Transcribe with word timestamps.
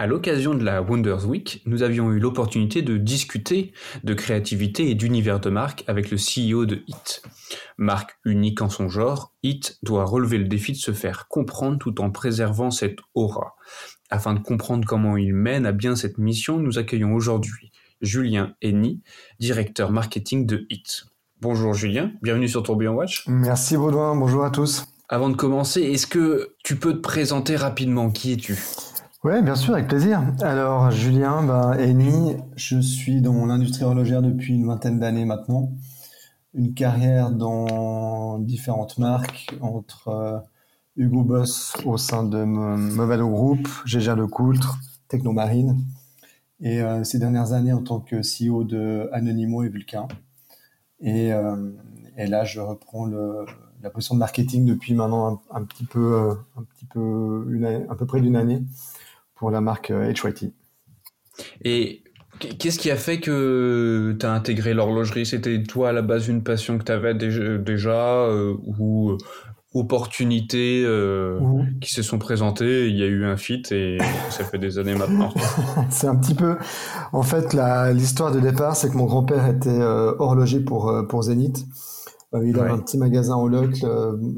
À 0.00 0.06
l'occasion 0.06 0.54
de 0.54 0.62
la 0.62 0.80
Wonders 0.80 1.26
Week, 1.26 1.60
nous 1.66 1.82
avions 1.82 2.12
eu 2.12 2.20
l'opportunité 2.20 2.82
de 2.82 2.96
discuter 2.98 3.72
de 4.04 4.14
créativité 4.14 4.88
et 4.88 4.94
d'univers 4.94 5.40
de 5.40 5.50
marque 5.50 5.82
avec 5.88 6.12
le 6.12 6.16
CEO 6.16 6.66
de 6.66 6.84
HIT. 6.86 7.20
Marque 7.78 8.16
unique 8.24 8.62
en 8.62 8.68
son 8.68 8.88
genre, 8.88 9.34
HIT 9.42 9.80
doit 9.82 10.04
relever 10.04 10.38
le 10.38 10.44
défi 10.44 10.70
de 10.70 10.76
se 10.76 10.92
faire 10.92 11.26
comprendre 11.26 11.78
tout 11.78 12.00
en 12.00 12.12
préservant 12.12 12.70
cette 12.70 13.00
aura. 13.16 13.56
Afin 14.08 14.34
de 14.34 14.38
comprendre 14.38 14.86
comment 14.86 15.16
il 15.16 15.34
mène 15.34 15.66
à 15.66 15.72
bien 15.72 15.96
cette 15.96 16.18
mission, 16.18 16.58
nous 16.58 16.78
accueillons 16.78 17.12
aujourd'hui 17.12 17.72
Julien 18.00 18.54
Henny, 18.62 19.02
directeur 19.40 19.90
marketing 19.90 20.46
de 20.46 20.64
HIT. 20.70 21.06
Bonjour 21.40 21.74
Julien, 21.74 22.12
bienvenue 22.22 22.48
sur 22.48 22.62
Tourbillon 22.62 22.94
Watch. 22.94 23.24
Merci 23.26 23.76
Baudouin, 23.76 24.14
bonjour 24.14 24.44
à 24.44 24.50
tous. 24.50 24.86
Avant 25.08 25.28
de 25.28 25.34
commencer, 25.34 25.82
est-ce 25.82 26.06
que 26.06 26.54
tu 26.62 26.76
peux 26.76 26.92
te 26.92 27.00
présenter 27.00 27.56
rapidement? 27.56 28.12
Qui 28.12 28.34
es-tu? 28.34 28.56
Oui, 29.24 29.42
bien 29.42 29.56
sûr, 29.56 29.74
avec 29.74 29.88
plaisir. 29.88 30.22
Alors, 30.42 30.92
Julien 30.92 31.42
bah, 31.42 31.74
Eni, 31.76 32.36
je 32.54 32.78
suis 32.78 33.20
dans 33.20 33.46
l'industrie 33.46 33.82
horlogère 33.82 34.22
depuis 34.22 34.54
une 34.54 34.64
vingtaine 34.64 35.00
d'années 35.00 35.24
maintenant. 35.24 35.72
Une 36.54 36.72
carrière 36.72 37.32
dans 37.32 38.38
différentes 38.38 38.96
marques, 38.96 39.48
entre 39.60 40.08
euh, 40.08 40.38
Hugo 40.96 41.24
Boss 41.24 41.72
au 41.84 41.96
sein 41.96 42.22
de 42.22 42.44
Movado 42.44 43.28
Group, 43.28 43.68
Gégère 43.84 44.14
Le 44.14 44.28
Coultre, 44.28 44.78
Technomarine, 45.08 45.84
et 46.60 46.80
euh, 46.80 47.02
ces 47.02 47.18
dernières 47.18 47.52
années 47.52 47.72
en 47.72 47.82
tant 47.82 47.98
que 47.98 48.20
CEO 48.20 48.62
de 48.62 49.10
Anonymo 49.12 49.64
et 49.64 49.68
Vulcain. 49.68 50.06
Et, 51.00 51.32
euh, 51.32 51.72
et 52.16 52.28
là, 52.28 52.44
je 52.44 52.60
reprends 52.60 53.06
la 53.82 53.90
position 53.90 54.14
de 54.14 54.20
marketing 54.20 54.64
depuis 54.64 54.94
maintenant 54.94 55.42
un, 55.50 55.64
petit 55.64 55.84
peu, 55.84 56.36
un 56.56 56.62
petit 56.62 56.84
peu, 56.84 57.84
à 57.90 57.96
peu 57.96 58.06
près 58.06 58.20
d'une 58.20 58.36
année 58.36 58.62
pour 59.38 59.50
la 59.50 59.60
marque 59.60 59.90
HYT. 59.90 60.44
Euh, 60.44 60.48
Et 61.64 62.02
qu'est-ce 62.40 62.78
qui 62.78 62.90
a 62.90 62.96
fait 62.96 63.20
que 63.20 64.16
tu 64.18 64.26
as 64.26 64.32
intégré 64.32 64.74
l'horlogerie? 64.74 65.26
C'était 65.26 65.62
toi 65.62 65.90
à 65.90 65.92
la 65.92 66.02
base 66.02 66.28
une 66.28 66.42
passion 66.42 66.78
que 66.78 66.84
tu 66.84 66.92
avais 66.92 67.14
déjà, 67.14 68.24
euh, 68.24 68.54
ou 68.64 69.10
euh, 69.10 69.18
opportunités 69.74 70.82
qui 71.80 71.92
se 71.92 72.02
sont 72.02 72.18
présentées, 72.18 72.88
il 72.88 72.96
y 72.96 73.02
a 73.02 73.06
eu 73.06 73.24
un 73.24 73.36
fit 73.36 73.62
et 73.70 73.98
ça 74.30 74.44
fait 74.44 74.58
des 74.58 74.78
années 74.78 74.94
maintenant. 74.94 75.32
c'est 75.90 76.08
un 76.08 76.16
petit 76.16 76.34
peu, 76.34 76.56
en 77.12 77.22
fait, 77.22 77.54
l'histoire 77.92 78.32
de 78.32 78.40
départ, 78.40 78.76
c'est 78.76 78.90
que 78.90 78.96
mon 78.96 79.04
grand-père 79.04 79.46
était 79.46 79.80
horloger 80.18 80.60
pour 80.60 81.06
pour 81.08 81.22
Zénith. 81.22 81.66
Il 82.34 82.58
avait 82.58 82.70
un 82.70 82.78
petit 82.78 82.98
magasin 82.98 83.36
au 83.36 83.48
Locle 83.48 83.86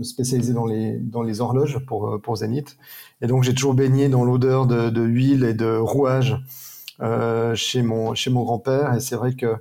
spécialisé 0.03 0.53
dans 0.53 0.67
les 0.67 0.99
dans 0.99 1.23
les 1.23 1.41
horloges 1.41 1.79
pour 1.87 2.21
pour 2.23 2.37
Zénith. 2.37 2.77
Et 3.21 3.27
donc 3.27 3.43
j'ai 3.43 3.55
toujours 3.55 3.75
baigné 3.75 4.09
dans 4.09 4.25
l'odeur 4.25 4.67
de, 4.67 4.91
de, 4.91 5.03
huile 5.03 5.45
et 5.45 5.55
de 5.55 5.77
rouage 5.77 6.37
euh, 7.03 7.55
chez 7.55 7.83
mon 7.83 8.15
chez 8.15 8.31
mon 8.31 8.43
grand-père. 8.43 8.95
Et 8.95 9.01
c'est 9.01 9.17
vrai 9.17 9.35
que 9.35 9.57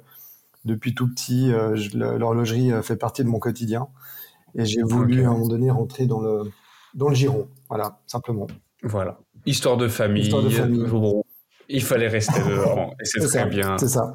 depuis 0.65 0.93
tout 0.93 1.07
petit, 1.07 1.51
euh, 1.51 1.77
l'horlogerie 1.93 2.71
euh, 2.71 2.81
fait 2.81 2.97
partie 2.97 3.23
de 3.23 3.29
mon 3.29 3.39
quotidien. 3.39 3.87
Et 4.55 4.65
j'ai 4.65 4.81
voulu 4.81 5.23
à 5.23 5.29
un 5.29 5.31
moment 5.33 5.47
donné 5.47 5.69
rentrer 5.69 6.05
dans 6.05 6.19
le 6.19 6.51
dans 6.93 7.07
le 7.07 7.15
giron. 7.15 7.47
Voilà, 7.69 7.99
simplement. 8.07 8.47
Voilà. 8.83 9.19
Histoire 9.45 9.77
de 9.77 9.87
famille. 9.87 10.23
Histoire 10.23 10.43
de 10.43 10.49
famille. 10.49 10.85
il 11.69 11.83
fallait 11.83 12.07
rester 12.07 12.39
dedans. 12.49 12.91
et 12.99 13.05
c'est 13.05 13.25
très 13.25 13.45
bien. 13.45 13.77
C'est 13.77 13.87
ça. 13.87 14.13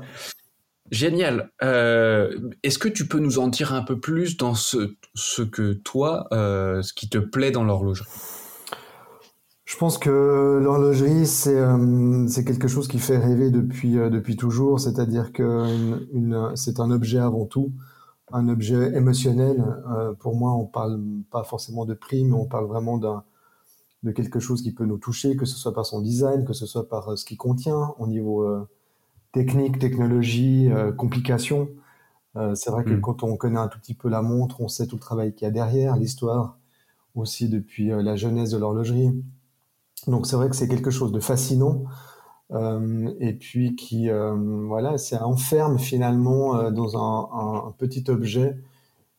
Génial. 0.90 1.50
Euh, 1.62 2.50
Est-ce 2.62 2.78
que 2.78 2.88
tu 2.88 3.08
peux 3.08 3.18
nous 3.18 3.38
en 3.38 3.48
dire 3.48 3.72
un 3.72 3.82
peu 3.82 3.98
plus 3.98 4.36
dans 4.36 4.54
ce, 4.54 4.94
que 5.42 5.72
toi, 5.72 6.28
euh, 6.32 6.82
ce 6.82 6.92
qui 6.92 7.08
te 7.08 7.18
plaît 7.18 7.50
dans 7.50 7.64
l'horlogerie? 7.64 8.08
Je 9.64 9.78
pense 9.78 9.96
que 9.96 10.60
l'horlogerie, 10.62 11.26
c'est 11.26 11.58
euh, 11.58 12.28
c'est 12.28 12.44
quelque 12.44 12.68
chose 12.68 12.86
qui 12.86 12.98
fait 12.98 13.16
rêver 13.16 13.50
depuis, 13.50 14.36
toujours, 14.36 14.78
c'est-à-dire 14.78 15.32
que 15.32 15.64
c'est 16.54 16.78
un 16.80 16.90
objet 16.90 17.18
avant 17.18 17.46
tout, 17.46 17.72
un 18.30 18.48
objet 18.48 18.94
émotionnel. 18.94 19.64
Pour 20.20 20.36
moi, 20.36 20.52
on 20.52 20.66
parle 20.66 21.00
pas 21.30 21.44
forcément 21.44 21.86
de 21.86 21.94
prix, 21.94 22.24
mais 22.24 22.34
on 22.34 22.44
parle 22.44 22.66
vraiment 22.66 22.98
de 22.98 24.12
quelque 24.12 24.38
chose 24.38 24.60
qui 24.60 24.72
peut 24.72 24.84
nous 24.84 24.98
toucher, 24.98 25.34
que 25.34 25.46
ce 25.46 25.56
soit 25.56 25.72
par 25.72 25.86
son 25.86 26.02
design, 26.02 26.44
que 26.44 26.52
ce 26.52 26.66
soit 26.66 26.86
par 26.86 27.16
ce 27.16 27.24
qu'il 27.24 27.38
contient 27.38 27.94
au 27.98 28.06
niveau 28.06 28.66
technique, 29.34 29.78
technologie, 29.78 30.70
complications. 30.96 31.68
c'est 32.54 32.70
vrai 32.70 32.84
que 32.84 32.94
mm. 32.94 33.00
quand 33.02 33.22
on 33.22 33.36
connaît 33.36 33.58
un 33.58 33.68
tout 33.68 33.78
petit 33.78 33.94
peu 33.94 34.08
la 34.08 34.22
montre, 34.22 34.60
on 34.62 34.68
sait 34.68 34.86
tout 34.86 34.96
le 34.96 35.00
travail 35.00 35.34
qu'il 35.34 35.44
y 35.44 35.48
a 35.48 35.50
derrière, 35.50 35.96
l'histoire 35.96 36.58
aussi 37.14 37.48
depuis 37.48 37.88
la 37.88 38.16
jeunesse 38.16 38.50
de 38.50 38.58
l'horlogerie. 38.58 39.12
Donc 40.06 40.26
c'est 40.26 40.36
vrai 40.36 40.48
que 40.48 40.56
c'est 40.56 40.68
quelque 40.68 40.90
chose 40.90 41.12
de 41.12 41.20
fascinant 41.20 41.84
euh, 42.52 43.12
et 43.20 43.32
puis 43.32 43.74
qui 43.74 44.10
euh, 44.10 44.34
voilà, 44.66 44.98
ça 44.98 45.26
enferme 45.26 45.78
finalement 45.78 46.56
euh, 46.56 46.70
dans 46.70 46.96
un, 46.96 47.66
un, 47.68 47.72
petit 47.72 48.04
objet 48.08 48.56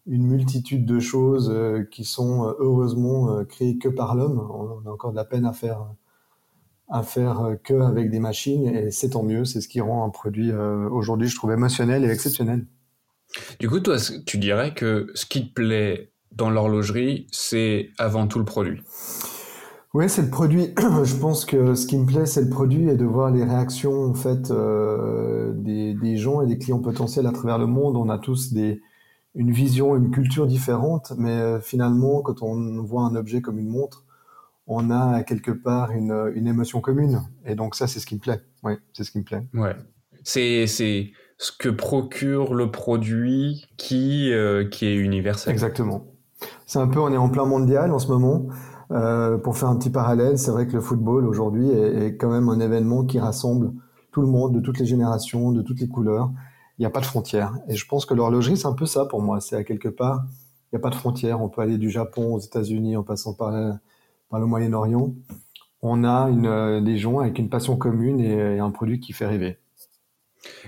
une 0.05 0.27
multitude 0.27 0.85
de 0.85 0.99
choses 0.99 1.49
euh, 1.51 1.83
qui 1.91 2.03
sont 2.05 2.53
heureusement 2.59 3.43
créées 3.45 3.77
que 3.77 3.89
par 3.89 4.15
l'homme. 4.15 4.39
On 4.39 4.87
a 4.87 4.93
encore 4.93 5.11
de 5.11 5.15
la 5.15 5.25
peine 5.25 5.45
à 5.45 5.53
faire 5.53 5.87
à 6.87 7.03
faire 7.03 7.57
que 7.63 7.73
avec 7.73 8.09
des 8.09 8.19
machines 8.19 8.67
et 8.67 8.91
c'est 8.91 9.11
tant 9.11 9.23
mieux. 9.23 9.45
C'est 9.45 9.61
ce 9.61 9.67
qui 9.67 9.81
rend 9.81 10.05
un 10.05 10.09
produit 10.09 10.51
aujourd'hui, 10.53 11.27
je 11.27 11.35
trouve 11.35 11.51
émotionnel 11.51 12.05
et 12.05 12.09
exceptionnel. 12.09 12.65
Du 13.59 13.69
coup, 13.69 13.79
toi, 13.79 13.97
tu 14.25 14.37
dirais 14.37 14.73
que 14.73 15.07
ce 15.13 15.25
qui 15.25 15.49
te 15.49 15.53
plaît 15.53 16.11
dans 16.31 16.49
l'horlogerie, 16.49 17.27
c'est 17.31 17.89
avant 17.97 18.27
tout 18.27 18.39
le 18.39 18.45
produit? 18.45 18.81
Oui, 19.93 20.09
c'est 20.09 20.23
le 20.23 20.29
produit. 20.29 20.73
Je 21.03 21.15
pense 21.15 21.45
que 21.45 21.73
ce 21.73 21.87
qui 21.87 21.97
me 21.97 22.05
plaît, 22.05 22.25
c'est 22.25 22.41
le 22.41 22.49
produit 22.49 22.89
et 22.89 22.95
de 22.95 23.05
voir 23.05 23.31
les 23.31 23.43
réactions 23.45 24.03
en 24.03 24.13
fait 24.13 24.51
euh, 24.51 25.53
des, 25.55 25.93
des, 25.93 26.17
gens 26.17 26.41
et 26.41 26.47
des 26.47 26.57
clients 26.57 26.81
potentiels 26.81 27.27
à 27.27 27.31
travers 27.31 27.57
le 27.57 27.65
monde. 27.65 27.95
On 27.95 28.09
a 28.09 28.17
tous 28.17 28.51
des, 28.51 28.81
une 29.35 29.51
vision, 29.51 29.95
une 29.95 30.11
culture 30.11 30.47
différente, 30.47 31.13
mais 31.17 31.31
euh, 31.31 31.61
finalement, 31.61 32.21
quand 32.21 32.41
on 32.41 32.83
voit 32.83 33.03
un 33.03 33.15
objet 33.15 33.41
comme 33.41 33.57
une 33.57 33.69
montre, 33.69 34.04
on 34.67 34.89
a 34.89 35.23
quelque 35.23 35.51
part 35.51 35.91
une, 35.91 36.31
une 36.35 36.47
émotion 36.47 36.81
commune. 36.81 37.21
Et 37.45 37.55
donc 37.55 37.75
ça, 37.75 37.87
c'est 37.87 37.99
ce 37.99 38.05
qui 38.05 38.15
me 38.15 38.19
plaît. 38.19 38.41
Oui, 38.63 38.73
c'est 38.93 39.03
ce 39.03 39.11
qui 39.11 39.19
me 39.19 39.23
plaît. 39.23 39.47
Ouais. 39.53 39.75
C'est 40.23 40.65
c'est 40.67 41.11
ce 41.37 41.51
que 41.51 41.69
procure 41.69 42.53
le 42.53 42.71
produit 42.71 43.65
qui 43.77 44.31
euh, 44.31 44.67
qui 44.67 44.85
est 44.85 44.95
universel. 44.95 45.51
Exactement. 45.51 46.07
C'est 46.65 46.79
un 46.79 46.87
peu, 46.87 46.99
on 46.99 47.11
est 47.11 47.17
en 47.17 47.29
plein 47.29 47.45
mondial 47.45 47.91
en 47.91 47.99
ce 47.99 48.07
moment. 48.07 48.47
Euh, 48.91 49.37
pour 49.37 49.57
faire 49.57 49.69
un 49.69 49.77
petit 49.77 49.89
parallèle, 49.89 50.37
c'est 50.37 50.51
vrai 50.51 50.67
que 50.67 50.73
le 50.73 50.81
football 50.81 51.25
aujourd'hui 51.25 51.69
est, 51.69 52.05
est, 52.05 52.17
quand 52.17 52.29
même 52.29 52.49
un 52.49 52.59
événement 52.59 53.03
qui 53.03 53.17
rassemble 53.19 53.73
tout 54.11 54.21
le 54.21 54.27
monde, 54.27 54.53
de 54.53 54.59
toutes 54.59 54.77
les 54.77 54.85
générations, 54.85 55.51
de 55.51 55.61
toutes 55.61 55.79
les 55.79 55.87
couleurs. 55.87 56.31
Il 56.77 56.81
n'y 56.81 56.85
a 56.85 56.91
pas 56.91 56.99
de 56.99 57.05
frontières. 57.05 57.57
Et 57.67 57.75
je 57.75 57.87
pense 57.87 58.05
que 58.05 58.13
l'horlogerie, 58.13 58.57
c'est 58.57 58.67
un 58.67 58.73
peu 58.73 58.85
ça 58.85 59.05
pour 59.05 59.21
moi. 59.21 59.41
C'est 59.41 59.55
à 59.55 59.63
quelque 59.63 59.89
part, 59.89 60.25
il 60.71 60.75
n'y 60.75 60.77
a 60.77 60.81
pas 60.81 60.89
de 60.89 60.95
frontières. 60.95 61.41
On 61.41 61.49
peut 61.49 61.61
aller 61.61 61.77
du 61.77 61.89
Japon 61.89 62.35
aux 62.35 62.39
États-Unis 62.39 62.95
en 62.95 63.03
passant 63.03 63.33
par, 63.33 63.53
par 64.35 64.41
le 64.41 64.47
Moyen-Orient. 64.47 65.15
On 65.81 66.03
a 66.03 66.27
une, 66.29 66.45
euh, 66.45 66.81
des 66.81 66.97
gens 66.97 67.19
avec 67.19 67.39
une 67.39 67.47
passion 67.47 67.77
commune 67.77 68.19
et, 68.19 68.57
et 68.57 68.59
un 68.59 68.69
produit 68.69 68.99
qui 68.99 69.13
fait 69.13 69.25
rêver. 69.25 69.59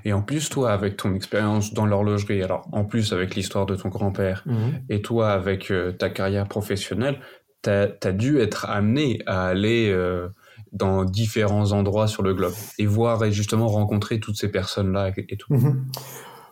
Et 0.05 0.13
en 0.13 0.22
plus, 0.22 0.47
toi, 0.47 0.72
avec 0.72 0.95
ton 0.95 1.13
expérience 1.13 1.73
dans 1.73 1.85
l'horlogerie, 1.85 2.41
alors 2.41 2.66
en 2.72 2.85
plus 2.85 3.11
avec 3.11 3.35
l'histoire 3.35 3.66
de 3.66 3.75
ton 3.75 3.89
grand-père, 3.89 4.44
mmh. 4.45 4.55
et 4.89 5.01
toi 5.01 5.31
avec 5.31 5.69
euh, 5.69 5.91
ta 5.91 6.09
carrière 6.09 6.47
professionnelle, 6.47 7.19
tu 7.61 7.69
as, 7.69 8.11
dû 8.13 8.39
être 8.39 8.69
amené 8.69 9.19
à 9.25 9.47
aller 9.47 9.89
euh, 9.89 10.29
dans 10.72 11.03
différents 11.03 11.73
endroits 11.73 12.07
sur 12.07 12.23
le 12.23 12.34
globe 12.34 12.53
et 12.79 12.85
voir 12.85 13.22
et 13.25 13.34
justement 13.34 13.67
rencontrer 13.67 14.22
toutes 14.22 14.38
ces 14.38 14.49
personnes-là 14.49 15.11
et, 15.17 15.35
tout. 15.35 15.53
Mhm. 15.53 15.88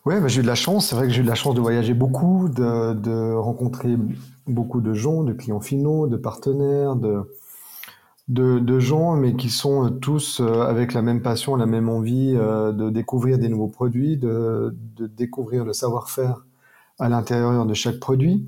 Oui, 0.06 0.16
bah, 0.20 0.28
j'ai 0.28 0.42
eu 0.42 0.44
de 0.44 0.48
la 0.48 0.56
chance. 0.56 0.90
C'est 0.90 0.96
vrai 0.96 1.08
que 1.08 1.14
j'ai 1.14 1.22
eu 1.22 1.24
de 1.24 1.30
la 1.30 1.36
chance 1.36 1.56
de 1.56 1.62
voyager 1.62 1.94
beaucoup, 1.94 2.50
de, 2.50 2.94
de, 2.94 3.34
rencontrer 3.34 3.96
beaucoup 4.48 4.82
de 4.82 4.94
gens, 4.94 5.24
de 5.24 5.34
clients 5.34 5.60
finaux, 5.60 6.08
de 6.08 6.18
partenaires, 6.18 6.96
de, 6.96 7.22
de, 8.28 8.60
de 8.60 8.80
gens, 8.80 9.16
mais 9.16 9.36
qui 9.36 9.50
sont 9.50 9.90
tous 9.90 10.40
euh, 10.40 10.62
avec 10.62 10.94
la 10.94 11.02
même 11.02 11.22
passion, 11.22 11.56
la 11.56 11.66
même 11.66 11.90
envie 11.90 12.36
euh, 12.36 12.72
de 12.72 12.90
découvrir 12.90 13.38
des 13.38 13.50
nouveaux 13.50 13.68
produits, 13.68 14.18
de, 14.18 14.76
de 14.96 15.08
découvrir 15.08 15.66
le 15.66 15.74
savoir-faire 15.74 16.46
à 17.00 17.10
l'intérieur 17.10 17.66
de 17.66 17.74
chaque 17.74 18.00
produit 18.00 18.48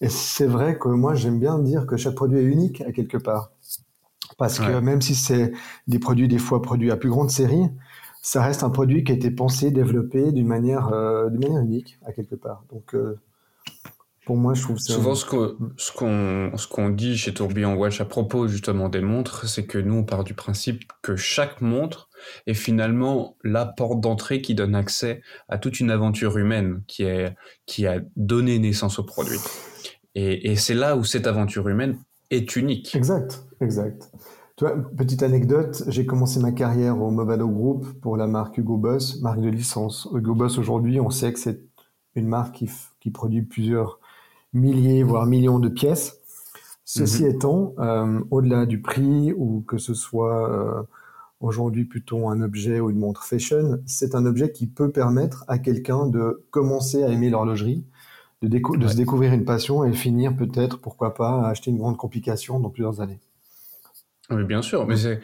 et 0.00 0.08
c'est 0.08 0.46
vrai 0.46 0.78
que 0.78 0.88
moi, 0.88 1.14
j'aime 1.14 1.40
bien 1.40 1.58
dire 1.58 1.86
que 1.86 1.96
chaque 1.96 2.14
produit 2.14 2.38
est 2.38 2.44
unique 2.44 2.80
à 2.82 2.92
quelque 2.92 3.16
part. 3.16 3.50
Parce 4.36 4.60
que 4.60 4.78
même 4.78 5.00
si 5.00 5.16
c'est 5.16 5.52
des 5.88 5.98
produits 5.98 6.28
des 6.28 6.38
fois 6.38 6.62
produits 6.62 6.92
à 6.92 6.96
plus 6.96 7.10
grande 7.10 7.30
série, 7.30 7.68
ça 8.22 8.42
reste 8.42 8.62
un 8.62 8.70
produit 8.70 9.02
qui 9.02 9.10
a 9.10 9.14
été 9.14 9.30
pensé, 9.30 9.72
développé 9.72 10.30
d'une 10.30 10.46
manière, 10.46 10.92
euh, 10.92 11.28
d'une 11.30 11.40
manière 11.40 11.62
unique 11.62 11.98
à 12.04 12.12
quelque 12.12 12.36
part. 12.36 12.64
Donc, 12.70 12.94
euh, 12.94 13.18
pour 14.28 14.36
moi, 14.36 14.52
je 14.52 14.60
trouve 14.60 14.76
ça. 14.76 14.92
Souvent, 14.92 15.14
ce 15.14 15.24
qu'on, 15.24 16.52
ce 16.58 16.68
qu'on, 16.68 16.90
dit 16.90 17.16
chez 17.16 17.32
Tourbillon 17.32 17.76
Watch 17.76 18.02
à 18.02 18.04
propos 18.04 18.46
justement 18.46 18.90
des 18.90 19.00
montres, 19.00 19.48
c'est 19.48 19.64
que 19.64 19.78
nous, 19.78 19.94
on 19.94 20.04
part 20.04 20.22
du 20.22 20.34
principe 20.34 20.82
que 21.00 21.16
chaque 21.16 21.62
montre 21.62 22.10
est 22.46 22.52
finalement 22.52 23.38
la 23.42 23.64
porte 23.64 24.02
d'entrée 24.02 24.42
qui 24.42 24.54
donne 24.54 24.74
accès 24.74 25.22
à 25.48 25.56
toute 25.56 25.80
une 25.80 25.90
aventure 25.90 26.36
humaine 26.36 26.82
qui, 26.86 27.04
est, 27.04 27.34
qui 27.64 27.86
a 27.86 28.00
donné 28.16 28.58
naissance 28.58 28.98
au 28.98 29.02
produit. 29.02 29.38
Et, 30.14 30.50
et 30.50 30.56
c'est 30.56 30.74
là 30.74 30.94
où 30.94 31.04
cette 31.04 31.26
aventure 31.26 31.66
humaine 31.66 31.98
est 32.28 32.54
unique. 32.54 32.94
Exact, 32.94 33.46
exact. 33.62 34.12
Toi, 34.56 34.76
petite 34.94 35.22
anecdote, 35.22 35.84
j'ai 35.86 36.04
commencé 36.04 36.38
ma 36.38 36.52
carrière 36.52 37.00
au 37.00 37.10
Movado 37.10 37.48
Group 37.48 37.86
pour 38.02 38.18
la 38.18 38.26
marque 38.26 38.58
Hugo 38.58 38.76
Boss, 38.76 39.22
marque 39.22 39.40
de 39.40 39.48
licence. 39.48 40.06
Hugo 40.14 40.34
Boss 40.34 40.58
aujourd'hui, 40.58 41.00
on 41.00 41.08
sait 41.08 41.32
que 41.32 41.38
c'est 41.38 41.62
une 42.14 42.28
marque 42.28 42.56
qui, 42.56 42.70
qui, 43.00 43.10
produit 43.10 43.40
plusieurs 43.40 44.00
milliers, 44.52 45.02
voire 45.02 45.26
millions 45.26 45.58
de 45.58 45.68
pièces. 45.68 46.18
Ceci 46.84 47.24
mhm. 47.24 47.30
étant, 47.30 47.74
euh, 47.78 48.20
au-delà 48.30 48.66
du 48.66 48.80
prix 48.80 49.32
ou 49.32 49.62
que 49.66 49.76
ce 49.76 49.92
soit 49.92 50.50
euh, 50.50 50.82
aujourd'hui 51.40 51.84
plutôt 51.84 52.28
un 52.28 52.40
objet 52.40 52.80
ou 52.80 52.90
une 52.90 52.98
montre 52.98 53.24
fashion, 53.24 53.78
c'est 53.86 54.14
un 54.14 54.24
objet 54.24 54.52
qui 54.52 54.66
peut 54.66 54.90
permettre 54.90 55.44
à 55.48 55.58
quelqu'un 55.58 56.06
de 56.06 56.46
commencer 56.50 57.04
à 57.04 57.08
aimer 57.08 57.28
l'horlogerie, 57.28 57.84
de, 58.42 58.48
de 58.48 58.88
se 58.88 58.96
découvrir 58.96 59.32
une 59.34 59.44
passion 59.44 59.84
et 59.84 59.92
finir 59.92 60.34
peut-être, 60.34 60.80
pourquoi 60.80 61.14
pas, 61.14 61.42
à 61.42 61.48
acheter 61.48 61.70
une 61.70 61.78
grande 61.78 61.98
complication 61.98 62.58
dans 62.58 62.70
plusieurs 62.70 63.00
années. 63.00 63.20
Oui, 64.30 64.44
bien 64.44 64.62
sûr, 64.62 64.86
mais 64.86 64.96
c'est 64.96 65.20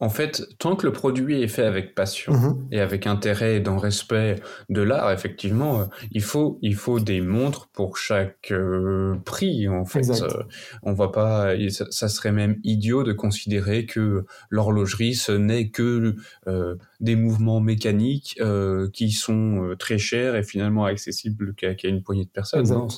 en 0.00 0.08
fait, 0.08 0.42
tant 0.58 0.74
que 0.74 0.86
le 0.86 0.92
produit 0.92 1.40
est 1.42 1.48
fait 1.48 1.64
avec 1.64 1.94
passion 1.94 2.32
mmh 2.32 2.68
et 2.72 2.80
avec 2.80 3.06
intérêt 3.06 3.56
et 3.56 3.60
dans 3.60 3.78
respect 3.78 4.40
de 4.68 4.82
l'art, 4.82 5.12
effectivement, 5.12 5.80
euh, 5.80 5.84
il 6.10 6.22
faut 6.22 6.58
il 6.62 6.74
faut 6.74 6.98
des 6.98 7.20
montres 7.20 7.68
pour 7.68 7.96
chaque 7.96 8.50
euh, 8.50 9.14
prix. 9.24 9.68
En 9.68 9.84
fait, 9.84 10.10
euh, 10.10 10.42
on 10.82 10.94
va 10.94 11.08
pas. 11.08 11.54
Ça, 11.70 12.08
serait 12.08 12.32
même 12.32 12.58
idiot 12.64 13.04
de 13.04 13.12
considérer 13.12 13.86
que 13.86 14.24
l'horlogerie 14.50 15.14
ce 15.14 15.32
n'est 15.32 15.70
que 15.70 16.16
des 17.00 17.16
mouvements 17.16 17.60
mécaniques 17.60 18.40
qui 18.92 19.10
sont 19.12 19.74
très 19.78 19.98
chers 19.98 20.34
et 20.36 20.42
finalement 20.42 20.84
accessibles 20.84 21.54
qu'à 21.54 21.74
une 21.84 22.02
poignée 22.02 22.24
de 22.24 22.30
personnes. 22.30 22.88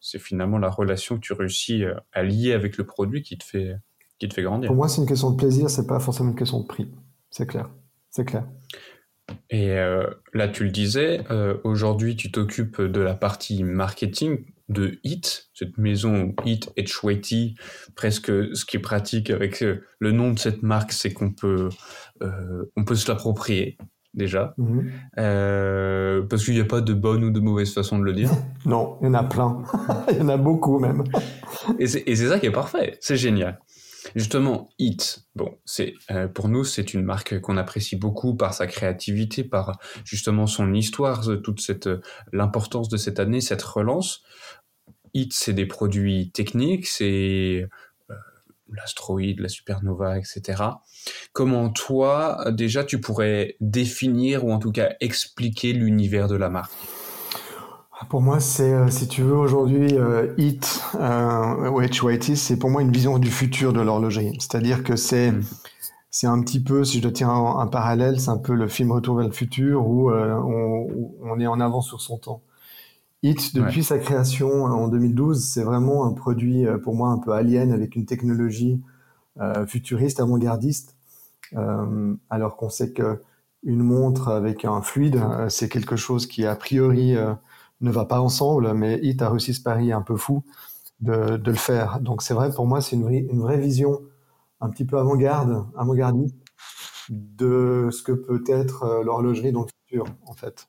C'est 0.00 0.18
finalement 0.18 0.58
la 0.58 0.68
relation 0.68 1.14
que 1.16 1.20
tu 1.20 1.32
réussis 1.32 1.84
à 2.12 2.22
lier 2.22 2.52
avec 2.52 2.76
le 2.76 2.84
produit 2.84 3.22
qui 3.22 3.38
te 3.38 3.44
fait 3.44 3.76
qui 4.18 4.28
te 4.28 4.34
fait 4.34 4.42
grandir. 4.42 4.68
Pour 4.68 4.76
moi, 4.76 4.88
c'est 4.88 5.00
une 5.00 5.08
question 5.08 5.30
de 5.30 5.36
plaisir, 5.36 5.70
c'est 5.70 5.86
pas 5.86 6.00
forcément 6.00 6.30
une 6.30 6.36
question 6.36 6.60
de 6.60 6.66
prix. 6.66 6.90
C'est 7.30 7.46
clair. 7.46 7.70
C'est 8.10 8.24
clair. 8.24 8.44
Et 9.50 9.72
euh, 9.72 10.06
là, 10.32 10.48
tu 10.48 10.64
le 10.64 10.70
disais, 10.70 11.20
euh, 11.30 11.56
aujourd'hui, 11.64 12.16
tu 12.16 12.30
t'occupes 12.30 12.80
de 12.80 13.00
la 13.00 13.14
partie 13.14 13.62
marketing 13.62 14.44
de 14.68 14.98
HIT, 15.04 15.50
cette 15.52 15.76
maison 15.76 16.34
HIT 16.44 16.70
et 16.76 16.84
presque 17.94 18.26
ce 18.26 18.64
qui 18.64 18.76
est 18.76 18.80
pratique 18.80 19.30
avec 19.30 19.62
euh, 19.62 19.82
le 19.98 20.12
nom 20.12 20.32
de 20.32 20.38
cette 20.38 20.62
marque, 20.62 20.92
c'est 20.92 21.12
qu'on 21.12 21.32
peut, 21.32 21.68
on 22.20 22.84
peut 22.84 22.94
se 22.94 23.10
l'approprier 23.10 23.76
déjà, 24.14 24.54
mhm. 24.58 24.92
parce 26.28 26.44
qu'il 26.44 26.54
n'y 26.54 26.60
a 26.60 26.64
pas 26.64 26.80
de 26.80 26.94
bonne 26.94 27.24
ou 27.24 27.30
de 27.30 27.40
mauvaise 27.40 27.74
façon 27.74 27.98
de 27.98 28.04
le 28.04 28.12
dire. 28.12 28.30
non, 28.64 28.96
il 29.02 29.06
y 29.06 29.08
en 29.08 29.14
a 29.14 29.24
plein, 29.24 29.62
il 30.12 30.18
y 30.18 30.22
en 30.22 30.28
a 30.28 30.36
beaucoup 30.36 30.78
même. 30.78 31.04
et 31.78 31.86
c'est 31.86 32.16
ça 32.16 32.38
qui 32.38 32.46
est 32.46 32.52
parfait, 32.52 32.96
c'est 33.00 33.16
génial. 33.16 33.60
Justement, 34.14 34.70
Hit, 34.78 35.26
bon, 35.34 35.58
c'est 35.64 35.94
euh, 36.10 36.28
pour 36.28 36.48
nous 36.48 36.64
c'est 36.64 36.94
une 36.94 37.02
marque 37.02 37.40
qu'on 37.40 37.56
apprécie 37.56 37.96
beaucoup 37.96 38.34
par 38.34 38.54
sa 38.54 38.66
créativité, 38.66 39.44
par 39.44 39.78
justement 40.04 40.46
son 40.46 40.72
histoire, 40.74 41.24
toute 41.42 41.60
cette 41.60 41.88
l'importance 42.32 42.88
de 42.88 42.96
cette 42.96 43.18
année, 43.18 43.40
cette 43.40 43.62
relance. 43.62 44.22
Hit, 45.14 45.32
c'est 45.32 45.52
des 45.52 45.66
produits 45.66 46.30
techniques, 46.32 46.86
c'est 46.86 47.66
euh, 48.10 48.14
l'astroïde, 48.72 49.40
la 49.40 49.48
supernova, 49.48 50.18
etc. 50.18 50.62
Comment 51.32 51.70
toi, 51.70 52.50
déjà, 52.50 52.84
tu 52.84 53.00
pourrais 53.00 53.56
définir 53.60 54.44
ou 54.44 54.52
en 54.52 54.58
tout 54.58 54.72
cas 54.72 54.94
expliquer 55.00 55.72
l'univers 55.72 56.28
de 56.28 56.36
la 56.36 56.50
marque? 56.50 56.72
Pour 58.08 58.22
moi, 58.22 58.40
c'est, 58.40 58.72
euh, 58.72 58.88
si 58.88 59.06
tu 59.08 59.22
veux, 59.22 59.36
aujourd'hui, 59.36 59.96
euh, 59.96 60.34
HIT, 60.36 60.82
euh, 60.96 61.70
ou 61.70 61.80
HYT, 61.80 62.36
c'est 62.36 62.58
pour 62.58 62.70
moi 62.70 62.82
une 62.82 62.90
vision 62.90 63.18
du 63.18 63.30
futur 63.30 63.72
de 63.72 63.80
l'horlogerie. 63.80 64.36
C'est-à-dire 64.40 64.82
que 64.82 64.96
c'est, 64.96 65.30
mm. 65.30 65.42
c'est 66.10 66.26
un 66.26 66.40
petit 66.42 66.62
peu, 66.62 66.84
si 66.84 66.98
je 66.98 67.02
dois 67.02 67.12
tirer 67.12 67.30
un, 67.30 67.66
parallèle, 67.68 68.20
c'est 68.20 68.30
un 68.30 68.38
peu 68.38 68.54
le 68.54 68.68
film 68.68 68.92
Retour 68.92 69.16
vers 69.16 69.26
le 69.26 69.32
futur 69.32 69.86
où, 69.86 70.10
euh, 70.10 70.34
on, 70.34 70.88
on, 71.22 71.40
est 71.40 71.46
en 71.46 71.60
avance 71.60 71.86
sur 71.86 72.00
son 72.00 72.18
temps. 72.18 72.42
HIT, 73.22 73.54
depuis 73.54 73.84
sa 73.84 73.98
création 73.98 74.64
en 74.64 74.88
2012, 74.88 75.42
c'est 75.42 75.62
vraiment 75.62 76.04
un 76.04 76.12
produit, 76.12 76.66
pour 76.82 76.94
moi, 76.94 77.08
un 77.08 77.18
peu 77.18 77.32
alien 77.32 77.72
avec 77.72 77.96
une 77.96 78.04
technologie 78.04 78.82
futuriste, 79.66 80.20
avant-gardiste. 80.20 80.94
alors 82.28 82.56
qu'on 82.56 82.68
sait 82.68 82.92
que 82.92 83.22
une 83.62 83.82
montre 83.82 84.28
avec 84.28 84.66
un 84.66 84.82
fluide, 84.82 85.24
c'est 85.48 85.70
quelque 85.70 85.96
chose 85.96 86.26
qui, 86.26 86.44
a 86.44 86.54
priori, 86.54 87.16
ne 87.84 87.90
va 87.90 88.04
pas 88.06 88.20
ensemble, 88.20 88.72
mais 88.74 88.98
Hit 89.02 89.22
a 89.22 89.30
réussi 89.30 89.54
ce 89.54 89.62
pari 89.62 89.92
un 89.92 90.02
peu 90.02 90.16
fou 90.16 90.42
de, 91.00 91.40
le 91.44 91.54
faire. 91.54 92.00
Donc 92.00 92.22
c'est 92.22 92.34
vrai, 92.34 92.50
pour 92.50 92.66
moi, 92.66 92.80
c'est 92.80 92.96
une, 92.96 93.08
une, 93.08 93.40
vraie 93.40 93.58
vision 93.58 94.00
un 94.60 94.70
petit 94.70 94.84
peu 94.84 94.98
avant-garde, 94.98 95.66
avant-gardiste 95.76 96.36
de 97.10 97.88
ce 97.92 98.02
que 98.02 98.12
peut 98.12 98.42
être 98.48 98.84
euh, 98.84 99.04
l'horlogerie 99.04 99.52
dans 99.52 99.62
le 99.62 99.68
futur, 99.68 100.06
en 100.26 100.32
fait. 100.32 100.66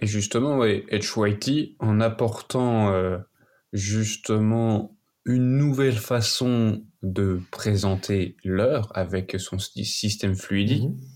Et 0.00 0.06
justement, 0.06 0.58
ouais, 0.58 0.84
HYT, 0.90 1.76
en 1.78 2.00
apportant 2.00 2.88
euh, 2.90 3.18
justement 3.72 4.96
une 5.24 5.56
nouvelle 5.56 5.96
façon 5.96 6.82
de 7.02 7.40
présenter 7.52 8.36
l'heure 8.44 8.90
avec 8.94 9.36
son 9.38 9.58
système 9.58 10.34
fluidique, 10.34 10.88
mhm 10.88 11.13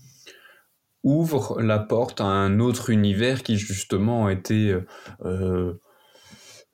ouvre 1.03 1.61
la 1.61 1.79
porte 1.79 2.21
à 2.21 2.25
un 2.25 2.59
autre 2.59 2.89
univers 2.89 3.43
qui 3.43 3.57
justement 3.57 4.29
été 4.29 4.71
euh, 4.71 4.85
euh, 5.25 5.73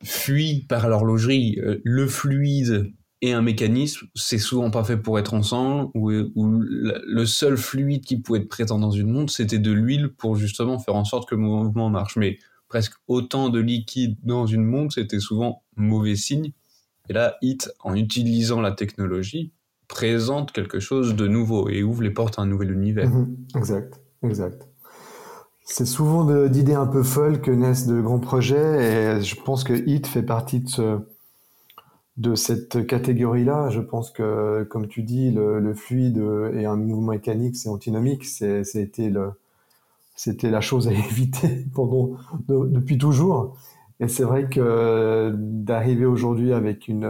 fui 0.03 0.65
par 0.67 0.89
l'horlogerie. 0.89 1.59
Euh, 1.59 1.79
le 1.83 2.07
fluide 2.07 2.91
et 3.21 3.33
un 3.33 3.41
mécanisme, 3.41 4.07
c'est 4.13 4.37
souvent 4.37 4.71
pas 4.71 4.83
fait 4.83 4.97
pour 4.97 5.17
être 5.17 5.33
ensemble, 5.33 5.89
où, 5.95 6.09
le 6.09 7.25
seul 7.25 7.57
fluide 7.57 8.03
qui 8.03 8.19
pouvait 8.19 8.39
être 8.39 8.49
présent 8.49 8.77
dans 8.77 8.91
une 8.91 9.09
montre, 9.09 9.31
c'était 9.31 9.57
de 9.57 9.71
l'huile 9.71 10.09
pour 10.09 10.35
justement 10.35 10.79
faire 10.79 10.95
en 10.95 11.05
sorte 11.05 11.29
que 11.29 11.35
le 11.35 11.41
mouvement 11.41 11.89
marche. 11.89 12.17
Mais 12.17 12.37
presque 12.67 12.93
autant 13.07 13.49
de 13.49 13.59
liquide 13.59 14.17
dans 14.23 14.45
une 14.45 14.65
montre, 14.65 14.95
c'était 14.95 15.19
souvent 15.19 15.63
mauvais 15.75 16.15
signe. 16.15 16.51
Et 17.09 17.13
là, 17.13 17.37
HIT, 17.41 17.69
en 17.79 17.95
utilisant 17.95 18.61
la 18.61 18.71
technologie, 18.71 19.53
présente 19.87 20.51
quelque 20.51 20.79
chose 20.79 21.15
de 21.15 21.27
nouveau 21.27 21.69
et 21.69 21.83
ouvre 21.83 22.01
les 22.01 22.11
portes 22.11 22.37
à 22.39 22.41
un 22.41 22.47
nouvel 22.47 22.71
univers. 22.71 23.09
Mhm. 23.09 23.37
exact. 23.55 24.01
Exact. 24.23 24.67
C'est 25.65 25.85
souvent 25.85 26.25
d'idées 26.47 26.75
un 26.75 26.85
peu 26.85 27.01
folles 27.01 27.41
que 27.41 27.49
naissent 27.49 27.87
de 27.87 27.99
grands 27.99 28.19
projets 28.19 29.17
et 29.17 29.21
je 29.21 29.35
pense 29.41 29.63
que 29.63 29.73
HIT 29.73 30.05
fait 30.05 30.21
partie 30.21 30.63
de, 32.17 32.35
cette 32.35 32.85
catégorie-là. 32.85 33.69
Je 33.69 33.81
pense 33.81 34.11
que, 34.11 34.63
comme 34.69 34.87
tu 34.87 35.01
dis, 35.01 35.31
le, 35.31 35.73
fluide 35.73 36.23
et 36.53 36.65
un 36.65 36.75
mouvement 36.75 37.13
mécanique, 37.13 37.55
c'est 37.55 37.69
antinomique. 37.69 38.25
C'était 38.25 39.09
la 40.43 40.61
chose 40.61 40.87
à 40.87 40.93
éviter 41.09 41.65
pendant, 41.73 42.11
depuis 42.47 42.99
toujours. 42.99 43.57
Et 43.99 44.07
c'est 44.07 44.23
vrai 44.23 44.47
que 44.47 45.33
d'arriver 45.35 46.05
aujourd'hui 46.05 46.53
avec 46.53 46.87
une, 46.87 47.09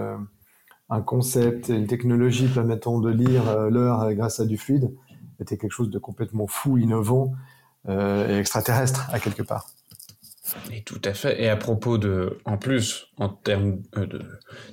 un 0.89 1.01
concept, 1.01 1.67
une 1.69 1.87
technologie 1.87 2.47
permettant 2.47 2.99
de 2.99 3.09
lire 3.09 3.69
l'heure 3.69 4.13
grâce 4.13 4.39
à 4.39 4.45
du 4.45 4.57
fluide, 4.57 4.91
était 5.39 5.57
quelque 5.57 5.71
chose 5.71 5.89
de 5.89 5.99
complètement 5.99 6.47
fou, 6.47 6.77
innovant 6.77 7.33
euh, 7.87 8.27
et 8.29 8.39
extraterrestre 8.39 9.07
à 9.11 9.19
quelque 9.19 9.43
part. 9.43 9.67
Et 10.71 10.83
tout 10.83 11.01
à 11.03 11.13
fait. 11.13 11.41
Et 11.41 11.49
à 11.49 11.55
propos 11.55 11.97
de, 11.97 12.37
en 12.45 12.57
plus, 12.57 13.07
en 13.17 13.29
termes 13.29 13.79
euh, 13.97 14.07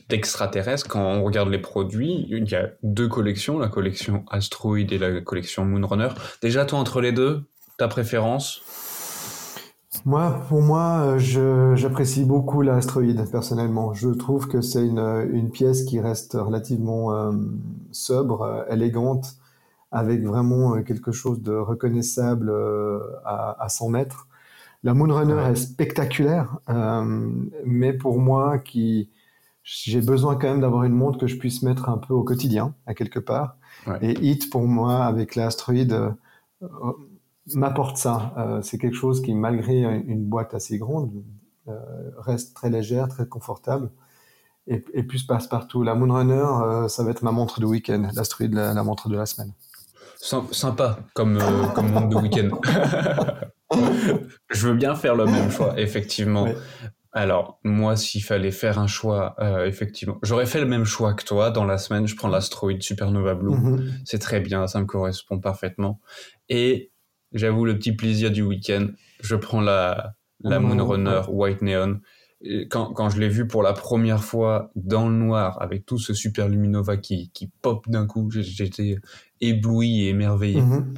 d'extraterrestres, 0.09 0.87
quand 0.87 1.03
on 1.03 1.25
regarde 1.25 1.49
les 1.49 1.59
produits, 1.59 2.27
il 2.29 2.49
y 2.49 2.55
a 2.55 2.71
deux 2.83 3.09
collections, 3.09 3.59
la 3.59 3.69
collection 3.69 4.25
Asteroid 4.31 4.79
et 4.79 4.99
la 4.99 5.21
collection 5.21 5.65
Moonrunner. 5.65 6.11
Déjà, 6.43 6.65
toi, 6.67 6.79
entre 6.79 7.01
les 7.01 7.13
deux, 7.13 7.45
ta 7.79 7.89
préférence? 7.89 8.63
Moi, 10.05 10.43
pour 10.49 10.63
moi, 10.63 11.17
j'apprécie 11.19 12.25
beaucoup 12.25 12.63
l'astéroïde 12.63 13.25
personnellement. 13.31 13.93
Je 13.93 14.09
trouve 14.09 14.49
que 14.49 14.61
c'est 14.61 14.85
une, 14.85 14.99
une, 15.33 15.51
pièce 15.51 15.85
qui 15.85 16.01
reste 16.01 16.35
relativement 16.35 17.13
euh, 17.13 17.33
sobre, 17.93 18.67
élégante, 18.69 19.37
avec 19.93 20.25
vraiment 20.25 20.75
euh, 20.75 20.83
quelque 20.83 21.13
chose 21.13 21.43
de 21.43 21.53
reconnaissable 21.53 22.51
euh, 22.51 22.99
à, 23.25 23.63
à 23.63 23.69
100 23.69 23.91
mètres. 23.91 24.27
La 24.85 24.95
Moonrunner 24.95 25.51
est 25.51 25.55
spectaculaire, 25.55 26.59
euh, 26.69 27.31
mais 27.65 27.93
pour 27.93 28.19
moi, 28.19 28.59
qui 28.59 29.11
j'ai 29.63 30.01
besoin 30.01 30.35
quand 30.35 30.49
même 30.49 30.61
d'avoir 30.61 30.83
une 30.83 30.93
montre 30.93 31.19
que 31.19 31.29
je 31.29 31.37
puisse 31.37 31.63
mettre 31.63 31.89
un 31.89 31.99
peu 31.99 32.15
au 32.15 32.25
quotidien, 32.25 32.75
à 32.87 32.95
quelque 32.95 33.21
part. 33.21 33.57
Et 34.01 34.11
Hit, 34.21 34.51
pour 34.51 34.67
moi, 34.67 35.05
avec 35.05 35.37
l'astéroïde, 35.37 35.93
euh, 35.93 36.93
m'apporte 37.55 37.97
ça. 37.97 38.35
Euh, 38.39 38.63
c'est 38.63 38.77
quelque 38.79 38.97
chose 38.97 39.23
qui, 39.23 39.35
malgré 39.35 39.83
une 39.83 40.25
boîte 40.25 40.53
assez 40.55 40.79
grande, 40.79 41.13
reste 42.19 42.57
très 42.57 42.71
légère, 42.71 43.07
très 43.07 43.27
confortable. 43.27 43.89
Et, 44.67 44.85
et 44.95 45.05
puis 45.05 45.23
passe 45.29 45.47
partout. 45.47 45.85
La 45.85 45.95
Moonrunner, 45.95 46.89
ça 46.89 47.05
va 47.05 47.13
être 47.13 47.23
ma 47.23 47.31
montre 47.31 47.61
de 47.61 47.67
week-end. 47.67 48.11
L'astéroïde, 48.15 48.55
la, 48.55 48.75
la 48.75 48.83
montre 48.83 49.09
de 49.09 49.17
la 49.17 49.27
semaine 49.27 49.53
sympa 50.23 51.01
comme, 51.15 51.39
euh, 51.39 51.67
comme 51.75 51.91
monde 51.91 52.11
de 52.11 52.17
week-end. 52.17 52.61
je 54.51 54.69
veux 54.69 54.75
bien 54.75 54.95
faire 54.95 55.15
le 55.15 55.27
même 55.27 55.51
choix, 55.51 55.79
effectivement. 55.79 56.47
Alors, 57.13 57.59
moi, 57.65 57.97
s'il 57.97 58.23
fallait 58.23 58.53
faire 58.53 58.79
un 58.79 58.87
choix, 58.87 59.35
euh, 59.41 59.67
effectivement, 59.67 60.19
j'aurais 60.23 60.47
fait 60.47 60.61
le 60.61 60.67
même 60.67 60.85
choix 60.85 61.13
que 61.13 61.25
toi. 61.25 61.51
Dans 61.51 61.65
la 61.65 61.77
semaine, 61.77 62.07
je 62.07 62.17
prends 62.17 62.29
l'Asteroid 62.29 62.81
Supernova 62.81 63.35
Blue. 63.35 63.51
Mhm. 63.51 63.93
C'est 64.05 64.19
très 64.19 64.41
bien, 64.41 64.67
ça 64.67 64.81
me 64.81 64.87
correspond 64.87 65.39
parfaitement. 65.39 66.01
Et 66.49 66.93
j'avoue, 67.33 67.65
le 67.65 67.77
petit 67.77 67.93
plaisir 67.93 68.31
du 68.31 68.43
week-end, 68.43 68.89
je 69.21 69.37
prends 69.37 69.61
la, 69.61 70.15
la 70.41 70.59
Moonrunner 70.59 71.23
White 71.29 71.63
Neon. 71.63 72.01
Quand, 72.71 72.93
quand 72.93 73.11
je 73.11 73.21
l'ai 73.21 73.29
vu 73.29 73.47
pour 73.47 73.63
la 73.63 73.73
première 73.73 74.25
fois 74.25 74.71
dans 74.75 75.09
le 75.09 75.15
noir, 75.15 75.61
avec 75.61 75.87
tout 75.87 75.99
ce 75.99 76.15
super 76.15 76.49
luminova 76.49 76.97
qui, 76.97 77.31
qui 77.33 77.51
pop 77.63 77.89
d'un 77.89 78.07
coup, 78.07 78.29
j'étais 78.31 78.97
ébloui 79.41 80.05
et 80.05 80.09
émerveillé. 80.09 80.61
Mhm. 80.61 80.95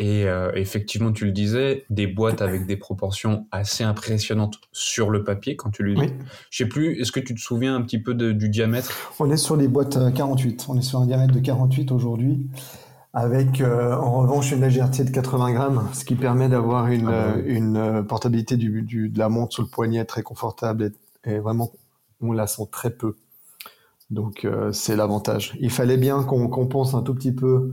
Et 0.00 0.24
euh, 0.24 0.50
effectivement, 0.54 1.12
tu 1.12 1.26
le 1.26 1.30
disais, 1.30 1.84
des 1.90 2.06
boîtes 2.06 2.40
avec 2.40 2.66
des 2.66 2.78
proportions 2.78 3.46
assez 3.52 3.84
impressionnantes 3.84 4.58
sur 4.72 5.10
le 5.10 5.24
papier 5.24 5.56
quand 5.56 5.68
tu 5.68 5.82
le 5.82 5.92
lis. 5.92 6.14
Je 6.50 6.64
sais 6.64 6.68
plus, 6.68 6.98
est-ce 6.98 7.12
que 7.12 7.20
tu 7.20 7.34
te 7.34 7.40
souviens 7.40 7.76
un 7.76 7.82
petit 7.82 7.98
peu 7.98 8.14
du 8.14 8.48
diamètre? 8.48 9.12
On 9.20 9.30
est 9.30 9.36
sur 9.36 9.56
les 9.56 9.68
boîtes 9.68 9.98
48. 10.14 10.60
Euh, 10.60 10.64
On 10.72 10.78
est 10.78 10.82
sur 10.82 11.00
un 11.00 11.06
diamètre 11.06 11.34
de 11.34 11.40
48 11.40 11.92
aujourd'hui, 11.92 12.48
avec 13.12 13.60
euh, 13.60 13.94
en 13.96 14.20
revanche 14.20 14.52
une 14.52 14.60
légèreté 14.60 15.04
de 15.04 15.10
80 15.10 15.52
grammes, 15.52 15.88
ce 15.92 16.04
qui 16.04 16.14
permet 16.14 16.48
d'avoir 16.48 16.86
une, 16.88 17.08
ah 17.08 17.36
une 17.44 18.04
portabilité 18.06 18.56
du, 18.56 19.08
de 19.08 19.18
la 19.18 19.28
montre 19.28 19.54
sur 19.54 19.62
le 19.62 19.68
poignet 19.68 20.04
très 20.04 20.22
confortable 20.22 20.92
et, 21.24 21.38
vraiment 21.38 21.70
on 22.20 22.32
la 22.32 22.46
sent 22.46 22.68
très 22.70 22.90
peu. 22.90 23.16
Donc 24.10 24.46
c'est 24.72 24.96
l'avantage. 24.96 25.56
Il 25.60 25.70
fallait 25.70 25.96
bien 25.96 26.22
qu'on 26.22 26.48
compense 26.48 26.94
un 26.94 27.02
tout 27.02 27.14
petit 27.14 27.32
peu 27.32 27.72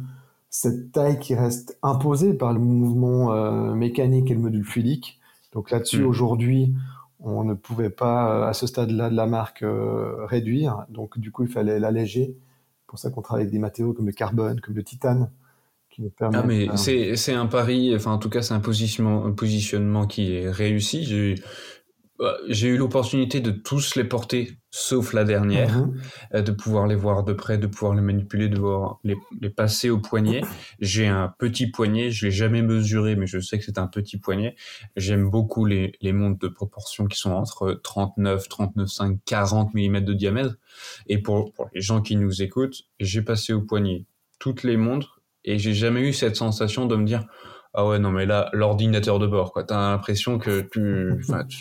cette 0.50 0.92
taille 0.92 1.20
qui 1.20 1.36
reste 1.36 1.78
imposée 1.84 2.34
par 2.34 2.54
le 2.54 2.60
mouvement 2.60 3.32
euh, 3.32 3.74
mécanique 3.74 4.32
et 4.32 4.34
le 4.34 4.40
module 4.40 4.64
fluidique. 4.64 5.20
Donc 5.54 5.72
là-dessus, 5.72 6.02
mm. 6.02 6.08
aujourd'hui, 6.08 6.74
on 7.20 7.44
ne 7.44 7.54
pouvait 7.54 7.90
pas, 7.90 8.32
euh, 8.32 8.48
à 8.48 8.54
ce 8.54 8.68
stade-là 8.68 9.10
de 9.10 9.16
la 9.16 9.28
marque, 9.28 9.64
euh, 9.64 10.26
réduire. 10.26 10.86
Donc 10.90 11.20
du 11.20 11.32
coup, 11.32 11.44
il 11.44 11.50
fallait 11.50 11.80
l'alléger. 11.80 12.36
Pour 12.88 13.00
ça 13.00 13.10
qu'on 13.10 13.22
travaille 13.22 13.44
avec 13.44 13.52
des 13.52 13.60
matériaux 13.60 13.94
comme 13.94 14.06
le 14.08 14.12
carbone, 14.14 14.60
comme 14.62 14.76
le 14.76 14.84
titane, 14.84 15.30
qui 15.90 16.02
nous 16.02 16.10
permettent... 16.10 16.42
Ah 16.42 16.46
mais 16.46 16.68
c'est 16.78 17.34
un 17.34 17.46
pari, 17.46 17.96
enfin 17.96 18.12
en 18.12 18.18
tout 18.18 18.30
cas 18.30 18.42
c'est 18.42 18.54
un 18.54 18.60
positionnement, 18.60 19.26
un 19.26 19.34
positionnement 19.34 20.08
qui 20.08 20.34
est 20.34 20.50
réussi. 20.50 21.36
J'ai 22.20 22.26
bah, 22.26 22.38
j'ai 22.48 22.68
eu 22.70 22.78
l'opportunité 22.78 23.40
de 23.42 23.52
tous 23.52 23.96
les 23.96 24.04
porter, 24.04 24.58
sauf 24.72 25.14
la 25.14 25.24
dernière, 25.24 25.78
mhm. 25.78 26.02
euh, 26.34 26.42
de 26.42 26.52
pouvoir 26.52 26.88
les 26.88 26.96
voir 26.96 27.24
de 27.24 27.34
près, 27.34 27.58
de 27.58 27.68
pouvoir 27.68 27.94
les 27.94 28.02
manipuler, 28.02 28.50
de 28.50 28.56
pouvoir 28.56 29.00
les, 29.04 29.16
les 29.40 29.50
passer 29.50 29.90
au 29.90 30.00
poignet. 30.00 30.42
J'ai 30.80 31.08
un 31.08 31.34
petit 31.38 31.68
poignet, 31.68 32.10
je 32.10 32.26
l'ai 32.26 32.32
jamais 32.32 32.62
mesuré, 32.62 33.16
mais 33.16 33.28
je 33.28 33.40
sais 33.40 33.58
que 33.60 33.66
c'est 33.66 33.78
un 33.78 33.88
petit 33.88 34.18
poignet. 34.18 34.56
J'aime 34.96 35.30
beaucoup 35.30 35.66
les, 35.66 35.94
les 36.02 36.14
montres 36.14 36.40
de 36.40 36.48
proportion 36.48 37.06
qui 37.06 37.20
sont 37.20 37.32
entre 37.32 37.80
39, 37.84 38.48
39,5, 38.48 39.20
40 39.26 39.74
mm 39.74 40.02
de 40.02 40.14
diamètre. 40.14 40.56
Et 41.08 41.20
pour, 41.20 41.54
pour 41.54 41.70
les 41.74 41.82
gens 41.82 42.02
qui 42.02 42.16
nous 42.16 42.42
écoutent, 42.42 42.84
j'ai 43.00 43.22
passé 43.22 43.54
au 43.54 43.62
poignet 43.62 44.06
toutes 44.40 44.64
les 44.64 44.78
montres 44.78 45.22
et 45.44 45.58
j'ai 45.60 45.74
jamais 45.74 46.02
eu 46.02 46.14
cette 46.14 46.36
sensation 46.36 46.86
de 46.86 46.96
me 46.96 47.06
dire 47.06 47.26
ah 47.78 47.88
ouais 47.88 48.00
non 48.00 48.12
mais 48.12 48.26
là 48.26 48.50
l'ordinateur 48.52 49.20
de 49.20 49.28
bord 49.28 49.54
quoi 49.54 49.64
t'as 49.64 49.92
l'impression 49.92 50.38
que 50.38 50.62
tu, 50.72 51.24
tu 51.48 51.58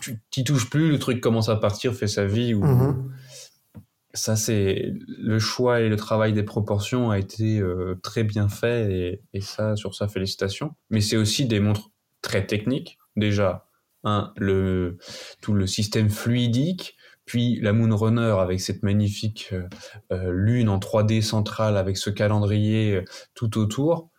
tu 0.00 0.18
t'y 0.30 0.44
touches 0.44 0.68
plus, 0.68 0.90
le 0.90 0.98
truc 0.98 1.20
commence 1.20 1.48
à 1.48 1.56
partir, 1.56 1.94
fait 1.94 2.06
sa 2.06 2.24
vie. 2.26 2.54
Ou... 2.54 2.64
Mhm. 2.64 3.12
Ça, 4.14 4.36
c'est 4.36 4.92
le 5.06 5.38
choix 5.38 5.80
et 5.80 5.88
le 5.88 5.96
travail 5.96 6.34
des 6.34 6.42
proportions 6.42 7.10
a 7.10 7.18
été 7.18 7.58
euh, 7.58 7.98
très 8.02 8.24
bien 8.24 8.48
fait 8.48 9.22
et, 9.32 9.40
ça, 9.40 9.74
sur 9.74 9.94
ça, 9.94 10.06
félicitations. 10.06 10.74
Mais 10.90 11.00
c'est 11.00 11.16
aussi 11.16 11.46
des 11.46 11.60
montres 11.60 11.90
très 12.20 12.46
techniques. 12.46 12.98
Déjà, 13.16 13.66
le, 14.36 14.98
tout 15.40 15.54
le 15.54 15.66
système 15.66 16.10
fluidique, 16.10 16.96
puis 17.24 17.58
la 17.62 17.72
Moonrunner 17.72 18.34
avec 18.38 18.60
cette 18.60 18.82
magnifique 18.82 19.48
euh, 19.52 19.66
euh, 20.12 20.30
lune 20.30 20.68
en 20.68 20.78
3D 20.78 21.22
centrale 21.22 21.78
avec 21.78 21.96
ce 21.96 22.10
calendrier 22.10 23.02
tout 23.34 23.58
autour. 23.58 24.10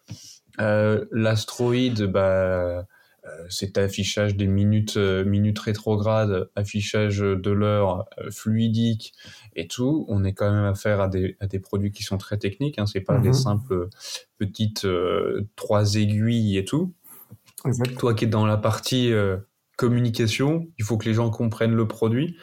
L'astroïde, 0.57 2.03
bah, 2.03 2.85
euh, 3.25 3.45
cet 3.49 3.77
affichage 3.77 4.35
des 4.35 4.47
minutes, 4.47 4.97
euh, 4.97 5.23
minutes 5.23 5.59
rétrogrades, 5.59 6.49
affichage 6.57 7.19
de 7.19 7.51
l'heure 7.51 8.05
euh, 8.19 8.29
fluidique 8.29 9.13
et 9.55 9.65
tout, 9.65 10.05
on 10.09 10.25
est 10.25 10.33
quand 10.33 10.51
même 10.51 10.65
affaire 10.65 10.99
à 10.99 11.07
des, 11.07 11.37
à 11.39 11.47
des 11.47 11.59
produits 11.59 11.91
qui 11.91 12.03
sont 12.03 12.17
très 12.17 12.37
techniques. 12.37 12.79
Hein, 12.79 12.85
c'est 12.85 12.99
pas 12.99 13.17
des 13.19 13.29
mhm. 13.29 13.33
simples 13.33 13.87
petites 14.39 14.85
trois 15.55 15.95
aiguilles 15.95 16.57
et 16.57 16.65
tout. 16.65 16.93
Toi 17.97 18.13
qui 18.13 18.25
es 18.25 18.27
dans 18.27 18.45
la 18.45 18.57
partie 18.57 19.13
communication, 19.77 20.67
il 20.77 20.83
faut 20.83 20.97
que 20.97 21.05
les 21.05 21.13
gens 21.13 21.29
comprennent 21.29 21.75
le 21.75 21.87
produit. 21.87 22.35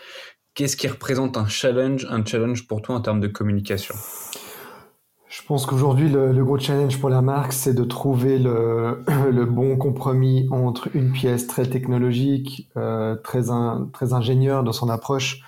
Qu'est-ce 0.55 0.79
qui 0.79 0.89
représente 0.89 1.37
un 1.37 1.47
challenge, 1.47 2.07
un 2.09 2.25
challenge 2.25 2.67
pour 2.67 2.81
toi 2.81 2.95
en 2.95 3.03
termes 3.03 3.21
de 3.21 3.29
communication? 3.29 3.95
Je 5.31 5.43
pense 5.47 5.65
qu'aujourd'hui, 5.65 6.09
le, 6.09 6.45
gros 6.45 6.59
challenge 6.59 6.99
pour 6.99 7.09
la 7.09 7.23
marque, 7.23 7.53
c'est 7.53 7.73
de 7.73 7.85
trouver 7.85 8.37
le, 8.37 9.05
le, 9.31 9.45
bon 9.45 9.77
compromis 9.77 10.49
entre 10.51 10.89
une 10.95 11.13
pièce 11.13 11.47
très 11.47 11.67
technologique, 11.67 12.69
euh, 12.77 13.15
très, 13.15 13.43
très 13.93 14.13
ingénieure 14.13 14.65
dans 14.65 14.73
son 14.73 14.89
approche, 14.89 15.43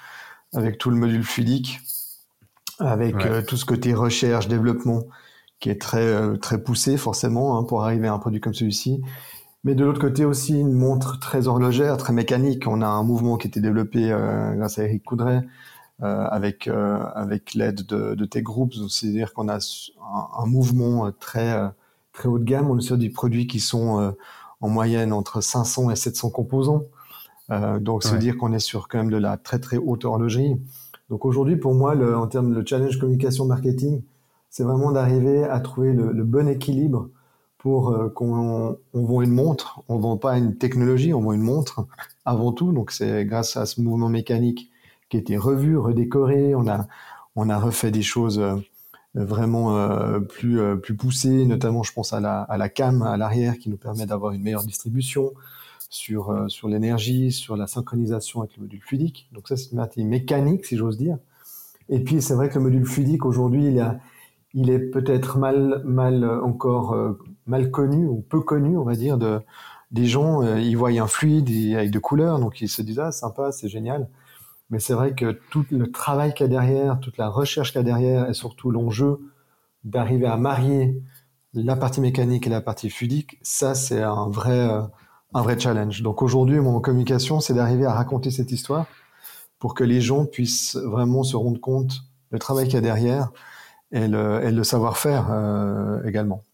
avec 0.55 0.79
tout 0.79 0.89
le 0.89 0.97
module 0.97 1.25
fluidique, 1.25 1.81
avec 2.79 3.27
euh, 3.27 3.43
tout 3.43 3.57
ce 3.57 3.65
côté 3.65 3.93
recherche, 3.93 4.47
développement, 4.47 5.03
qui 5.59 5.69
est 5.69 5.81
très, 5.81 6.07
euh, 6.07 6.37
très 6.37 6.62
poussé 6.62 6.97
forcément 6.97 7.59
hein, 7.59 7.65
pour 7.65 7.83
arriver 7.83 8.07
à 8.07 8.12
un 8.12 8.19
produit 8.21 8.41
comme 8.41 8.55
celui-ci. 8.55 9.03
Mais 9.65 9.75
de 9.75 9.85
l'autre 9.85 10.01
côté 10.01 10.25
aussi, 10.25 10.61
une 10.61 10.75
montre 10.75 11.19
très 11.19 11.49
horlogère, 11.49 11.97
très 11.97 12.12
mécanique. 12.12 12.69
On 12.69 12.83
a 12.83 12.87
un 12.87 13.03
mouvement 13.03 13.37
qui 13.37 13.49
a 13.49 13.49
été 13.49 13.61
développé 13.61 14.12
grâce 14.57 14.79
à 14.79 14.85
Eric 14.85 15.05
Coudray, 15.05 15.41
avec 16.02 16.66
euh, 16.66 16.99
avec 17.14 17.54
l'aide 17.54 17.87
de, 17.87 18.14
de 18.14 18.25
tes 18.25 18.42
groupes. 18.42 18.75
C'est-à-dire 18.88 19.32
qu'on 19.32 19.49
a 19.49 19.59
un, 20.37 20.47
mouvement 20.47 21.06
euh, 21.06 21.11
très 21.11 21.56
très 22.12 22.28
haut 22.28 22.38
de 22.38 22.44
gamme. 22.44 22.71
On 22.71 22.78
est 22.78 22.82
sur 22.82 22.99
des 22.99 23.11
produits 23.11 23.47
qui 23.47 23.61
sont 23.61 24.14
en 24.61 24.68
moyenne 24.68 25.12
entre 25.12 25.40
500 25.40 25.90
et 25.90 25.97
700 25.97 26.30
composants. 26.30 26.82
Euh, 27.50 27.78
donc, 27.78 28.02
c'est 28.02 28.18
dire 28.18 28.37
qu'on 28.37 28.52
est 28.52 28.59
sur 28.59 28.88
quand 28.88 28.99
même 28.99 29.11
de 29.11 29.16
la 29.16 29.37
très 29.37 29.59
très 29.59 29.76
haute 29.76 30.04
horlogerie. 30.04 30.56
Donc 31.11 31.25
aujourd'hui, 31.25 31.56
pour 31.56 31.75
moi, 31.75 31.94
le, 31.94 32.16
en 32.16 32.26
termes 32.26 32.54
de 32.54 32.66
challenge 32.66 32.99
communication 32.99 33.44
marketing, 33.44 34.02
c'est 34.50 34.62
vraiment 34.64 34.92
d'arriver 34.92 35.44
à 35.44 35.61
trouver 35.61 35.92
le, 35.92 36.12
le, 36.12 36.25
bon 36.25 36.49
équilibre 36.49 37.11
pour 37.59 37.97
qu'on 38.14 38.78
on 38.92 39.04
vend 39.04 39.23
une 39.23 39.30
montre. 39.30 39.82
On 39.88 39.99
vend 39.99 40.16
pas 40.16 40.37
une 40.38 40.56
technologie, 40.56 41.14
on 41.14 41.21
vend 41.21 41.32
une 41.32 41.42
montre 41.42 41.87
avant 42.25 42.52
tout. 42.52 42.73
Donc 42.73 42.90
c'est 42.90 43.25
grâce 43.25 43.56
à 43.56 43.66
ce 43.66 43.80
mouvement 43.80 44.09
mécanique 44.09 44.72
qui 45.12 45.19
a 45.19 45.21
été 45.21 45.37
revu, 45.37 45.76
redécoré. 45.76 46.54
On 46.54 46.66
a, 46.66 46.87
on 47.37 47.50
a 47.50 47.59
refait 47.59 47.90
des 47.90 48.00
choses 48.00 48.38
euh, 48.38 48.57
vraiment 49.14 49.76
euh, 49.76 50.21
plus, 50.21 50.59
euh, 50.59 50.76
plus 50.76 50.97
poussées, 50.97 51.45
notamment 51.45 51.83
je 51.83 51.92
pense 51.92 52.14
à 52.14 52.21
la, 52.21 52.40
à 52.40 52.57
la 52.57 52.71
cam 52.71 53.02
à 53.02 53.19
l'arrière 53.19 53.59
qui 53.59 53.69
nous 53.69 53.76
permet 53.76 54.07
d'avoir 54.07 54.33
une 54.33 54.42
meilleure 54.42 54.64
distribution 54.64 55.33
sur, 55.90 56.47
sur 56.49 56.69
l'énergie, 56.69 57.31
sur 57.31 57.59
la 57.59 57.66
synchronisation 57.66 58.40
avec 58.40 58.57
le 58.57 58.62
module 58.62 58.81
fluidique. 58.81 59.28
Donc 59.33 59.49
ça, 59.49 59.59
c'est 59.59 59.73
une 59.73 59.76
partie 59.76 60.02
mécanique, 60.02 60.64
si 60.64 60.78
j'ose 60.78 60.97
dire. 60.97 61.19
Et 61.90 62.00
puis, 62.00 62.23
c'est 62.23 62.33
vrai 62.33 62.49
que 62.49 62.54
le 62.54 62.62
module 62.62 62.87
fluidique, 62.87 63.26
aujourd'hui, 63.26 63.66
il, 63.66 64.00
il 64.54 64.71
est 64.71 64.78
peut-être 64.78 65.37
mal, 65.37 65.83
mal 65.85 66.25
encore 66.25 66.97
mal 67.47 67.71
connu 67.71 68.07
ou 68.07 68.25
peu 68.26 68.40
connu, 68.40 68.78
on 68.78 68.85
va 68.85 68.95
dire, 68.95 69.19
de, 69.19 69.42
des 69.90 70.07
gens. 70.07 70.40
ils 70.57 70.76
voient 70.76 70.88
un 70.88 71.07
fluide 71.07 71.50
avec 71.75 71.90
de 71.90 71.99
couleurs, 71.99 72.38
donc 72.38 72.62
ils 72.62 72.71
se 72.71 72.81
disent, 72.81 73.00
ah, 73.00 73.12
sympa, 73.12 73.52
c'est 73.52 73.69
génial. 73.69 74.09
Mais 74.71 74.78
c'est 74.78 74.95
vrai 74.95 75.14
que 75.14 75.38
tout 75.50 75.66
le 75.71 75.90
travail 75.90 76.33
qu'il 76.35 76.45
y 76.45 76.49
a 76.49 76.49
derrière, 76.49 77.00
toute 77.00 77.19
la 77.19 77.28
recherche 77.28 77.73
qu'il 77.73 77.78
y 77.78 77.81
a 77.81 77.85
derrière, 77.85 78.28
et 78.28 78.35
surtout 78.35 78.71
l'enjeu 78.71 79.19
d'arriver 79.85 80.26
à 80.26 80.37
marier 80.37 81.02
la 81.54 81.76
partie 81.76 82.00
mécanique 82.00 82.47
et 82.47 82.50
la 82.50 82.61
partie 82.61 82.88
fluidique, 82.88 83.38
ça 83.42 83.75
c'est 83.75 84.02
un 84.02 84.28
vrai, 84.31 84.59
euh, 84.59 84.83
un 85.35 85.42
vrai 85.42 85.59
challenge. 85.59 86.02
Donc 86.02 86.23
aujourd'hui, 86.23 86.59
mon 86.61 86.81
communication, 86.81 87.40
c'est 87.40 87.54
d'arriver 87.54 87.85
à 87.85 87.92
raconter 87.92 88.31
cette 88.31 88.52
histoire 88.52 88.87
pour 89.59 89.75
que 89.75 89.85
les 89.85 90.00
gens 90.00 90.25
puissent 90.25 90.76
vraiment 90.76 91.23
se 91.23 91.37
rendre 91.37 91.61
compte 91.61 92.00
du 92.33 92.38
travail 92.38 92.64
qu'il 92.64 92.75
y 92.75 92.78
a 92.78 92.81
derrière 92.81 93.31
et 93.92 94.09
le, 94.09 94.42
et 94.42 94.50
le 94.50 94.64
savoir-faire 94.64 95.28
euh, 95.31 96.02
également. 96.04 96.45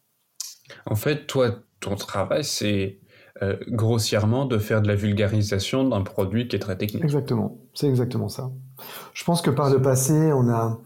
En 0.86 0.96
fait, 0.96 1.26
toi, 1.26 1.54
ton 1.80 1.94
travail, 1.94 2.44
c'est 2.44 2.98
euh, 3.42 3.56
grossièrement 3.68 4.46
de 4.46 4.58
faire 4.58 4.82
de 4.82 4.88
la 4.88 4.96
vulgarisation 4.96 5.88
d'un 5.88 6.02
produit 6.02 6.48
qui 6.48 6.56
est 6.56 6.58
très 6.58 6.76
technique. 6.76 7.04
Exactement, 7.04 7.58
c'est 7.72 7.88
exactement 7.88 8.28
ça. 8.28 8.50
Je 9.14 9.22
pense 9.22 9.42
que 9.42 9.50
par 9.50 9.70
le 9.70 9.80
passé, 9.80 10.32
on 10.32 10.48
a, 10.48 10.78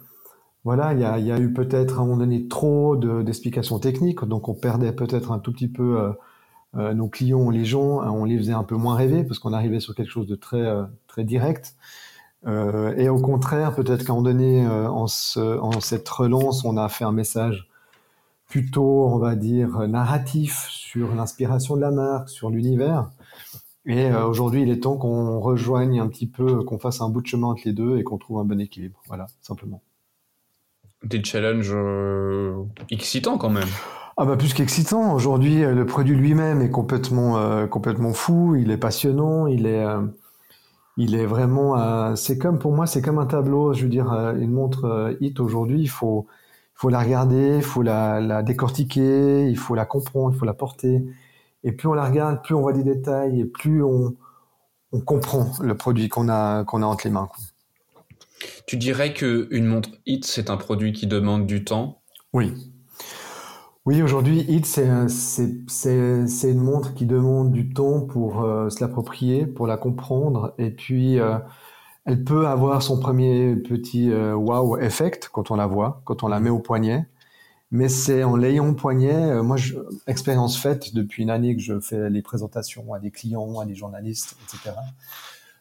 voilà, 0.64 0.92
il 0.92 1.00
y 1.00 1.32
a, 1.32 1.38
eu 1.38 1.52
peut-être 1.52 1.98
à 1.98 2.02
un 2.02 2.04
moment 2.04 2.18
donné 2.18 2.48
trop 2.48 2.96
d'explications 2.96 3.78
techniques, 3.78 4.24
donc 4.24 4.48
on 4.48 4.54
perdait 4.54 4.92
peut-être 4.92 5.32
un 5.32 5.38
tout 5.38 5.52
petit 5.52 5.68
peu 5.68 5.98
euh, 5.98 6.12
euh, 6.76 6.94
nos 6.94 7.08
clients, 7.08 7.48
les 7.48 7.64
gens, 7.64 8.00
on 8.00 8.24
les 8.24 8.36
faisait 8.36 8.52
un 8.52 8.64
peu 8.64 8.76
moins 8.76 8.96
rêver 8.96 9.24
parce 9.24 9.38
qu'on 9.38 9.54
arrivait 9.54 9.80
sur 9.80 9.94
quelque 9.94 10.10
chose 10.10 10.26
de 10.26 10.36
très 10.36 10.62
très 11.06 11.24
direct. 11.24 11.74
et 12.46 13.08
au 13.08 13.20
contraire, 13.20 13.74
peut-être 13.74 14.04
qu'à 14.04 14.12
un 14.12 14.16
moment 14.16 14.28
donné, 14.28 14.66
en 14.66 15.06
cette 15.06 16.08
relance, 16.08 16.64
on 16.64 16.76
a 16.76 16.88
fait 16.88 17.04
un 17.04 17.12
message 17.12 17.71
plutôt, 18.52 19.06
on 19.06 19.16
va 19.16 19.34
dire, 19.34 19.88
narratif 19.88 20.66
sur 20.68 21.14
l'inspiration 21.14 21.74
de 21.74 21.80
la 21.80 21.90
marque, 21.90 22.28
sur 22.28 22.50
l'univers. 22.50 23.08
Et 23.86 24.10
euh, 24.10 24.26
aujourd'hui, 24.26 24.60
il 24.60 24.70
est 24.70 24.80
temps 24.80 24.98
qu'on 24.98 25.40
rejoigne 25.40 25.98
un 26.00 26.06
petit 26.06 26.26
peu, 26.26 26.62
qu'on 26.62 26.78
fasse 26.78 27.00
un 27.00 27.08
bout 27.08 27.22
de 27.22 27.26
chemin 27.26 27.46
entre 27.46 27.62
les 27.64 27.72
deux 27.72 27.96
et 27.96 28.04
qu'on 28.04 28.18
trouve 28.18 28.40
un 28.40 28.44
bon 28.44 28.60
équilibre. 28.60 29.00
Voilà, 29.08 29.26
simplement. 29.40 29.80
Des 31.02 31.24
challenges 31.24 31.72
euh, 31.72 32.62
excitants 32.90 33.38
quand 33.38 33.48
même. 33.48 33.70
Ah 34.18 34.26
bah 34.26 34.36
plus 34.36 34.52
qu'excitant. 34.52 35.14
Aujourd'hui, 35.14 35.62
le 35.62 35.86
produit 35.86 36.14
lui-même 36.14 36.60
est 36.60 36.70
complètement 36.70 37.66
complètement 37.68 38.12
fou. 38.12 38.54
Il 38.54 38.70
est 38.70 38.76
passionnant. 38.76 39.46
Il 39.46 39.64
est 39.64 39.82
il 40.98 41.14
est 41.14 41.24
vraiment. 41.24 42.14
c'est 42.16 42.36
comme 42.36 42.58
pour 42.58 42.72
moi, 42.72 42.86
c'est 42.86 43.00
comme 43.00 43.18
un 43.18 43.24
tableau. 43.24 43.72
Je 43.72 43.84
veux 43.84 43.88
dire, 43.88 44.12
une 44.12 44.52
montre 44.52 45.16
hit 45.20 45.40
aujourd'hui, 45.40 45.80
il 45.80 45.88
faut 45.88 46.26
faut 46.82 46.88
la 46.88 46.98
regarder, 46.98 47.58
il 47.58 47.62
faut 47.62 47.82
la, 47.82 48.42
décortiquer, 48.42 49.48
il 49.48 49.56
faut 49.56 49.76
la 49.76 49.86
comprendre, 49.86 50.34
il 50.34 50.38
faut 50.38 50.44
la 50.44 50.52
porter. 50.52 51.04
Et 51.62 51.70
plus 51.70 51.86
on 51.86 51.94
la 51.94 52.04
regarde, 52.04 52.42
plus 52.42 52.56
on 52.56 52.60
voit 52.60 52.72
des 52.72 52.82
détails 52.82 53.40
et 53.40 53.44
plus 53.44 53.84
on, 53.84 54.16
comprend 55.06 55.52
le 55.62 55.76
produit 55.76 56.08
qu'on 56.08 56.28
a, 56.28 56.64
qu'on 56.64 56.82
a 56.82 56.86
entre 56.86 57.06
les 57.06 57.12
mains. 57.12 57.28
Tu 58.66 58.76
dirais 58.76 59.14
qu'une 59.14 59.64
montre 59.64 59.90
HIT, 60.06 60.24
c'est 60.24 60.50
un 60.50 60.56
produit 60.56 60.92
qui 60.92 61.06
demande 61.06 61.46
du 61.46 61.62
temps? 61.62 62.02
Oui. 62.32 62.72
Oui, 63.86 64.02
aujourd'hui, 64.02 64.40
HIT, 64.40 64.66
c'est 64.66 66.50
une 66.50 66.60
montre 66.60 66.94
qui 66.94 67.06
demande 67.06 67.52
du 67.52 67.72
temps 67.72 68.00
pour 68.00 68.42
euh, 68.42 68.70
se 68.70 68.80
l'approprier, 68.80 69.46
pour 69.46 69.68
la 69.68 69.76
comprendre 69.76 70.52
et 70.58 70.72
puis 70.72 71.20
euh, 71.20 71.38
elle 72.04 72.24
peut 72.24 72.46
avoir 72.46 72.82
son 72.82 72.98
premier 72.98 73.56
petit 73.56 74.10
euh, 74.10 74.34
wow 74.34 74.78
effect 74.78 75.28
quand 75.32 75.50
on 75.50 75.56
la 75.56 75.66
voit, 75.66 76.02
quand 76.04 76.22
on 76.22 76.28
la 76.28 76.40
met 76.40 76.50
au 76.50 76.58
poignet. 76.58 77.06
Mais 77.70 77.88
c'est 77.88 78.22
en 78.22 78.36
l'ayant 78.36 78.68
au 78.68 78.74
poignet, 78.74 79.14
euh, 79.14 79.42
moi, 79.42 79.56
expérience 80.06 80.58
faite 80.58 80.94
depuis 80.94 81.22
une 81.22 81.30
année 81.30 81.56
que 81.56 81.62
je 81.62 81.80
fais 81.80 82.10
les 82.10 82.22
présentations 82.22 82.92
à 82.92 82.98
des 82.98 83.10
clients, 83.10 83.60
à 83.60 83.66
des 83.66 83.74
journalistes, 83.74 84.36
etc. 84.44 84.76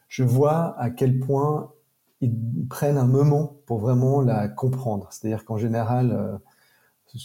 Je 0.08 0.24
vois 0.24 0.78
à 0.78 0.90
quel 0.90 1.20
point 1.20 1.72
ils 2.20 2.34
prennent 2.68 2.98
un 2.98 3.06
moment 3.06 3.56
pour 3.66 3.78
vraiment 3.80 4.20
la 4.20 4.48
comprendre. 4.48 5.08
C'est-à-dire 5.10 5.44
qu'en 5.44 5.56
général, 5.56 6.12
euh, 6.12 6.38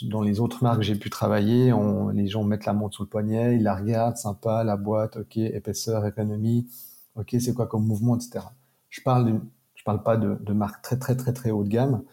dans 0.09 0.21
les 0.21 0.39
autres 0.39 0.63
marques 0.63 0.77
que 0.79 0.83
j'ai 0.83 0.95
pu 0.95 1.09
travailler, 1.09 1.73
les 2.13 2.27
gens 2.27 2.43
mettent 2.43 2.65
la 2.65 2.73
montre 2.73 2.97
sous 2.97 3.03
le 3.03 3.09
poignet, 3.09 3.55
ils 3.55 3.63
la 3.63 3.75
regardent, 3.75 4.17
sympa, 4.17 4.63
la 4.63 4.77
boîte, 4.77 5.17
ok, 5.17 5.37
épaisseur, 5.37 6.05
économie, 6.05 6.67
ok, 7.15 7.35
c'est 7.39 7.53
quoi 7.53 7.67
comme 7.67 7.85
mouvement, 7.85 8.15
etc. 8.15 8.45
Je 8.89 9.01
parle, 9.01 9.41
je 9.75 9.83
parle 9.83 10.03
pas 10.03 10.17
de, 10.17 10.37
de 10.39 10.53
marques 10.53 10.81
très 10.81 10.97
très 10.97 11.15
très 11.15 11.33
très 11.33 11.51
haut 11.51 11.63
de 11.63 11.69
gamme, 11.69 12.03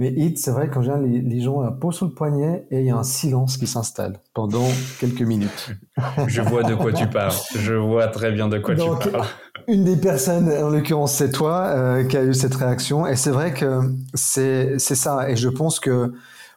mais 0.00 0.14
Hit, 0.16 0.38
c'est 0.38 0.50
vrai 0.50 0.70
qu'en 0.70 0.80
général, 0.80 1.04
les, 1.04 1.20
les 1.20 1.40
gens 1.42 1.70
posent 1.72 1.96
sous 1.96 2.06
le 2.06 2.14
poignet 2.14 2.66
et 2.70 2.80
il 2.80 2.86
y 2.86 2.90
a 2.90 2.96
un 2.96 3.02
silence 3.02 3.58
qui 3.58 3.66
s'installe 3.66 4.18
pendant 4.32 4.66
quelques 4.98 5.20
minutes. 5.20 5.72
Je 6.26 6.40
vois 6.40 6.62
de 6.62 6.74
quoi 6.74 6.90
tu 6.94 7.06
parles. 7.06 7.34
Je 7.54 7.74
vois 7.74 8.08
très 8.08 8.32
bien 8.32 8.48
de 8.48 8.58
quoi 8.58 8.74
tu 8.74 9.10
parles. 9.10 9.26
Une 9.68 9.84
des 9.84 9.98
personnes, 9.98 10.50
en 10.50 10.70
l'occurrence 10.70 11.12
c'est 11.12 11.30
toi, 11.30 11.66
euh, 11.66 12.04
qui 12.04 12.16
a 12.16 12.24
eu 12.24 12.32
cette 12.32 12.54
réaction. 12.54 13.06
Et 13.06 13.14
c'est 13.14 13.30
vrai 13.30 13.52
que 13.52 13.82
c'est 14.14 14.78
ça. 14.78 15.28
Et 15.28 15.36
je 15.36 15.50
pense 15.50 15.78
que 15.78 16.14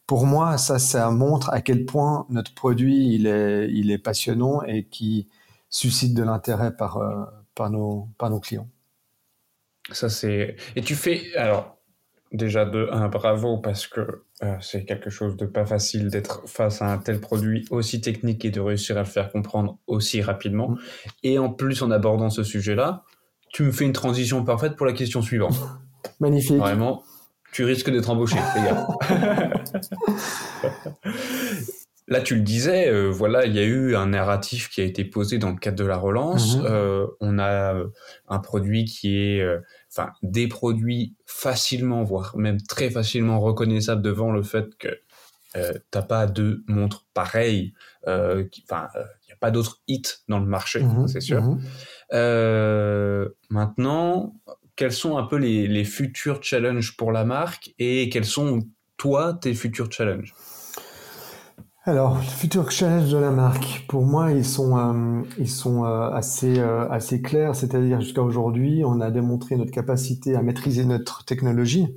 pour 0.08 0.26
moi, 0.26 0.58
ça, 0.58 0.80
ça 0.80 1.12
montre 1.12 1.50
à 1.50 1.60
quel 1.60 1.84
point 1.84 2.26
notre 2.30 2.54
produit, 2.54 3.14
il 3.14 3.28
est, 3.28 3.70
il 3.72 3.92
est 3.92 3.98
passionnant 3.98 4.62
et 4.64 4.86
qui 4.86 5.28
suscite 5.70 6.14
de 6.14 6.24
l'intérêt 6.24 6.74
par, 6.74 6.96
euh, 6.96 7.26
par, 7.56 7.70
nos, 7.70 8.08
par 8.18 8.30
nos 8.30 8.40
clients. 8.40 8.70
Ça, 9.94 10.10
c'est. 10.10 10.56
Et 10.76 10.82
tu 10.82 10.96
fais. 10.96 11.36
Alors, 11.36 11.78
déjà, 12.32 12.66
de 12.66 12.90
un, 12.92 13.08
bravo, 13.08 13.58
parce 13.58 13.88
que 13.88 14.24
euh, 14.44 14.56
c'est 14.62 14.86
quelque 14.86 15.10
chose 15.10 15.38
de 15.38 15.46
pas 15.46 15.66
facile 15.66 16.10
d'être 16.10 16.48
face 16.48 16.82
à 16.82 16.92
un 16.92 16.98
tel 16.98 17.20
produit 17.20 17.66
aussi 17.70 18.02
technique 18.02 18.44
et 18.46 18.52
de 18.52 18.60
réussir 18.60 18.98
à 18.98 19.02
le 19.02 19.06
faire 19.06 19.32
comprendre 19.32 19.78
aussi 19.88 20.22
rapidement. 20.22 20.70
Mm. 20.70 20.80
Et 21.24 21.40
en 21.40 21.50
plus, 21.50 21.82
en 21.82 21.92
abordant 21.92 22.30
ce 22.30 22.44
sujet-là, 22.44 23.04
tu 23.50 23.64
me 23.64 23.72
fais 23.72 23.86
une 23.86 23.94
transition 23.94 24.44
parfaite 24.44 24.76
pour 24.76 24.86
la 24.86 24.94
question 24.94 25.22
suivante. 25.22 25.56
Magnifique. 26.20 26.58
Vraiment, 26.58 27.04
tu 27.54 27.64
risques 27.64 27.90
d'être 27.90 28.10
embauché, 28.10 28.38
les 28.56 28.64
gars. 28.64 28.88
Là, 32.08 32.20
tu 32.20 32.36
le 32.36 32.42
disais, 32.42 32.90
euh, 32.90 33.10
voilà, 33.10 33.46
il 33.46 33.56
y 33.56 33.60
a 33.60 33.64
eu 33.64 33.96
un 33.96 34.08
narratif 34.08 34.70
qui 34.70 34.82
a 34.82 34.84
été 34.84 35.06
posé 35.06 35.38
dans 35.38 35.52
le 35.52 35.56
cadre 35.56 35.78
de 35.78 35.86
la 35.86 35.96
relance. 35.96 36.58
Mhm. 36.58 36.66
Euh, 36.66 37.08
on 37.22 37.40
a 37.40 37.76
euh, 37.76 37.88
un 38.28 38.40
produit 38.40 38.84
qui 38.84 39.18
est, 39.18 39.46
enfin, 39.90 40.12
des 40.22 40.48
produits 40.48 41.16
facilement, 41.26 42.04
voire 42.04 42.36
même 42.38 42.62
très 42.62 42.90
facilement 42.90 43.40
reconnaissables 43.40 44.02
devant 44.02 44.32
le 44.32 44.44
fait 44.44 44.76
que 44.78 44.90
t'as 45.92 46.02
pas 46.02 46.26
de 46.26 46.64
montre 46.68 47.06
pareille. 47.14 47.74
Enfin, 48.06 48.90
il 48.96 49.28
n'y 49.28 49.34
a 49.34 49.38
pas 49.40 49.52
d'autres 49.52 49.82
hits 49.88 50.02
dans 50.28 50.40
le 50.40 50.46
marché, 50.46 50.82
mhm. 50.82 51.08
c'est 51.08 51.22
sûr. 51.22 51.42
Mhm. 51.42 53.30
maintenant, 53.50 54.36
quels 54.76 54.92
sont 54.92 55.18
un 55.18 55.24
peu 55.24 55.38
les, 55.38 55.68
les 55.68 55.86
futurs 55.86 56.44
challenges 56.44 56.98
pour 56.98 57.14
la 57.14 57.24
marque 57.24 57.74
et 57.80 58.10
quels 58.10 58.26
sont 58.26 58.60
toi 58.98 59.38
tes 59.40 59.54
futurs 59.54 59.92
challenges? 59.92 60.34
Alors, 61.86 62.16
le 62.16 62.22
futur 62.22 62.72
challenge 62.72 63.12
de 63.12 63.18
la 63.18 63.30
marque, 63.32 63.86
pour 63.90 64.06
moi, 64.06 64.32
ils 64.32 64.46
sont, 64.46 64.78
euh, 64.78 65.22
ils 65.38 65.50
sont 65.50 65.84
euh, 65.84 66.10
assez, 66.12 66.58
euh, 66.58 66.90
assez 66.90 67.22
clairs. 67.22 67.58
C'est-à-dire, 67.58 68.00
jusqu'à 68.00 68.22
aujourd'hui, 68.22 68.84
on 68.86 69.02
a 69.02 69.12
démontré 69.12 69.58
notre 69.58 69.72
capacité 69.72 70.38
à 70.38 70.42
maîtriser 70.42 70.86
notre 70.86 71.26
technologie 71.26 71.94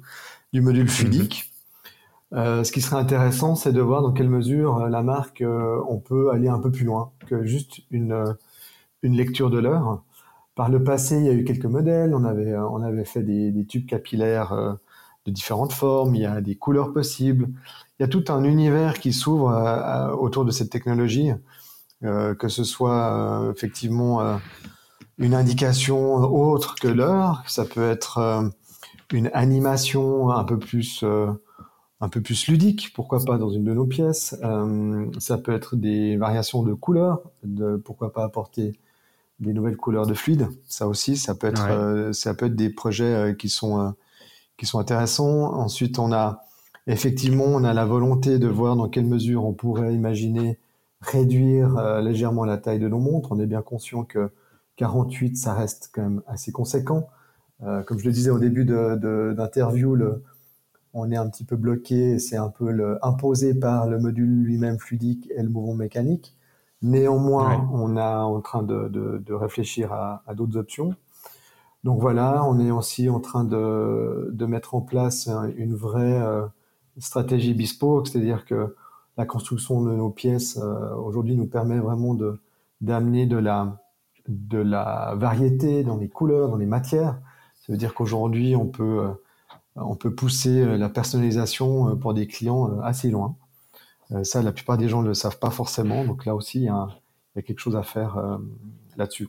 du 0.53 0.61
module 0.61 0.83
mhm. 0.83 0.89
fluidique. 0.89 1.53
ce 2.33 2.73
qui 2.73 2.81
serait 2.81 2.97
intéressant, 2.97 3.55
c'est 3.55 3.73
de 3.73 3.81
voir 3.81 4.03
dans 4.03 4.13
quelle 4.13 4.29
mesure 4.29 4.89
la 4.89 5.05
marque, 5.05 5.45
on 5.47 5.99
peut 5.99 6.31
aller 6.33 6.49
un 6.49 6.59
peu 6.59 6.73
plus 6.73 6.85
loin 6.85 7.13
que 7.27 7.45
juste 7.45 7.81
une, 7.93 8.37
une 9.03 9.17
lecture 9.17 9.51
de 9.51 9.59
l'heure. 9.59 10.03
Par 10.57 10.69
le 10.69 10.83
passé, 10.83 11.19
il 11.19 11.27
y 11.27 11.29
a 11.29 11.33
eu 11.33 11.45
quelques 11.45 11.67
modèles. 11.67 12.13
On 12.13 12.25
avait, 12.25 12.57
on 12.57 12.83
avait 12.83 13.05
fait 13.05 13.23
des, 13.23 13.53
des 13.53 13.65
tubes 13.67 13.87
capillaires 13.87 14.53
de 15.27 15.31
différentes 15.31 15.73
formes. 15.73 16.17
Il 16.17 16.23
y 16.23 16.27
a 16.27 16.41
des 16.41 16.57
couleurs 16.57 16.93
possibles 16.93 17.49
il 17.99 18.03
y 18.03 18.05
a 18.05 18.09
tout 18.09 18.25
un 18.29 18.45
univers 18.45 18.99
qui 18.99 19.13
s'ouvre 19.13 19.51
euh, 19.51 20.11
autour 20.15 20.45
de 20.45 20.51
cette 20.51 20.71
technologie, 20.71 21.31
euh, 22.05 22.35
que 22.35 22.49
ce 22.49 22.63
soit 22.63 23.13
euh, 23.13 23.53
effectivement 23.53 24.39
une 25.19 25.35
indication 25.35 26.15
autre 26.15 26.75
que 26.75 26.89
l'heure, 26.89 27.43
ça 27.47 27.65
peut 27.65 27.89
être 27.89 28.51
une 29.13 29.31
animation 29.33 30.31
un 30.31 30.45
peu 30.45 30.59
plus 30.59 31.05
un 32.03 32.11
peu 32.11 32.21
plus 32.21 32.49
ludique, 32.49 32.93
pourquoi 32.95 33.25
pas 33.25 33.39
dans 33.39 33.49
une 33.49 33.65
de 33.65 33.73
nos 33.73 33.87
pièces. 33.87 34.37
ça 35.19 35.39
peut 35.39 35.55
être 35.55 35.77
des 35.77 36.19
variations 36.19 36.63
de 36.63 36.75
couleurs, 36.75 37.23
de 37.45 37.77
pourquoi 37.77 38.13
pas 38.13 38.25
apporter 38.25 38.79
des 39.41 39.55
nouvelles 39.55 39.79
couleurs 39.79 40.07
de 40.07 40.13
fluide. 40.13 40.49
Ça 40.67 40.87
aussi, 40.89 41.17
ça 41.17 41.35
peut 41.35 41.47
être 41.47 42.11
ça 42.13 42.35
peut 42.35 42.47
être 42.47 42.57
des 42.57 42.69
projets 42.69 43.35
qui 43.39 43.49
sont 43.49 43.95
qui 44.59 44.67
sont 44.67 44.79
intéressants. 44.79 45.55
Ensuite, 45.55 45.99
on 45.99 46.13
a 46.13 46.43
Effectivement, 46.87 47.47
on 47.47 47.65
a 47.65 47.75
la 47.75 47.85
volonté 47.85 48.39
de 48.39 48.47
voir 48.47 48.77
dans 48.77 48.89
quelle 48.89 49.07
mesure 49.07 49.45
on 49.45 49.53
pourrait 49.53 49.93
imaginer 49.95 50.59
réduire 51.01 51.77
euh, 51.79 52.01
légèrement 52.01 52.45
la 52.45 52.59
taille 52.59 52.79
de 52.79 52.89
nos 52.89 53.01
montres. 53.01 53.33
On 53.33 53.41
est 53.41 53.47
bien 53.47 53.63
conscient 53.63 54.05
que 54.05 54.31
48, 54.77 55.37
ça 55.37 55.55
reste 55.55 55.91
quand 55.93 56.03
même 56.03 56.23
assez 56.27 56.53
conséquent. 56.53 57.09
Euh, 57.63 57.83
comme 57.83 57.99
je 57.99 58.05
le 58.05 58.13
disais 58.13 58.31
au 58.31 58.39
début 58.39 58.65
d'interview, 58.65 59.97
on 60.93 61.11
est 61.11 61.17
un 61.17 61.29
petit 61.29 61.45
peu 61.45 61.57
bloqué, 61.57 62.19
c'est 62.19 62.37
un 62.37 62.49
peu 62.49 62.71
le, 62.71 62.99
imposé 63.05 63.55
par 63.55 63.87
le 63.87 63.99
module 63.99 64.43
lui-même 64.45 64.79
fluidique 64.79 65.31
et 65.35 65.43
le 65.43 65.49
mouvement 65.49 65.75
mécanique. 65.75 66.37
Néanmoins, 66.83 67.69
on 67.73 67.97
est 67.97 68.01
en 68.01 68.41
train 68.41 68.63
de, 68.63 69.33
réfléchir 69.33 69.93
à, 69.93 70.23
d'autres 70.35 70.57
options. 70.57 70.95
Donc 71.85 72.01
voilà, 72.01 72.45
on 72.45 72.59
est 72.59 72.71
aussi 72.71 73.09
en 73.09 73.21
train 73.21 73.45
de, 73.45 74.47
mettre 74.47 74.75
en 74.75 74.83
place 74.83 75.29
une 75.57 75.75
vraie 75.75 76.21
euh, 76.21 76.47
stratégie 76.99 77.55
bespoke, 77.55 78.09
c'est-à-dire 78.09 78.45
que 78.45 78.75
la 79.17 79.25
construction 79.25 79.83
de 79.83 79.93
nos 79.93 80.11
pièces 80.11 80.59
euh, 80.59 80.95
aujourd'hui 80.95 81.37
nous 81.37 81.47
permet 81.47 81.79
vraiment 81.79 82.15
de 82.15 82.41
d'amener 82.81 83.27
de 83.27 83.37
la 83.37 83.79
de 84.29 84.59
la 84.59 85.15
variété 85.17 85.85
dans 85.85 85.97
les 85.97 86.09
couleurs, 86.09 86.49
dans 86.49 86.57
les 86.57 86.67
matières. 86.67 87.19
Ça 87.61 87.73
veut 87.73 87.79
dire 87.79 87.95
qu'aujourd'hui 87.95 88.57
on 88.57 88.67
peut 88.67 89.05
euh, 89.05 89.13
on 89.77 89.95
peut 89.95 90.15
pousser 90.15 90.63
euh, 90.63 90.77
la 90.77 90.89
personnalisation 90.89 91.97
pour 91.97 92.15
des 92.15 92.27
clients 92.27 92.81
assez 92.81 93.11
loin. 93.11 93.37
ça, 94.23 94.43
la 94.43 94.53
plupart 94.53 94.79
des 94.79 94.89
gens 94.89 95.03
ne 95.03 95.09
le 95.09 95.15
savent 95.15 95.39
pas 95.39 95.51
forcément, 95.51 96.05
donc 96.05 96.25
là 96.25 96.35
aussi 96.35 96.61
il 96.61 96.65
y 96.65 96.69
a, 96.69 96.89
il 97.35 97.39
y 97.39 97.41
a 97.41 97.43
quelque 97.43 97.61
chose 97.61 97.77
à 97.77 97.83
faire 97.83 98.39
là-dessus. 98.97 99.29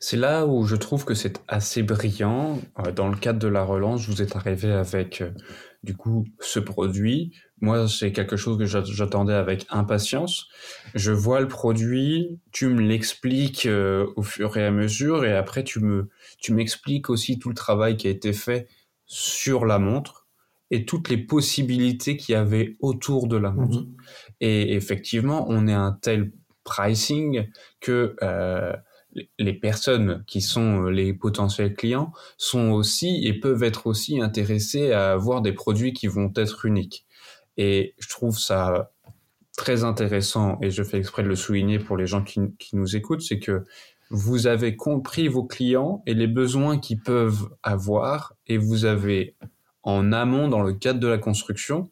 C'est 0.00 0.16
là 0.16 0.46
où 0.46 0.64
je 0.64 0.76
trouve 0.76 1.04
que 1.04 1.14
c'est 1.14 1.40
assez 1.46 1.82
brillant. 1.82 2.58
Dans 2.96 3.08
le 3.08 3.16
cadre 3.16 3.38
de 3.38 3.48
la 3.48 3.62
relance, 3.62 4.08
vous 4.08 4.22
êtes 4.22 4.34
arrivé 4.36 4.72
avec 4.72 5.22
du 5.82 5.96
coup 5.96 6.26
ce 6.40 6.58
produit. 6.58 7.32
Moi, 7.60 7.88
c'est 7.88 8.12
quelque 8.12 8.36
chose 8.36 8.58
que 8.58 8.66
j'attendais 8.66 9.34
avec 9.34 9.66
impatience. 9.70 10.48
Je 10.94 11.12
vois 11.12 11.40
le 11.40 11.48
produit, 11.48 12.38
tu 12.52 12.68
me 12.68 12.80
l'expliques 12.80 13.66
euh, 13.66 14.06
au 14.16 14.22
fur 14.22 14.56
et 14.56 14.64
à 14.64 14.70
mesure, 14.70 15.24
et 15.24 15.34
après 15.34 15.64
tu 15.64 15.80
me 15.80 16.08
tu 16.38 16.52
m'expliques 16.52 17.10
aussi 17.10 17.38
tout 17.38 17.48
le 17.48 17.54
travail 17.54 17.96
qui 17.96 18.06
a 18.06 18.10
été 18.10 18.32
fait 18.32 18.68
sur 19.06 19.66
la 19.66 19.78
montre 19.78 20.26
et 20.70 20.84
toutes 20.84 21.08
les 21.08 21.16
possibilités 21.16 22.16
qu'il 22.16 22.34
y 22.34 22.36
avait 22.36 22.76
autour 22.80 23.26
de 23.26 23.36
la 23.36 23.50
montre. 23.50 23.80
Mhm. 23.80 23.96
Et 24.40 24.74
effectivement, 24.74 25.46
on 25.48 25.66
est 25.66 25.72
un 25.72 25.92
tel 25.92 26.32
pricing 26.64 27.48
que 27.80 28.14
euh, 28.22 28.74
les 29.38 29.52
personnes 29.52 30.24
qui 30.26 30.40
sont 30.40 30.84
euh, 30.84 30.90
les 30.90 31.12
potentiels 31.12 31.74
clients 31.74 32.12
sont 32.36 32.70
aussi 32.70 33.26
et 33.26 33.32
peuvent 33.32 33.62
être 33.62 33.86
aussi 33.86 34.20
intéressés 34.20 34.92
à 34.92 35.12
avoir 35.12 35.42
des 35.42 35.52
produits 35.52 35.92
qui 35.92 36.06
vont 36.06 36.32
être 36.36 36.64
uniques. 36.64 37.06
Et 37.56 37.94
je 37.98 38.08
trouve 38.08 38.38
ça 38.38 38.92
très 39.56 39.82
intéressant, 39.82 40.58
et 40.62 40.70
je 40.70 40.84
fais 40.84 40.98
exprès 40.98 41.24
de 41.24 41.28
le 41.28 41.34
souligner 41.34 41.80
pour 41.80 41.96
les 41.96 42.06
gens 42.06 42.22
qui, 42.22 42.40
qui 42.60 42.76
nous 42.76 42.94
écoutent, 42.94 43.22
c'est 43.22 43.40
que 43.40 43.64
vous 44.10 44.46
avez 44.46 44.76
compris 44.76 45.26
vos 45.28 45.44
clients 45.44 46.02
et 46.06 46.14
les 46.14 46.28
besoins 46.28 46.78
qu'ils 46.78 47.02
peuvent 47.02 47.50
avoir, 47.64 48.34
et 48.46 48.56
vous 48.56 48.84
avez, 48.84 49.36
en 49.82 50.12
amont, 50.12 50.48
dans 50.48 50.62
le 50.62 50.72
cadre 50.72 51.00
de 51.00 51.08
la 51.08 51.18
construction, 51.18 51.90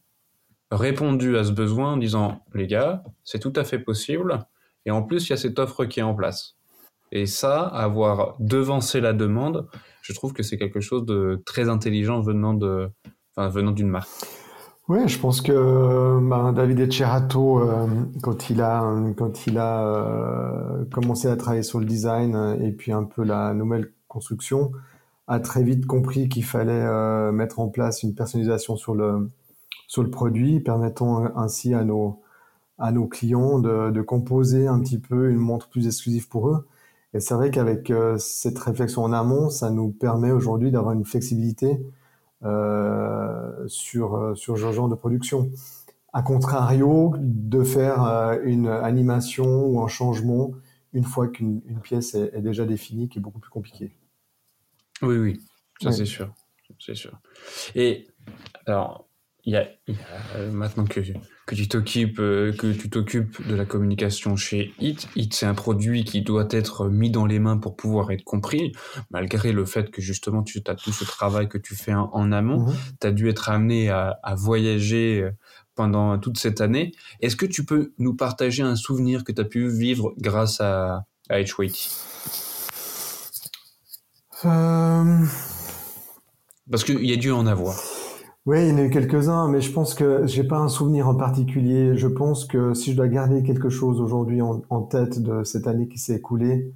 répondu 0.70 1.36
à 1.36 1.44
ce 1.44 1.50
besoin 1.50 1.94
en 1.94 1.96
disant, 1.96 2.40
les 2.54 2.68
gars, 2.68 3.02
c'est 3.24 3.40
tout 3.40 3.52
à 3.56 3.64
fait 3.64 3.80
possible, 3.80 4.38
et 4.86 4.92
en 4.92 5.02
plus, 5.02 5.26
il 5.26 5.30
y 5.30 5.32
a 5.32 5.36
cette 5.36 5.58
offre 5.58 5.84
qui 5.84 6.00
est 6.00 6.04
en 6.04 6.14
place. 6.14 6.55
Et 7.16 7.24
ça, 7.24 7.62
avoir 7.62 8.36
devancé 8.40 9.00
la 9.00 9.14
demande, 9.14 9.66
je 10.02 10.12
trouve 10.12 10.34
que 10.34 10.42
c'est 10.42 10.58
quelque 10.58 10.80
chose 10.80 11.06
de 11.06 11.42
très 11.46 11.70
intelligent 11.70 12.20
venant 12.20 12.52
de, 12.52 12.90
venant 13.38 13.72
d'une 13.72 13.88
marque. 13.88 14.10
Oui, 14.88 15.08
je 15.08 15.18
pense 15.18 15.40
que 15.40 16.20
ben, 16.20 16.52
David 16.52 16.78
Echerato, 16.78 17.58
euh, 17.58 17.86
quand 18.22 18.50
il 18.50 18.60
a, 18.60 18.84
quand 19.16 19.46
il 19.46 19.56
a 19.56 19.84
euh, 19.88 20.84
commencé 20.92 21.26
à 21.26 21.36
travailler 21.36 21.62
sur 21.62 21.80
le 21.80 21.86
design 21.86 22.56
et 22.60 22.70
puis 22.70 22.92
un 22.92 23.04
peu 23.04 23.24
la 23.24 23.54
nouvelle 23.54 23.92
construction, 24.08 24.72
a 25.26 25.40
très 25.40 25.64
vite 25.64 25.86
compris 25.86 26.28
qu'il 26.28 26.44
fallait 26.44 26.72
euh, 26.72 27.32
mettre 27.32 27.60
en 27.60 27.68
place 27.68 28.02
une 28.02 28.14
personnalisation 28.14 28.76
sur 28.76 28.94
le, 28.94 29.30
sur 29.88 30.02
le 30.02 30.10
produit, 30.10 30.60
permettant 30.60 31.34
ainsi 31.34 31.72
à 31.72 31.82
nos, 31.82 32.20
à 32.78 32.92
nos 32.92 33.06
clients 33.06 33.58
de, 33.58 33.90
de 33.90 34.02
composer 34.02 34.68
un 34.68 34.78
petit 34.80 34.98
peu 34.98 35.30
une 35.30 35.38
montre 35.38 35.70
plus 35.70 35.86
exclusive 35.86 36.28
pour 36.28 36.50
eux. 36.50 36.66
Et 37.16 37.20
c'est 37.20 37.32
vrai 37.32 37.50
qu'avec 37.50 37.90
euh, 37.90 38.18
cette 38.18 38.58
réflexion 38.58 39.02
en 39.02 39.12
amont, 39.12 39.48
ça 39.48 39.70
nous 39.70 39.90
permet 39.90 40.32
aujourd'hui 40.32 40.70
d'avoir 40.70 40.92
une 40.92 41.06
flexibilité 41.06 41.80
euh, 42.44 43.66
sur, 43.68 44.16
euh, 44.16 44.34
sur 44.34 44.58
ce 44.58 44.70
genre 44.70 44.90
de 44.90 44.94
production. 44.94 45.50
A 46.12 46.20
contrario, 46.20 47.14
de 47.18 47.62
faire 47.64 48.00
une 48.44 48.68
animation 48.68 49.66
ou 49.66 49.82
un 49.82 49.88
changement 49.88 50.52
une 50.92 51.04
fois 51.04 51.28
qu'une 51.28 51.62
pièce 51.82 52.14
est, 52.14 52.40
déjà 52.40 52.64
définie, 52.64 53.08
qui 53.08 53.18
est 53.18 53.20
beaucoup 53.20 53.38
plus 53.38 53.50
compliqué. 53.50 53.92
Oui, 55.02 55.16
oui, 55.16 55.40
ça 55.80 55.92
c'est 55.92 56.06
sûr. 56.06 56.32
C'est 56.78 56.94
sûr. 56.94 57.18
Et 57.74 58.08
alors, 58.66 59.05
il 59.46 59.52
y 59.52 59.56
a, 59.56 59.68
maintenant 60.50 60.84
que 60.84 61.00
que 61.46 61.54
tu 61.54 61.68
t'occupes 61.68 62.18
euh, 62.18 62.52
que 62.52 62.72
tu 62.72 62.90
t'occupes 62.90 63.46
de 63.46 63.54
la 63.54 63.64
communication 63.64 64.34
chez 64.34 64.74
Hit. 64.80 65.08
Hit 65.14 65.34
c'est 65.34 65.46
un 65.46 65.54
produit 65.54 66.02
qui 66.02 66.22
doit 66.22 66.48
être 66.50 66.88
mis 66.88 67.10
dans 67.10 67.26
les 67.26 67.38
mains 67.38 67.56
pour 67.56 67.76
pouvoir 67.76 68.10
être 68.10 68.24
compris, 68.24 68.72
malgré 69.10 69.52
le 69.52 69.64
fait 69.64 69.92
que 69.92 70.02
justement 70.02 70.42
tu 70.42 70.60
as 70.66 70.74
tout 70.74 70.92
ce 70.92 71.04
travail 71.04 71.48
que 71.48 71.58
tu 71.58 71.76
fais 71.76 71.94
en, 71.94 72.32
amont. 72.32 72.66
Mhm. 72.66 72.74
Tu 73.00 73.06
as 73.06 73.12
dû 73.12 73.28
être 73.28 73.48
amené 73.48 73.88
à, 73.88 74.18
à, 74.24 74.34
voyager 74.34 75.22
euh, 75.22 75.30
pendant 75.76 76.18
toute 76.18 76.38
cette 76.38 76.60
année. 76.60 76.90
Est-ce 77.20 77.36
que 77.36 77.46
tu 77.46 77.64
peux 77.64 77.92
nous 77.98 78.14
partager 78.14 78.64
un 78.64 78.74
souvenir 78.74 79.22
que 79.22 79.30
tu 79.30 79.40
as 79.40 79.44
pu 79.44 79.68
vivre 79.68 80.12
grâce 80.18 80.60
à, 80.60 81.04
à 81.28 81.40
HYT 81.40 81.90
euh... 84.44 85.24
Parce 86.68 86.82
qu'il 86.82 87.06
y 87.06 87.12
a 87.12 87.16
dû 87.16 87.30
en 87.30 87.46
avoir. 87.46 87.76
Oui, 88.46 88.58
il 88.62 88.68
y 88.68 88.72
en 88.72 88.78
a 88.78 88.82
eu 88.82 88.90
quelques-uns, 88.90 89.48
mais 89.48 89.60
je 89.60 89.72
pense 89.72 89.92
que 89.92 90.24
j'ai 90.26 90.44
pas 90.44 90.58
un 90.58 90.68
souvenir 90.68 91.08
en 91.08 91.16
particulier. 91.16 91.96
Je 91.96 92.06
pense 92.06 92.44
que 92.44 92.74
si 92.74 92.92
je 92.92 92.96
dois 92.96 93.08
garder 93.08 93.42
quelque 93.42 93.68
chose 93.70 94.00
aujourd'hui 94.00 94.40
en, 94.40 94.82
tête 94.82 95.20
de 95.20 95.42
cette 95.42 95.66
année 95.66 95.88
qui 95.88 95.98
s'est 95.98 96.14
écoulée, 96.14 96.72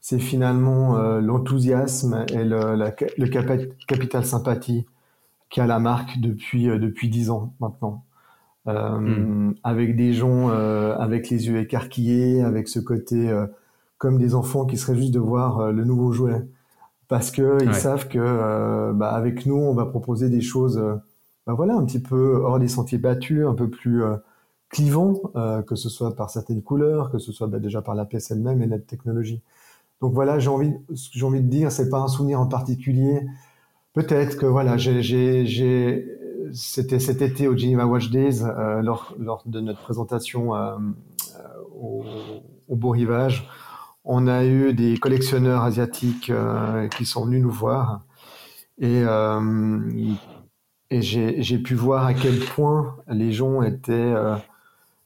c'est 0.00 0.20
finalement 0.20 0.96
euh, 0.96 1.20
l'enthousiasme 1.20 2.24
et 2.32 2.44
le, 2.44 2.76
la, 2.76 2.94
le 3.18 3.26
capital 3.86 4.24
sympathie 4.24 4.86
qu'a 5.50 5.66
la 5.66 5.80
marque 5.80 6.20
depuis 6.20 6.70
euh, 6.70 6.78
depuis 6.78 7.08
dix 7.08 7.30
ans 7.30 7.54
maintenant, 7.58 8.04
euh, 8.68 9.00
hmm. 9.00 9.56
avec 9.64 9.96
des 9.96 10.12
gens 10.12 10.48
avec 10.48 11.28
les 11.28 11.48
yeux 11.48 11.58
écarquillés, 11.58 12.40
avec 12.42 12.68
ce 12.68 12.78
côté 12.78 13.34
comme 13.98 14.16
des 14.18 14.36
enfants 14.36 14.64
qui 14.64 14.76
seraient 14.76 14.96
juste 14.96 15.12
de 15.12 15.18
voir 15.18 15.72
le 15.72 15.84
nouveau 15.84 16.12
jouet 16.12 16.46
parce 17.10 17.32
que 17.32 17.58
ils 17.64 17.74
savent 17.74 18.06
que 18.06 18.20
euh, 18.20 18.92
bah, 18.92 19.10
avec 19.10 19.44
nous, 19.44 19.56
on 19.56 19.74
va 19.74 19.84
proposer 19.84 20.30
des 20.30 20.40
choses, 20.40 20.78
euh, 20.78 20.94
bah, 21.44 21.54
voilà, 21.54 21.74
un 21.74 21.84
petit 21.84 21.98
peu 21.98 22.40
hors 22.44 22.60
des 22.60 22.68
sentiers 22.68 22.98
battus, 22.98 23.44
un 23.46 23.54
peu 23.54 23.68
plus 23.68 24.04
euh, 24.04 24.14
clivants, 24.68 25.20
que 25.66 25.74
ce 25.74 25.88
soit 25.88 26.14
par 26.14 26.30
certaines 26.30 26.62
couleurs, 26.62 27.10
que 27.10 27.18
ce 27.18 27.32
soit 27.32 27.48
bah, 27.48 27.58
déjà 27.58 27.82
par 27.82 27.96
la 27.96 28.04
pièce 28.04 28.30
elle-même 28.30 28.62
et 28.62 28.68
notre 28.68 28.86
technologie. 28.86 29.42
Donc 30.00 30.14
voilà, 30.14 30.38
j'ai 30.38 30.48
envie, 30.48 30.72
ce 30.94 31.10
que 31.10 31.18
j'ai 31.18 31.24
envie 31.26 31.42
de 31.42 31.48
dire, 31.48 31.72
c'est 31.72 31.90
pas 31.90 31.98
un 31.98 32.06
souvenir 32.06 32.40
en 32.40 32.46
particulier. 32.46 33.26
Peut-être 33.92 34.38
que 34.38 34.46
voilà, 34.46 34.76
j'ai, 34.76 36.06
c'était 36.52 37.00
cet 37.00 37.22
été 37.22 37.48
au 37.48 37.56
Geneva 37.56 37.86
Watch 37.86 38.10
Days 38.10 38.44
lors, 38.82 39.16
lors, 39.18 39.42
de 39.46 39.58
notre 39.58 39.80
présentation 39.80 40.52
au, 41.76 42.04
au 42.68 42.76
Beau 42.76 42.90
Rivage 42.90 43.48
on 44.12 44.26
a 44.26 44.44
eu 44.44 44.74
des 44.74 44.98
collectionneurs 44.98 45.62
asiatiques 45.62 46.30
euh, 46.30 46.88
qui 46.88 47.06
sont 47.06 47.26
venus 47.26 47.42
nous 47.42 47.50
voir 47.50 48.00
et, 48.80 49.04
euh, 49.04 49.78
j'ai 50.90 51.58
pu 51.58 51.76
voir 51.76 52.06
à 52.06 52.14
quel 52.14 52.40
point 52.40 52.96
les 53.06 53.30
gens 53.30 53.62
étaient 53.62 53.92
euh, 53.92 54.36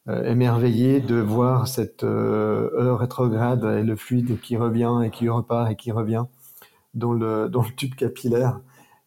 émerveillés 0.07 1.01
de 1.01 1.17
voir 1.17 1.69
cette 1.69 2.03
heure 2.03 2.99
rétrograde 2.99 3.64
et 3.64 3.83
le 3.83 3.95
fluide 3.95 4.40
qui 4.40 4.57
revient 4.57 5.03
et 5.05 5.11
qui 5.11 5.29
repart 5.29 5.71
et 5.71 5.77
qui 5.77 5.93
revient 5.93 6.25
dans 6.95 7.12
le, 7.12 7.51
tube 7.77 7.95
capillaire. 7.95 8.61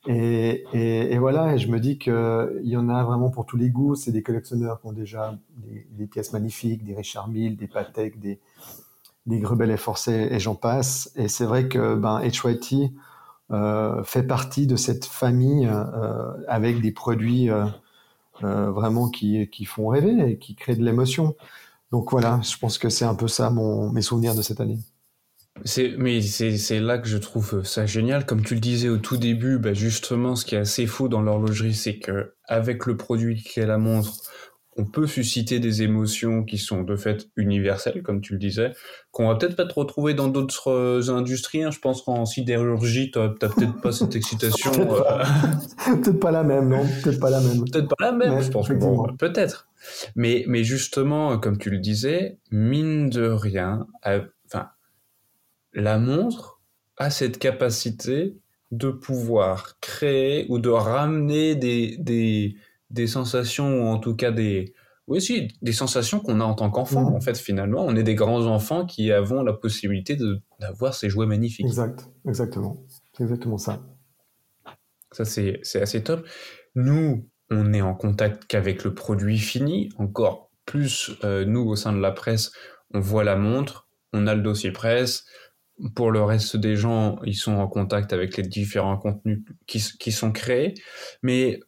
Et, 0.06 0.66
et, 0.74 1.18
voilà, 1.18 1.56
et 1.56 1.58
je 1.58 1.70
me 1.70 1.80
dis 1.80 1.98
qu'il 1.98 2.62
y 2.62 2.78
en 2.78 2.90
a 2.90 3.04
vraiment 3.04 3.32
pour 3.32 3.48
tous 3.48 3.58
les 3.58 3.72
goûts. 3.72 3.96
C'est 3.96 4.12
des 4.12 4.22
collectionneurs 4.22 4.80
qui 4.80 4.88
ont 4.88 4.94
déjà 4.94 5.36
des, 5.56 5.88
des, 5.90 6.06
pièces 6.06 6.32
magnifiques, 6.32 6.84
des 6.86 6.96
Richard 6.96 7.28
Mille, 7.28 7.58
des 7.58 7.68
Patek, 7.68 8.20
des, 8.20 8.40
des 9.28 9.40
Grubel 9.40 9.70
et 9.72 9.78
Forcé 9.78 10.30
et 10.32 10.40
j'en 10.40 10.56
passe. 10.56 11.12
Et 11.16 11.28
c'est 11.28 11.46
vrai 11.46 11.68
que 11.68 11.96
ben, 11.96 12.22
HYT 12.22 12.92
euh, 13.52 14.04
fait 14.04 14.24
partie 14.24 14.68
de 14.68 14.76
cette 14.76 15.06
famille 15.06 15.68
euh, 15.68 16.32
avec 16.48 16.82
des 16.82 16.92
produits 16.92 17.50
euh, 17.50 17.66
vraiment 18.42 19.10
qui, 19.10 19.48
qui 19.50 19.66
font 19.66 19.88
rêver 19.88 20.32
et 20.32 20.38
qui 20.38 20.56
créent 20.56 20.76
de 20.76 20.84
l'émotion. 20.84 21.36
Donc 21.92 22.12
voilà, 22.12 22.42
je 22.44 22.58
pense 22.58 22.78
que 22.78 22.90
c'est 22.90 23.06
un 23.06 23.16
peu 23.16 23.28
ça 23.28 23.50
mon, 23.50 23.92
mes 23.92 24.02
souvenirs 24.02 24.36
de 24.36 24.42
cette 24.42 24.60
année. 24.60 24.80
Mais 25.98 26.22
c'est, 26.22 26.80
là 26.80 26.98
que 27.00 27.08
je 27.08 27.18
trouve 27.18 27.64
ça 27.64 27.86
génial. 27.86 28.26
Comme 28.26 28.44
tu 28.44 28.54
le 28.54 28.60
disais 28.60 28.90
au 28.90 28.98
tout 28.98 29.18
début, 29.18 29.58
bah 29.58 29.74
justement, 29.74 30.36
ce 30.36 30.46
qui 30.46 30.56
est 30.56 30.60
assez 30.60 30.86
fou 30.86 31.08
dans 31.08 31.22
l'horlogerie, 31.22 31.74
c'est 31.74 31.98
que 31.98 32.34
avec 32.48 32.86
le 32.86 32.96
produit 32.96 33.42
qui 33.42 33.60
est 33.60 33.66
la 33.66 33.78
montre, 33.78 34.14
on 34.78 34.86
peut 34.86 35.08
susciter 35.08 35.60
des 35.60 35.82
émotions 35.82 36.44
qui 36.44 36.60
sont 36.60 36.84
de 36.84 36.96
fait 36.96 37.28
universelles, 37.36 38.04
comme 38.04 38.22
tu 38.22 38.34
le 38.34 38.40
disais, 38.40 38.74
qu'on 39.12 39.28
va 39.28 39.36
peut-être 39.36 39.56
pas 39.56 39.68
retrouver 39.74 40.14
dans 40.14 40.28
d'autres 40.28 40.70
euh, 40.70 41.10
industries. 41.10 41.64
Hein. 41.64 41.72
Je 41.72 41.80
pense 41.80 42.04
qu'en 42.04 42.26
sidérurgie, 42.26 43.10
tu 43.10 43.18
n'as 43.18 43.30
peut-être 43.30 43.82
pas 43.82 43.92
cette 43.92 44.16
excitation. 44.16 44.72
Euh. 44.88 45.24
peut-être 46.02 46.20
pas. 46.20 46.32
la 46.32 46.44
même, 46.44 46.70
non 46.70 46.86
Peut-être 47.04 47.20
pas 47.20 47.30
la 47.30 47.42
même. 47.42 47.66
Peut-être 47.66 47.88
pas 47.88 48.06
la 48.06 48.12
même, 48.12 48.42
je 48.42 48.50
pense. 48.50 48.68
peut-être. 49.18 49.68
Mais, 50.16 50.44
mais 50.48 50.64
justement, 50.64 51.38
comme 51.38 51.58
tu 51.58 51.70
le 51.70 51.80
disais, 51.80 52.38
mine 52.52 53.10
de 53.10 53.28
rien, 53.28 53.88
enfin, 54.04 54.70
la 55.74 55.98
montre 56.00 56.60
a 56.98 57.10
cette 57.10 57.38
capacité 57.40 58.36
de 58.72 58.90
pouvoir 58.90 59.80
créer 59.80 60.46
ou 60.50 60.60
de 60.60 60.70
ramener 60.70 61.56
des, 61.56 61.98
des, 61.98 62.56
des 62.90 63.08
sensations, 63.08 63.84
ou 63.84 63.88
en 63.88 64.00
tout 64.00 64.16
cas 64.16 64.32
des, 64.32 64.74
oui, 65.08 65.22
si, 65.22 65.48
des 65.62 65.72
sensations 65.72 66.20
qu'on 66.20 66.42
a 66.42 66.44
en 66.44 66.54
tant 66.54 66.70
qu'enfant. 66.70 67.10
Mhm. 67.10 67.16
En 67.16 67.22
fait, 67.22 67.38
finalement, 67.38 67.86
on 67.86 67.96
est 67.96 68.04
des 68.04 68.16
grands 68.16 68.46
enfants 68.46 68.86
qui 68.86 69.12
avons 69.12 69.42
la 69.42 69.54
possibilité 69.54 70.18
d'avoir 70.60 70.94
ces 70.94 71.10
jouets 71.10 71.26
magnifiques. 71.26 71.66
Exact, 71.66 72.10
exactement. 72.28 72.84
C'est 73.14 73.24
exactement 73.24 73.58
ça. 73.58 73.82
Ça, 75.12 75.24
c'est 75.24 75.62
assez 75.82 76.04
top. 76.04 76.28
Nous, 76.76 77.30
on 77.50 77.74
est 77.74 77.82
en 77.82 77.96
contact 77.96 78.46
qu'avec 78.46 78.84
le 78.84 78.94
produit 78.94 79.38
fini. 79.38 79.90
Encore 79.98 80.52
plus, 80.66 81.12
euh, 81.24 81.46
nous, 81.46 81.62
au 81.62 81.78
sein 81.78 81.94
de 81.94 82.00
la 82.00 82.12
presse, 82.12 82.52
on 82.94 83.00
voit 83.00 83.24
la 83.24 83.38
montre, 83.38 83.88
on 84.12 84.28
a 84.28 84.36
le 84.36 84.42
dossier 84.42 84.72
presse. 84.72 85.26
Pour 85.96 86.12
le 86.12 86.22
reste 86.22 86.58
des 86.58 86.76
gens, 86.76 87.20
ils 87.24 87.36
sont 87.36 87.54
en 87.54 87.68
contact 87.68 88.12
avec 88.12 88.36
les 88.36 88.44
différents 88.44 88.98
contenus 88.98 89.44
qui, 89.68 89.82
qui 90.00 90.12
sont 90.12 90.32
créés. 90.32 90.74
Mais 91.22 91.62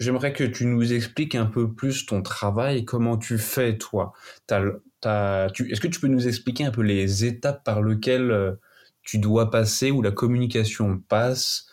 J'aimerais 0.00 0.32
que 0.32 0.44
tu 0.44 0.64
nous 0.66 0.92
expliques 0.92 1.34
un 1.34 1.46
peu 1.46 1.72
plus 1.72 2.06
ton 2.06 2.22
travail, 2.22 2.84
comment 2.84 3.16
tu 3.16 3.36
fais 3.36 3.78
toi. 3.78 4.12
Est-ce 4.50 5.80
que 5.80 5.88
tu 5.88 6.00
peux 6.00 6.06
nous 6.06 6.28
expliquer 6.28 6.64
un 6.64 6.70
peu 6.70 6.82
les 6.82 7.24
étapes 7.24 7.64
par 7.64 7.82
lesquelles 7.82 8.30
euh, 8.30 8.52
tu 9.02 9.18
dois 9.18 9.50
passer 9.50 9.90
ou 9.90 10.02
la 10.02 10.12
communication 10.12 11.02
passe 11.08 11.66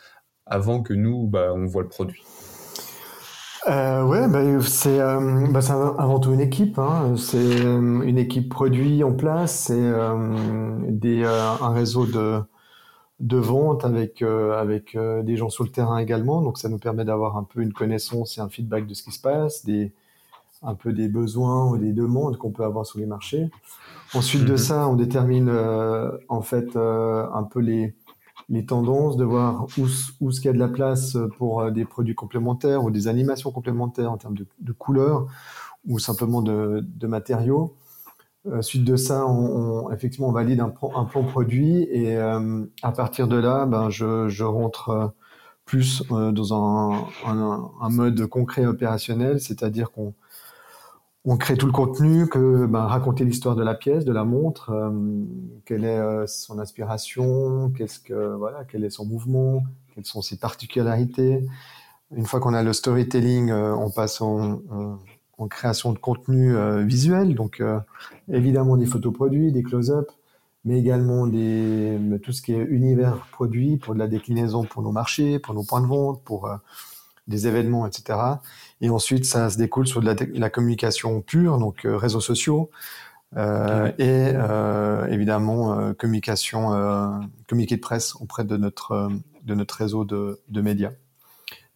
avant 0.46 0.82
que 0.82 0.94
nous, 0.94 1.28
bah, 1.28 1.52
on 1.54 1.66
voit 1.66 1.84
le 1.84 1.90
produit? 1.90 2.24
Euh, 3.68 4.04
ouais, 4.04 4.28
bah, 4.28 4.42
c'est 4.62 5.00
euh, 5.00 5.48
bah, 5.50 5.60
avant 5.98 6.20
tout 6.20 6.34
une 6.34 6.42
équipe. 6.42 6.78
Hein. 6.78 7.16
C'est 7.18 7.38
euh, 7.38 8.02
une 8.02 8.18
équipe 8.18 8.50
produit 8.50 9.04
en 9.04 9.14
place. 9.14 9.66
C'est 9.68 9.92
un 9.92 11.74
réseau 11.74 12.06
de, 12.06 12.42
de 13.20 13.38
vente 13.38 13.86
avec, 13.86 14.22
avec 14.22 14.98
des 14.98 15.38
gens 15.38 15.50
sur 15.50 15.64
le 15.64 15.70
terrain 15.72 15.98
également. 15.98 16.42
Donc 16.42 16.58
ça 16.58 16.70
nous 16.70 16.80
permet 16.80 17.06
d'avoir 17.06 17.38
un 17.38 17.44
peu 17.44 17.62
une 17.62 17.74
connaissance 17.74 18.38
et 18.38 18.42
un 18.42 18.50
feedback 18.50 18.88
de 18.88 18.94
ce 18.94 19.04
qui 19.04 19.12
se 19.12 19.22
passe, 19.22 19.66
des, 19.66 19.94
un 20.64 20.76
peu 20.76 20.94
des 20.94 21.08
besoins 21.10 21.70
ou 21.70 21.78
des 21.78 21.94
demandes 21.94 22.38
qu'on 22.38 22.52
peut 22.52 22.64
avoir 22.66 22.86
sur 22.86 23.00
les 23.00 23.06
marchés. 23.06 23.50
Ensuite 24.14 24.46
de 24.46 24.54
Mhm. 24.54 24.58
ça, 24.58 24.88
on 24.90 24.96
détermine 24.96 25.50
en 26.30 26.42
fait 26.42 26.76
un 26.78 27.44
peu 27.44 27.60
les 27.60 27.96
les 28.50 28.66
tendances, 28.66 29.18
de 29.18 29.24
voir 29.24 29.66
où, 29.78 29.88
où 30.22 30.32
ce 30.32 30.40
qu'il 30.40 30.48
y 30.48 30.50
a 30.50 30.54
de 30.54 30.60
la 30.60 30.68
place 30.68 31.18
pour 31.38 31.62
euh, 31.62 31.72
des 31.72 31.86
produits 31.86 32.16
complémentaires 32.16 32.84
ou 32.84 32.92
des 32.92 33.08
animations 33.08 33.52
complémentaires 33.52 34.12
en 34.12 34.18
termes 34.18 34.36
de, 34.38 34.46
de 34.60 34.72
couleurs 34.72 35.28
ou 35.88 36.00
simplement 36.00 36.42
de, 36.42 36.84
de 36.86 37.08
matériaux. 37.08 37.76
Euh, 38.48 38.62
suite 38.62 38.84
de 38.84 38.96
ça, 38.96 39.26
on, 39.26 39.92
effectivement, 39.92 40.28
on 40.28 40.32
valide 40.32 40.60
un, 40.60 40.70
plan- 40.70 41.06
produit 41.06 41.84
et 41.90 42.16
euh, 42.16 42.66
à 42.84 42.92
partir 42.92 43.28
de 43.28 43.38
là, 43.38 43.66
ben, 43.66 43.90
je, 43.90 44.44
rentre 44.44 44.90
euh, 44.90 45.08
plus 45.66 46.04
dans 46.10 46.54
un, 46.54 47.90
mode 47.90 48.28
concret 48.28 48.66
opérationnel, 48.68 49.40
c'est-à-dire 49.40 49.92
qu'on 49.92 50.14
on 51.28 51.38
crée 51.38 51.58
tout 51.58 51.66
le 51.66 51.72
contenu, 51.72 52.28
que 52.28 52.68
ben, 52.68 52.86
raconter 52.86 53.26
l'histoire 53.26 53.56
de 53.56 53.64
la 53.64 53.74
pièce, 53.74 54.06
de 54.06 54.14
la 54.14 54.26
montre, 54.26 54.72
quelle 55.66 55.84
est 55.84 56.28
son 56.28 56.60
inspiration, 56.60 57.72
qu'est-ce 57.76 58.00
que 58.00 58.36
voilà, 58.36 58.64
quel 58.64 58.84
est 58.84 58.92
son 58.92 59.08
mouvement, 59.08 59.64
quelles 59.96 60.06
sont 60.06 60.22
ses 60.22 60.38
particularités. 60.38 61.44
Une 62.16 62.28
fois 62.28 62.40
qu'on 62.40 62.54
a 62.54 62.62
le 62.62 62.74
storytelling, 62.74 63.52
on 63.52 63.90
passe 63.90 64.22
en- 64.22 64.62
en 65.38 65.48
création 65.48 65.92
de 65.94 66.00
contenu 66.00 66.56
euh, 66.56 66.84
visuel, 66.84 67.36
donc 67.36 67.60
euh, 67.60 67.80
évidemment 68.32 68.78
des 68.78 68.86
photos 68.86 69.14
produits, 69.14 69.52
des 69.52 69.64
close-up, 69.64 70.10
mais 70.64 70.80
également 70.80 71.28
des, 71.28 72.00
tout 72.24 72.32
ce 72.32 72.42
qui 72.42 72.54
est 72.54 72.64
univers 72.64 73.18
produit 73.32 73.78
pour 73.78 73.94
de 73.94 74.00
la 74.00 74.08
déclinaison 74.08 74.64
pour 74.64 74.82
nos 74.82 74.92
marchés, 74.92 75.40
pour 75.40 75.54
nos 75.54 75.64
points 75.64 75.82
de 75.82 75.88
vente, 75.88 76.24
pour 76.24 76.48
euh, 76.48 76.56
des 77.28 77.48
événements, 77.48 77.86
etc. 77.88 78.20
Et 78.82 78.90
ensuite, 78.90 79.26
ça 79.26 79.50
se 79.50 79.58
découle 79.58 79.88
sur 79.88 80.00
de 80.02 80.06
la, 80.06 80.16
la 80.34 80.50
communication 80.50 81.22
pure, 81.22 81.58
donc 81.58 81.86
euh, 81.86 81.98
réseaux 81.98 82.22
sociaux, 82.22 82.70
euh, 83.38 83.86
Ouais. 83.86 83.96
et 83.98 84.32
euh, 84.36 85.08
évidemment 85.08 85.78
euh, 85.78 85.94
communication, 85.94 86.74
euh, 86.74 87.10
communiqué 87.50 87.76
de 87.76 87.82
presse 87.82 88.16
auprès 88.16 88.46
de 88.46 88.56
notre, 88.58 88.92
euh, 88.94 89.10
de 89.44 89.56
notre 89.56 89.76
réseau 89.76 90.06
de, 90.06 90.40
de 90.48 90.62
médias. 90.62 90.92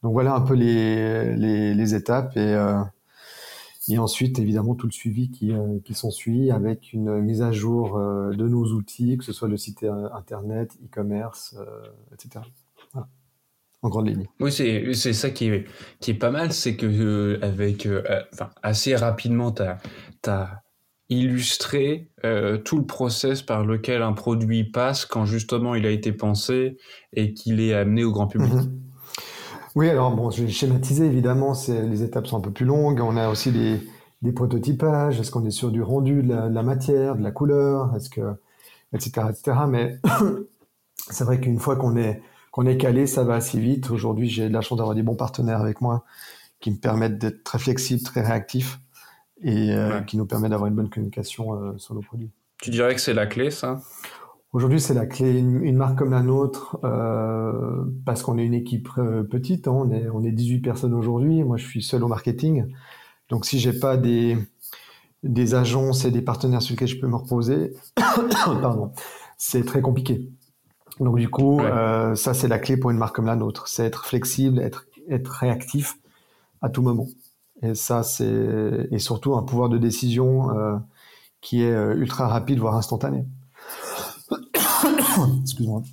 Donc 0.04 0.14
voilà 0.14 0.34
un 0.34 0.42
peu 0.42 0.54
les, 0.54 1.36
les, 1.36 1.74
les 1.74 1.96
étapes 1.96 2.38
et, 2.38 2.54
euh, 2.54 2.80
et 3.90 3.98
ensuite 3.98 4.40
évidemment 4.40 4.76
tout 4.76 4.88
le 4.88 4.92
suivi 4.92 5.30
qui, 5.32 5.52
euh, 5.52 5.80
qui 5.84 5.94
s'ensuit 5.94 6.52
avec 6.52 6.94
une 6.94 7.20
mise 7.22 7.42
à 7.42 7.52
jour 7.52 7.98
euh, 7.98 8.32
de 8.32 8.48
nos 8.48 8.66
outils, 8.74 9.18
que 9.18 9.24
ce 9.24 9.34
soit 9.34 9.48
le 9.48 9.58
site 9.58 9.84
euh, 9.84 10.10
internet, 10.14 10.78
e-commerce, 10.84 11.56
euh, 11.60 11.88
etc. 12.14 12.46
Voilà, 12.94 13.08
en 13.82 13.90
grande 13.90 14.08
ligne. 14.08 14.28
Oui, 14.40 14.52
c'est 14.52 14.94
c'est 14.94 15.14
ça 15.14 15.30
qui 15.30 15.48
est 15.50 15.66
qui 16.00 16.12
est 16.12 16.16
pas 16.16 16.32
mal, 16.32 16.54
c'est 16.54 16.76
que 16.76 17.40
avec 17.42 17.88
enfin 18.34 18.50
assez 18.62 18.96
rapidement 18.96 19.52
t'as 19.52 19.78
t'as 20.22 20.62
illustré 21.10 22.12
euh, 22.24 22.58
tout 22.58 22.78
le 22.78 22.86
process 22.86 23.42
par 23.42 23.66
lequel 23.66 24.04
un 24.04 24.14
produit 24.14 24.64
passe 24.64 25.06
quand 25.06 25.26
justement 25.26 25.76
il 25.76 25.86
a 25.86 25.90
été 25.90 26.12
pensé 26.14 26.78
et 27.14 27.34
qu'il 27.34 27.60
est 27.60 27.74
amené 27.74 28.04
au 28.04 28.12
grand 28.12 28.28
public. 28.28 28.54
Mhm. 28.54 28.89
Oui, 29.80 29.88
alors 29.90 30.12
bon, 30.14 30.30
je 30.30 30.44
vais 30.44 30.50
schématiser, 30.50 31.06
évidemment, 31.06 31.54
c'est, 31.54 31.84
les 31.84 32.04
étapes 32.04 32.28
sont 32.28 32.36
un 32.36 32.42
peu 32.42 32.52
plus 32.52 32.66
longues. 32.66 33.00
On 33.00 33.16
a 33.16 33.30
aussi 33.30 33.50
des, 33.50 33.80
des 34.22 34.34
prototypages. 34.34 35.22
Est-ce 35.22 35.32
qu'on 35.32 35.46
est 35.46 35.52
sur 35.52 35.72
du 35.72 35.82
rendu 35.82 36.22
de 36.22 36.34
la, 36.34 36.50
de 36.50 36.54
la 36.54 36.64
matière, 36.64 37.16
de 37.16 37.24
la 37.24 37.32
couleur, 37.32 37.96
est-ce 37.96 38.10
que, 38.10 38.20
etc., 38.94 39.28
etc. 39.30 39.58
Mais 39.70 39.98
c'est 41.10 41.24
vrai 41.24 41.40
qu'une 41.40 41.60
fois 41.60 41.78
qu'on 41.78 41.96
est, 41.96 42.22
qu'on 42.52 42.66
est 42.66 42.76
calé, 42.76 43.08
ça 43.08 43.24
va 43.24 43.36
assez 43.36 43.58
vite. 43.58 43.90
Aujourd'hui, 43.90 44.28
j'ai 44.28 44.50
la 44.50 44.60
chance 44.60 44.80
d'avoir 44.80 44.96
des 44.96 45.04
bons 45.04 45.16
partenaires 45.16 45.62
avec 45.62 45.80
moi 45.80 46.04
qui 46.60 46.72
me 46.72 46.76
permettent 46.76 47.18
d'être 47.18 47.46
très 47.46 47.58
flexible, 47.58 48.02
très 48.02 48.22
réactif 48.22 48.82
et 49.42 49.72
euh, 49.72 50.00
Ouais. 50.00 50.06
qui 50.06 50.18
nous 50.18 50.26
permet 50.26 50.50
d'avoir 50.50 50.68
une 50.68 50.76
bonne 50.76 50.90
communication 50.90 51.54
euh, 51.54 51.78
sur 51.78 51.96
nos 51.96 52.02
produits. 52.02 52.32
Tu 52.62 52.70
dirais 52.70 52.94
que 52.96 53.00
c'est 53.00 53.14
la 53.14 53.28
clé, 53.28 53.50
ça? 53.50 53.80
Aujourd'hui, 54.52 54.80
c'est 54.82 54.94
la 54.96 55.06
clé. 55.06 55.38
Une, 55.40 55.64
une 55.64 55.78
marque 55.78 55.98
comme 55.98 56.12
la 56.12 56.22
nôtre, 56.24 56.80
euh, 56.84 57.84
parce 58.06 58.24
qu'on 58.24 58.38
est 58.38 58.46
une 58.46 58.56
équipe 58.56 58.90
euh, 58.98 59.24
petite, 59.24 59.68
hein, 59.68 59.74
on 59.76 59.92
est, 59.92 60.10
on 60.10 60.24
est 60.24 60.32
18 60.32 60.60
personnes 60.60 60.94
aujourd'hui. 60.94 61.44
Moi, 61.44 61.58
je 61.58 61.66
suis 61.68 61.84
seul 61.84 62.04
au 62.04 62.08
marketing. 62.08 62.66
Donc, 63.30 63.46
si 63.46 63.60
j'ai 63.60 63.74
pas 63.74 63.98
des, 63.98 64.38
des 65.24 65.56
agences 65.56 66.06
et 66.06 66.12
des 66.12 66.22
partenaires 66.22 66.62
sur 66.62 66.74
lesquels 66.74 66.88
je 66.90 67.00
peux 67.00 67.08
me 67.08 67.16
reposer, 67.18 67.74
pardon, 68.62 68.92
c'est 69.38 69.66
très 69.66 69.82
compliqué. 69.82 70.30
Donc, 71.00 71.18
du 71.18 71.30
coup, 71.30 71.60
Ouais. 71.60 71.72
euh, 71.72 72.16
ça, 72.16 72.34
c'est 72.34 72.48
la 72.48 72.60
clé 72.60 72.78
pour 72.78 72.92
une 72.92 72.98
marque 72.98 73.16
comme 73.16 73.28
la 73.28 73.36
nôtre. 73.38 73.68
C'est 73.68 73.86
être 73.86 74.06
flexible, 74.06 74.60
être, 74.60 74.86
être 75.10 75.30
réactif 75.30 75.98
à 76.62 76.70
tout 76.70 76.82
moment. 76.84 77.08
Et 77.64 77.76
ça, 77.76 78.04
c'est, 78.04 78.88
et 78.92 79.00
surtout 79.00 79.36
un 79.36 79.44
pouvoir 79.44 79.70
de 79.70 79.78
décision 79.78 80.58
euh, 80.58 80.78
qui 81.42 81.64
est 81.64 81.72
euh, 81.72 81.96
ultra 81.96 82.28
rapide, 82.28 82.60
voire 82.60 82.76
instantané. 82.78 83.26
Excuse-moi. 85.44 85.84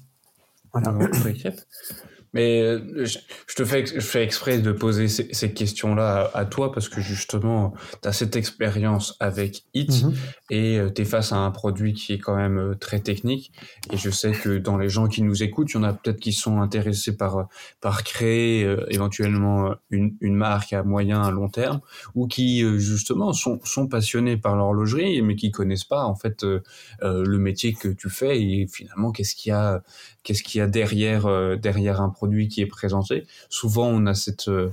Voilà. 0.72 0.98
Mais 2.36 2.60
euh, 2.62 3.04
je, 3.04 3.18
je 3.48 3.54
te 3.54 3.64
fais, 3.64 3.84
je 3.86 4.00
fais 4.00 4.22
exprès 4.22 4.58
de 4.58 4.72
poser 4.72 5.08
ces, 5.08 5.28
ces 5.32 5.52
questions-là 5.52 6.30
à, 6.34 6.40
à 6.40 6.44
toi 6.44 6.72
parce 6.72 6.88
que 6.88 7.00
justement, 7.00 7.74
tu 8.02 8.08
as 8.08 8.12
cette 8.12 8.36
expérience 8.36 9.16
avec 9.20 9.64
Hit 9.74 9.90
Mhm. 10.04 10.14
et 10.50 10.80
tu 10.94 11.02
es 11.02 11.04
face 11.04 11.32
à 11.32 11.36
un 11.36 11.50
produit 11.50 11.94
qui 11.94 12.12
est 12.14 12.18
quand 12.18 12.36
même 12.36 12.58
euh, 12.58 12.74
très 12.74 13.00
technique. 13.00 13.52
Et 13.92 13.96
je 13.96 14.10
sais 14.10 14.32
que 14.32 14.58
dans 14.58 14.76
les 14.76 14.88
gens 14.88 15.08
qui 15.08 15.22
nous 15.22 15.42
écoutent, 15.42 15.70
il 15.72 15.76
y 15.76 15.78
en 15.78 15.82
a 15.84 15.92
peut-être 15.92 16.20
qui 16.20 16.32
sont 16.32 16.60
intéressés 16.60 17.16
par, 17.16 17.36
euh, 17.38 17.42
par 17.80 18.02
créer 18.04 18.64
euh, 18.64 18.84
éventuellement 18.90 19.70
euh, 19.70 19.74
une, 19.90 20.16
une 20.20 20.34
marque 20.34 20.72
à 20.72 20.82
moyen, 20.82 21.22
à 21.22 21.30
long 21.30 21.48
terme 21.48 21.80
ou 22.14 22.26
qui 22.26 22.62
euh, 22.62 22.78
justement 22.78 23.32
sont, 23.32 23.60
sont 23.64 23.86
passionnés 23.88 24.36
par 24.36 24.56
l'horlogerie 24.56 25.22
mais 25.22 25.36
qui 25.36 25.50
connaissent 25.50 25.84
pas 25.84 26.04
en 26.04 26.14
fait 26.14 26.42
euh, 26.44 26.60
euh, 27.02 27.24
le 27.24 27.38
métier 27.38 27.72
que 27.72 27.88
tu 27.88 28.10
fais 28.10 28.40
et 28.42 28.66
finalement 28.66 29.12
qu'est-ce 29.12 29.34
qu'il 29.34 29.50
y 29.50 29.52
a 29.52 29.82
qu'est-ce 30.22 30.42
qu'il 30.42 30.58
y 30.58 30.62
a 30.62 30.66
derrière 30.66 31.26
euh, 31.26 31.56
derrière 31.56 32.00
un 32.00 32.08
produit 32.10 32.25
qui 32.48 32.60
est 32.60 32.66
présenté. 32.66 33.26
Souvent, 33.48 33.88
on 33.88 34.06
a 34.06 34.14
cette 34.14 34.48
euh, 34.48 34.70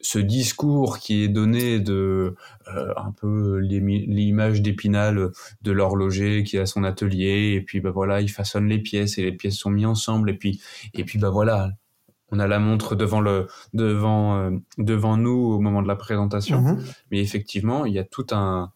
ce, 0.00 0.18
discours 0.18 0.98
qui 0.98 1.22
est 1.22 1.28
donné 1.28 1.80
de 1.80 2.34
euh, 2.74 2.92
un 2.96 3.12
peu 3.12 3.58
l'image 3.58 4.62
d'Épinal 4.62 5.30
de 5.62 5.72
l'horloger 5.72 6.44
qui 6.44 6.58
a 6.58 6.66
son 6.66 6.84
atelier 6.84 7.54
et 7.54 7.60
puis 7.62 7.80
bah 7.80 7.90
voilà 7.90 8.20
il 8.20 8.28
façonne 8.28 8.68
les 8.68 8.78
pièces 8.78 9.18
et 9.18 9.22
les 9.22 9.32
pièces 9.32 9.56
sont 9.56 9.70
mises 9.70 9.86
ensemble 9.86 10.30
et 10.30 10.34
puis 10.34 10.60
et 10.94 11.04
puis 11.04 11.18
bah 11.18 11.30
voilà 11.30 11.70
on 12.32 12.38
a 12.38 12.46
la 12.46 12.58
montre 12.58 12.94
devant 12.94 13.20
le 13.20 13.48
devant 13.72 14.36
euh, 14.36 14.50
devant 14.78 15.16
nous 15.16 15.52
au 15.52 15.58
moment 15.58 15.82
de 15.82 15.88
la 15.88 15.96
présentation 15.96 16.60
Mhm. 16.60 16.84
mais 17.10 17.20
effectivement 17.20 17.86
il 17.86 17.94
y 17.94 17.98
a 17.98 18.04
tout 18.04 18.26
un 18.32 18.72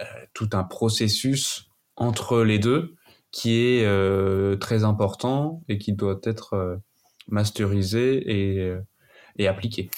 euh, 0.00 0.04
tout 0.34 0.50
un 0.52 0.64
processus 0.64 1.70
entre 1.96 2.42
les 2.42 2.58
deux 2.58 2.94
qui 3.30 3.54
est 3.56 4.58
très 4.60 4.84
important 4.84 5.62
et 5.66 5.78
qui 5.78 5.94
doit 5.94 6.20
être 6.24 6.80
masterisé 7.28 8.22
et, 8.30 8.60
euh, 8.60 8.80
et 9.36 9.48
appliqué. 9.48 9.90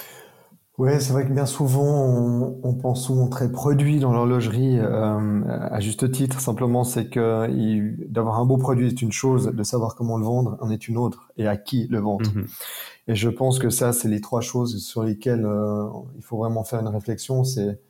Ouais, 0.77 0.99
c'est 0.99 1.13
vrai 1.13 1.25
que 1.25 1.33
bien 1.33 1.47
souvent, 1.47 1.85
on, 1.85 2.61
on 2.65 2.75
pense 2.75 3.07
souvent 3.07 3.29
très 3.29 3.51
produit 3.51 4.01
dans 4.01 4.13
l'horlogerie, 4.13 4.81
euh, 4.81 5.43
à 5.47 5.79
juste 5.79 6.11
titre. 6.11 6.41
Simplement, 6.41 6.83
c'est 6.83 7.09
que 7.09 7.95
d'avoir 8.11 8.41
un 8.41 8.45
beau 8.45 8.57
produit 8.57 8.89
est 8.89 9.01
une 9.01 9.13
chose, 9.13 9.53
de 9.55 9.63
savoir 9.63 9.95
comment 9.95 10.19
le 10.19 10.25
vendre 10.25 10.59
en 10.61 10.71
est 10.71 10.89
une 10.89 10.97
autre, 10.97 11.31
et 11.37 11.47
à 11.47 11.57
qui 11.57 11.87
le 11.89 12.01
vendre. 12.01 12.29
Mhm. 12.35 12.47
Et 13.07 13.15
je 13.15 13.29
pense 13.29 13.61
que 13.61 13.71
ça, 13.71 13.93
c'est 13.93 14.09
les 14.09 14.21
trois 14.21 14.41
choses 14.41 14.85
sur 14.85 15.05
lesquelles 15.05 15.47
euh, 15.47 15.87
il 16.17 16.23
faut 16.23 16.39
vraiment 16.39 16.65
faire 16.65 16.81
une 16.81 16.89
réflexion. 16.89 17.45
C'est 17.45 17.81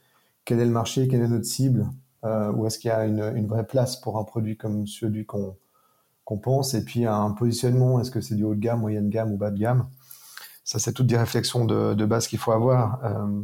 quel 0.44 0.60
est 0.60 0.66
le 0.66 0.70
marché, 0.70 1.08
quelle 1.08 1.22
est 1.22 1.28
notre 1.28 1.46
cible, 1.46 1.86
euh, 2.26 2.52
où 2.52 2.66
est-ce 2.66 2.78
qu'il 2.78 2.88
y 2.88 2.92
a 2.92 3.06
une, 3.06 3.32
une 3.34 3.46
vraie 3.46 3.66
place 3.66 3.96
pour 3.96 4.18
un 4.18 4.24
produit 4.24 4.58
comme 4.58 4.86
celui 4.86 5.24
qu'on 5.24 5.56
qu'on 6.24 6.38
pense, 6.38 6.74
et 6.74 6.84
puis 6.84 7.06
un 7.06 7.30
positionnement, 7.32 8.00
est-ce 8.00 8.10
que 8.10 8.20
c'est 8.20 8.34
du 8.34 8.44
haut 8.44 8.54
de 8.54 8.60
gamme, 8.60 8.80
moyenne 8.80 9.10
gamme 9.10 9.32
ou 9.32 9.36
bas 9.36 9.50
de 9.50 9.58
gamme? 9.58 9.88
Ça, 10.64 10.78
c'est 10.78 10.92
toutes 10.92 11.06
des 11.06 11.18
réflexions 11.18 11.64
de, 11.66 11.94
de 11.94 12.06
base 12.06 12.26
qu'il 12.28 12.38
faut 12.38 12.52
avoir. 12.52 13.04
Euh, 13.04 13.42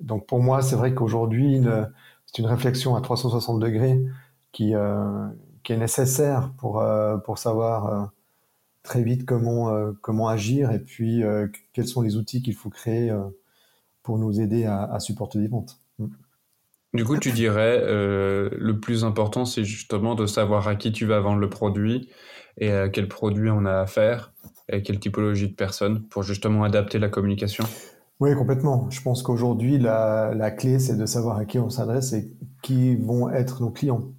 donc 0.00 0.26
pour 0.26 0.40
moi, 0.42 0.62
c'est 0.62 0.76
vrai 0.76 0.94
qu'aujourd'hui, 0.94 1.62
c'est 2.26 2.38
une 2.38 2.46
réflexion 2.46 2.96
à 2.96 3.00
360 3.00 3.60
degrés 3.60 4.00
qui, 4.52 4.74
euh, 4.74 5.28
qui 5.62 5.72
est 5.72 5.76
nécessaire 5.76 6.52
pour, 6.58 6.80
euh, 6.80 7.18
pour 7.18 7.38
savoir 7.38 7.86
euh, 7.86 8.06
très 8.82 9.02
vite 9.02 9.26
comment, 9.26 9.70
euh, 9.70 9.92
comment 10.02 10.28
agir 10.28 10.70
et 10.72 10.80
puis 10.80 11.22
quels 11.72 11.88
sont 11.88 12.02
les 12.02 12.16
outils 12.16 12.42
qu'il 12.42 12.54
faut 12.54 12.70
créer 12.70 13.12
pour 14.02 14.18
nous 14.18 14.40
aider 14.40 14.64
à, 14.66 14.84
à 14.84 15.00
supporter 15.00 15.38
des 15.38 15.48
ventes. 15.48 15.79
Du 16.92 17.04
coup, 17.04 17.16
tu 17.18 17.30
dirais 17.30 17.80
euh, 17.82 18.50
le 18.52 18.80
plus 18.80 19.04
important, 19.04 19.44
c'est 19.44 19.64
justement 19.64 20.16
de 20.16 20.26
savoir 20.26 20.66
à 20.66 20.74
qui 20.74 20.90
tu 20.90 21.06
vas 21.06 21.20
vendre 21.20 21.38
le 21.38 21.48
produit 21.48 22.08
et 22.58 22.72
à 22.72 22.88
quel 22.88 23.06
produit 23.06 23.48
on 23.48 23.64
a 23.64 23.80
affaire 23.80 24.32
et 24.68 24.82
quelle 24.82 24.98
typologie 24.98 25.48
de 25.48 25.54
personnes 25.54 26.02
pour 26.08 26.24
justement 26.24 26.64
adapter 26.64 26.98
la 26.98 27.08
communication. 27.08 27.64
Oui, 28.18 28.34
complètement. 28.34 28.90
Je 28.90 29.00
pense 29.02 29.22
qu'aujourd'hui, 29.22 29.78
la, 29.78 30.34
la 30.34 30.50
clé, 30.50 30.78
c'est 30.78 30.96
de 30.96 31.06
savoir 31.06 31.38
à 31.38 31.44
qui 31.44 31.58
on 31.58 31.70
s'adresse 31.70 32.12
et 32.12 32.28
qui 32.62 32.96
vont 32.96 33.30
être 33.30 33.62
nos 33.62 33.70
clients. 33.70 34.12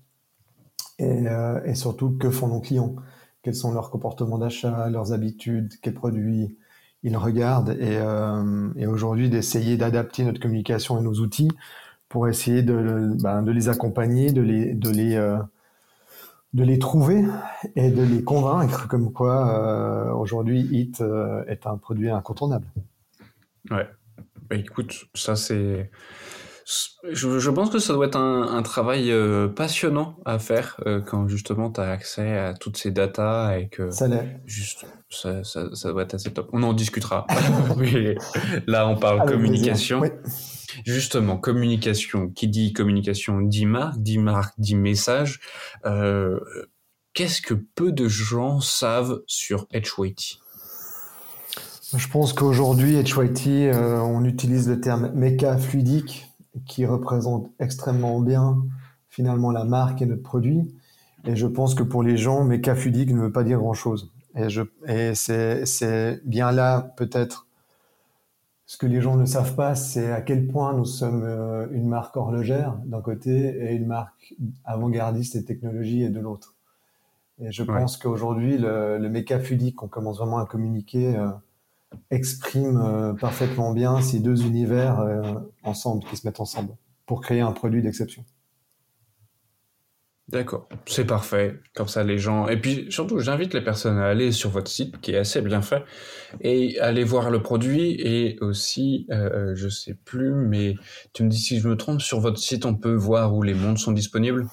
Et, 0.97 1.27
euh, 1.27 1.73
surtout, 1.75 2.12
que 2.17 2.29
font 2.29 2.47
nos 2.47 2.62
clients? 2.62 2.95
Quels 3.43 3.55
sont 3.55 3.73
leurs 3.73 3.89
comportements 3.89 4.38
d'achat, 4.38 4.89
leurs 4.89 5.13
habitudes, 5.13 5.73
quels 5.81 5.93
produits 5.93 6.57
ils 7.03 7.17
regardent? 7.17 7.75
Et, 7.79 7.97
euh, 7.97 8.69
et 8.75 8.88
aujourd'hui 8.88 9.29
d'essayer 9.29 9.77
d'adapter 9.77 10.23
notre 10.23 10.39
communication 10.39 10.99
et 10.99 11.03
nos 11.03 11.15
outils 11.15 11.49
pour 12.12 12.28
essayer 12.28 12.62
de, 12.62 13.15
ben, 13.24 13.41
de 13.41 13.52
les 13.52 13.69
accompagner, 13.69 14.32
de 14.34 14.41
les, 14.41 14.74
de 14.74 14.89
les, 14.89 15.15
euh, 15.15 15.38
de 16.54 16.63
les 16.63 16.78
trouver 16.78 17.24
et 17.78 17.89
de 17.89 18.04
les 18.04 18.21
convaincre 18.21 18.89
comme 18.89 19.13
quoi 19.13 20.10
euh, 20.10 20.12
aujourd'hui 20.13 20.67
Hit 20.71 21.00
euh, 21.00 21.43
est 21.47 21.65
un 21.65 21.78
produit 21.78 22.10
incontournable. 22.10 22.67
Ouais. 23.69 23.88
Bah, 24.50 24.58
écoute, 24.58 25.06
ça 25.15 25.38
c'est. 25.38 25.89
Je, 27.12 27.39
je 27.39 27.50
pense 27.50 27.69
que 27.69 27.80
ça 27.80 27.93
doit 27.93 28.06
être 28.06 28.17
un, 28.17 28.43
un 28.43 28.62
travail 28.62 29.12
euh, 29.12 29.47
passionnant 29.47 30.17
à 30.26 30.38
faire 30.38 30.80
euh, 30.86 31.02
quand 31.02 31.28
justement 31.28 31.71
tu 31.71 31.82
as 31.82 31.89
accès 31.89 32.38
à 32.38 32.54
toutes 32.54 32.78
ces 32.78 32.91
datas 32.91 33.58
et 33.58 33.67
que 33.67 33.89
Ça 33.89 34.08
juste 34.45 34.86
ça, 35.10 35.43
ça, 35.43 35.74
ça 35.74 35.91
doit 35.91 36.04
être 36.04 36.13
assez 36.13 36.32
top. 36.32 36.50
On 36.54 36.63
en 36.63 36.74
discutera. 36.74 37.26
Là, 38.67 38.88
on 38.88 38.95
parle 38.95 39.21
Avec 39.21 39.38
plaisir. 39.38 39.47
communication. 39.47 40.00
Oui. 40.02 40.10
Justement, 40.86 41.38
communication. 41.38 42.29
Qui 42.29 42.47
dit 42.47 42.73
communication 42.73 43.41
dit 43.41 43.65
marque, 43.65 44.01
dit 44.01 44.17
marque 44.17 44.53
dit 44.57 44.75
message. 44.75 45.39
Euh, 45.86 46.39
Qu'est-ce 47.13 47.41
que 47.41 47.53
peu 47.53 47.91
de 47.91 48.07
gens 48.07 48.62
savent 48.62 49.21
sur 49.27 49.67
Edgeweighty 49.71 50.39
Je 51.93 52.07
pense 52.07 52.31
qu'aujourd'hui, 52.31 52.95
HYT, 52.95 53.47
euh, 53.47 53.99
on 53.99 54.23
utilise 54.23 54.69
le 54.69 54.79
terme 54.79 55.12
méca 55.13 55.57
fluidique 55.57 56.29
qui 56.65 56.86
représente 56.86 57.51
extrêmement 57.60 58.21
bien 58.21 58.63
finalement 59.10 59.51
la 59.51 59.65
marque 59.65 60.01
et 60.01 60.05
notre 60.05 60.23
produit. 60.23 60.73
Et 61.25 61.36
je 61.36 61.47
pense 61.47 61.75
que 61.75 61.84
pour 61.84 62.01
les 62.01 62.15
gens, 62.15 62.45
méca 62.45 62.75
fluidique 62.75 63.12
ne 63.12 63.19
veut 63.19 63.31
pas 63.31 63.43
dire 63.43 63.60
grand-chose. 63.60 64.10
Et, 64.38 64.47
et 64.88 65.13
c'est 65.13 66.21
bien 66.23 66.53
là 66.53 66.93
peut-être 66.95 67.45
ce 68.71 68.77
que 68.77 68.86
les 68.86 69.01
gens 69.01 69.17
ne 69.17 69.25
savent 69.25 69.55
pas, 69.55 69.75
c'est 69.75 70.13
à 70.13 70.21
quel 70.21 70.47
point 70.47 70.73
nous 70.73 70.86
sommes 70.86 71.23
euh, 71.25 71.67
une 71.71 71.89
marque 71.89 72.15
horlogère 72.15 72.77
d'un 72.86 73.01
côté 73.01 73.31
et 73.38 73.73
une 73.73 73.86
marque 73.86 74.34
avant-gardiste 74.63 75.36
et 75.36 75.43
technologie 75.43 76.03
et 76.03 76.10
de 76.10 76.21
l'autre. 76.21 76.55
Et 77.41 77.51
je 77.51 77.63
Ouais. 77.63 77.81
pense 77.81 77.97
qu'aujourd'hui, 77.97 78.57
le, 78.57 78.97
le 78.97 79.10
méca 79.10 79.41
fluidique 79.41 79.75
qu'on 79.75 79.89
commence 79.89 80.19
vraiment 80.19 80.38
à 80.38 80.45
communiquer 80.45 81.17
euh, 81.17 81.27
exprime 82.12 82.77
euh, 82.77 83.13
parfaitement 83.13 83.73
bien 83.73 83.99
ces 83.99 84.21
deux 84.21 84.45
univers 84.45 85.01
euh, 85.01 85.34
ensemble, 85.63 86.05
qui 86.05 86.15
se 86.15 86.25
mettent 86.25 86.39
ensemble 86.39 86.73
pour 87.05 87.19
créer 87.19 87.41
un 87.41 87.51
produit 87.51 87.81
d'exception. 87.81 88.23
D'accord, 90.32 90.70
c'est 90.86 91.06
parfait. 91.06 91.60
Comme 91.76 91.89
ça, 91.89 92.04
les 92.04 92.17
gens. 92.17 92.48
Et 92.48 92.56
puis 92.56 92.86
surtout, 92.89 93.20
j'invite 93.20 93.54
les 93.54 93.62
personnes 93.62 93.98
à 93.98 94.06
aller 94.06 94.32
sur 94.32 94.50
votre 94.50 94.72
site, 94.72 95.02
qui 95.02 95.12
est 95.12 95.17
assez 95.17 95.41
bien 95.41 95.62
fait, 95.62 95.84
et 96.39 96.80
aller 96.80 97.04
voir 97.04 97.30
le 97.30 97.41
produit. 97.41 97.98
Et 98.00 98.38
aussi, 98.39 99.08
euh, 99.12 99.54
je 99.56 99.67
sais 99.67 99.94
plus, 100.06 100.32
mais 100.32 100.76
tu 101.13 101.24
me 101.24 101.30
dis 101.30 101.38
si 101.38 101.60
je 101.60 101.67
me 101.67 101.76
trompe, 101.76 102.00
sur 102.00 102.22
votre 102.22 102.38
site, 102.38 102.65
on 102.65 102.76
peut 102.76 102.94
voir 102.94 103.36
où 103.36 103.44
les 103.44 103.54
montres 103.54 103.82
sont 103.82 103.91
disponibles? 103.91 104.48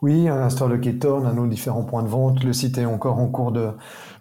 Oui, 0.00 0.26
à 0.28 0.36
l'instar 0.36 0.68
Locator, 0.68 1.22
on 1.22 1.26
a 1.26 1.34
nos 1.34 1.46
différents 1.46 1.84
points 1.84 2.02
de 2.02 2.08
vente. 2.08 2.42
Le 2.42 2.54
site 2.54 2.78
est 2.78 2.86
encore 2.86 3.18
en 3.18 3.28
cours 3.28 3.52
de 3.52 3.68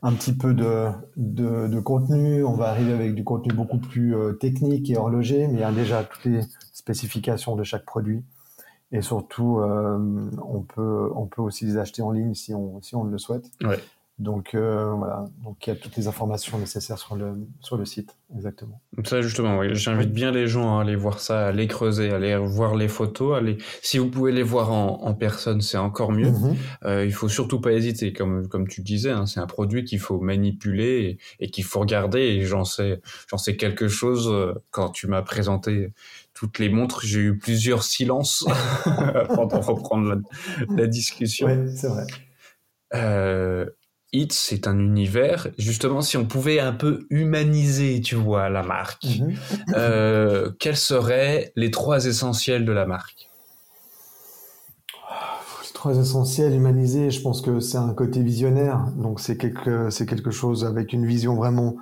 un 0.03 0.11
petit 0.11 0.33
peu 0.33 0.53
de, 0.53 0.87
de, 1.15 1.67
de 1.69 1.79
contenu. 1.79 2.43
On 2.43 2.55
va 2.55 2.67
arriver 2.67 2.91
avec 2.91 3.15
du 3.15 3.23
contenu 3.23 3.53
beaucoup 3.53 3.77
plus 3.77 4.13
euh, 4.17 4.33
technique 4.33 4.89
et 4.89 4.97
horloger, 4.97 5.47
mais 5.47 5.53
il 5.53 5.61
y 5.61 5.63
a 5.63 5.71
déjà 5.71 6.03
toutes 6.03 6.25
les 6.25 6.41
spécifications 6.73 7.55
de 7.55 7.63
chaque 7.63 7.85
produit. 7.85 8.21
Et 8.91 9.01
surtout, 9.01 9.59
euh, 9.59 10.29
on, 10.43 10.61
peut, 10.61 11.11
on 11.15 11.27
peut 11.27 11.41
aussi 11.41 11.65
les 11.65 11.77
acheter 11.77 12.01
en 12.01 12.11
ligne 12.11 12.33
si 12.33 12.53
on, 12.53 12.81
si 12.81 12.95
on 12.95 13.03
le 13.03 13.17
souhaite. 13.17 13.51
Donc 14.19 14.53
euh, 14.53 14.91
voilà, 14.95 15.23
donc 15.45 15.65
il 15.65 15.69
y 15.69 15.73
a 15.73 15.77
toutes 15.77 15.95
les 15.95 16.09
informations 16.09 16.59
nécessaires 16.59 16.97
sur 16.97 17.15
le, 17.15 17.35
sur 17.61 17.77
le 17.77 17.85
site, 17.85 18.17
exactement. 18.35 18.81
Ça, 19.05 19.21
justement, 19.21 19.59
oui, 19.59 19.73
j'invite 19.75 20.11
bien 20.11 20.31
les 20.31 20.45
gens 20.45 20.77
à 20.77 20.81
aller 20.81 20.97
voir 20.97 21.21
ça, 21.21 21.45
à 21.45 21.47
aller 21.47 21.67
creuser, 21.67 22.11
à 22.11 22.17
aller 22.17 22.35
voir 22.35 22.75
les 22.75 22.89
photos. 22.89 23.37
Aller... 23.37 23.57
Si 23.81 23.97
vous 23.97 24.09
pouvez 24.09 24.33
les 24.33 24.43
voir 24.43 24.73
en, 24.73 25.03
en 25.03 25.13
personne, 25.13 25.61
c'est 25.61 25.77
encore 25.77 26.11
mieux. 26.11 26.31
Mhm. 26.31 26.55
Euh, 26.83 27.05
il 27.05 27.13
faut 27.13 27.29
surtout 27.29 27.61
pas 27.61 27.71
hésiter, 27.71 28.11
comme 28.11 28.49
comme 28.49 28.67
tu 28.67 28.81
disais, 28.81 29.11
hein, 29.11 29.25
c'est 29.25 29.39
un 29.39 29.47
produit 29.47 29.85
qu'il 29.85 29.99
faut 29.99 30.19
manipuler 30.19 31.17
et, 31.39 31.45
et 31.45 31.49
qu'il 31.49 31.63
faut 31.63 31.79
regarder. 31.79 32.19
Et 32.19 32.43
j'en 32.43 32.65
sais 32.65 32.99
j'en 33.29 33.37
sais 33.37 33.55
quelque 33.55 33.87
chose 33.87 34.27
euh, 34.29 34.53
quand 34.69 34.89
tu 34.89 35.07
m'as 35.07 35.21
présenté 35.21 35.93
toutes 36.33 36.59
les 36.59 36.67
montres. 36.67 37.05
J'ai 37.05 37.21
eu 37.21 37.37
plusieurs 37.37 37.83
silences 37.83 38.43
de 38.85 39.65
reprendre 39.65 40.09
la, 40.09 40.75
la 40.75 40.87
discussion. 40.87 41.47
Oui, 41.47 41.71
c'est 41.73 41.87
vrai. 41.87 42.03
Euh, 42.95 43.65
It, 44.11 44.33
c'est 44.33 44.67
un 44.67 44.79
univers. 44.79 45.47
Justement, 45.57 46.01
si 46.01 46.17
on 46.17 46.25
pouvait 46.25 46.59
un 46.59 46.71
peu 46.73 47.05
humaniser, 47.11 48.01
tu 48.01 48.15
vois, 48.15 48.49
la 48.49 48.63
marque, 48.63 49.05
Mhm. 49.05 49.35
euh, 49.75 50.51
quels 50.59 50.77
seraient 50.77 51.51
les 51.55 51.69
trois 51.69 52.05
essentiels 52.05 52.65
de 52.65 52.71
la 52.71 52.87
marque? 52.87 53.29
Les 55.63 55.73
trois 55.73 55.95
essentiels 55.95 56.53
humanisés, 56.53 57.11
je 57.11 57.21
pense 57.21 57.41
que 57.41 57.59
c'est 57.59 57.77
un 57.77 57.93
côté 57.93 58.23
visionnaire. 58.23 58.85
Donc 58.97 59.19
c'est 59.19 59.37
quelque, 59.37 59.89
c'est 59.91 60.05
quelque 60.07 60.31
chose 60.31 60.65
avec 60.65 60.91
une 60.91 61.05
vision 61.05 61.35
vraiment 61.35 61.75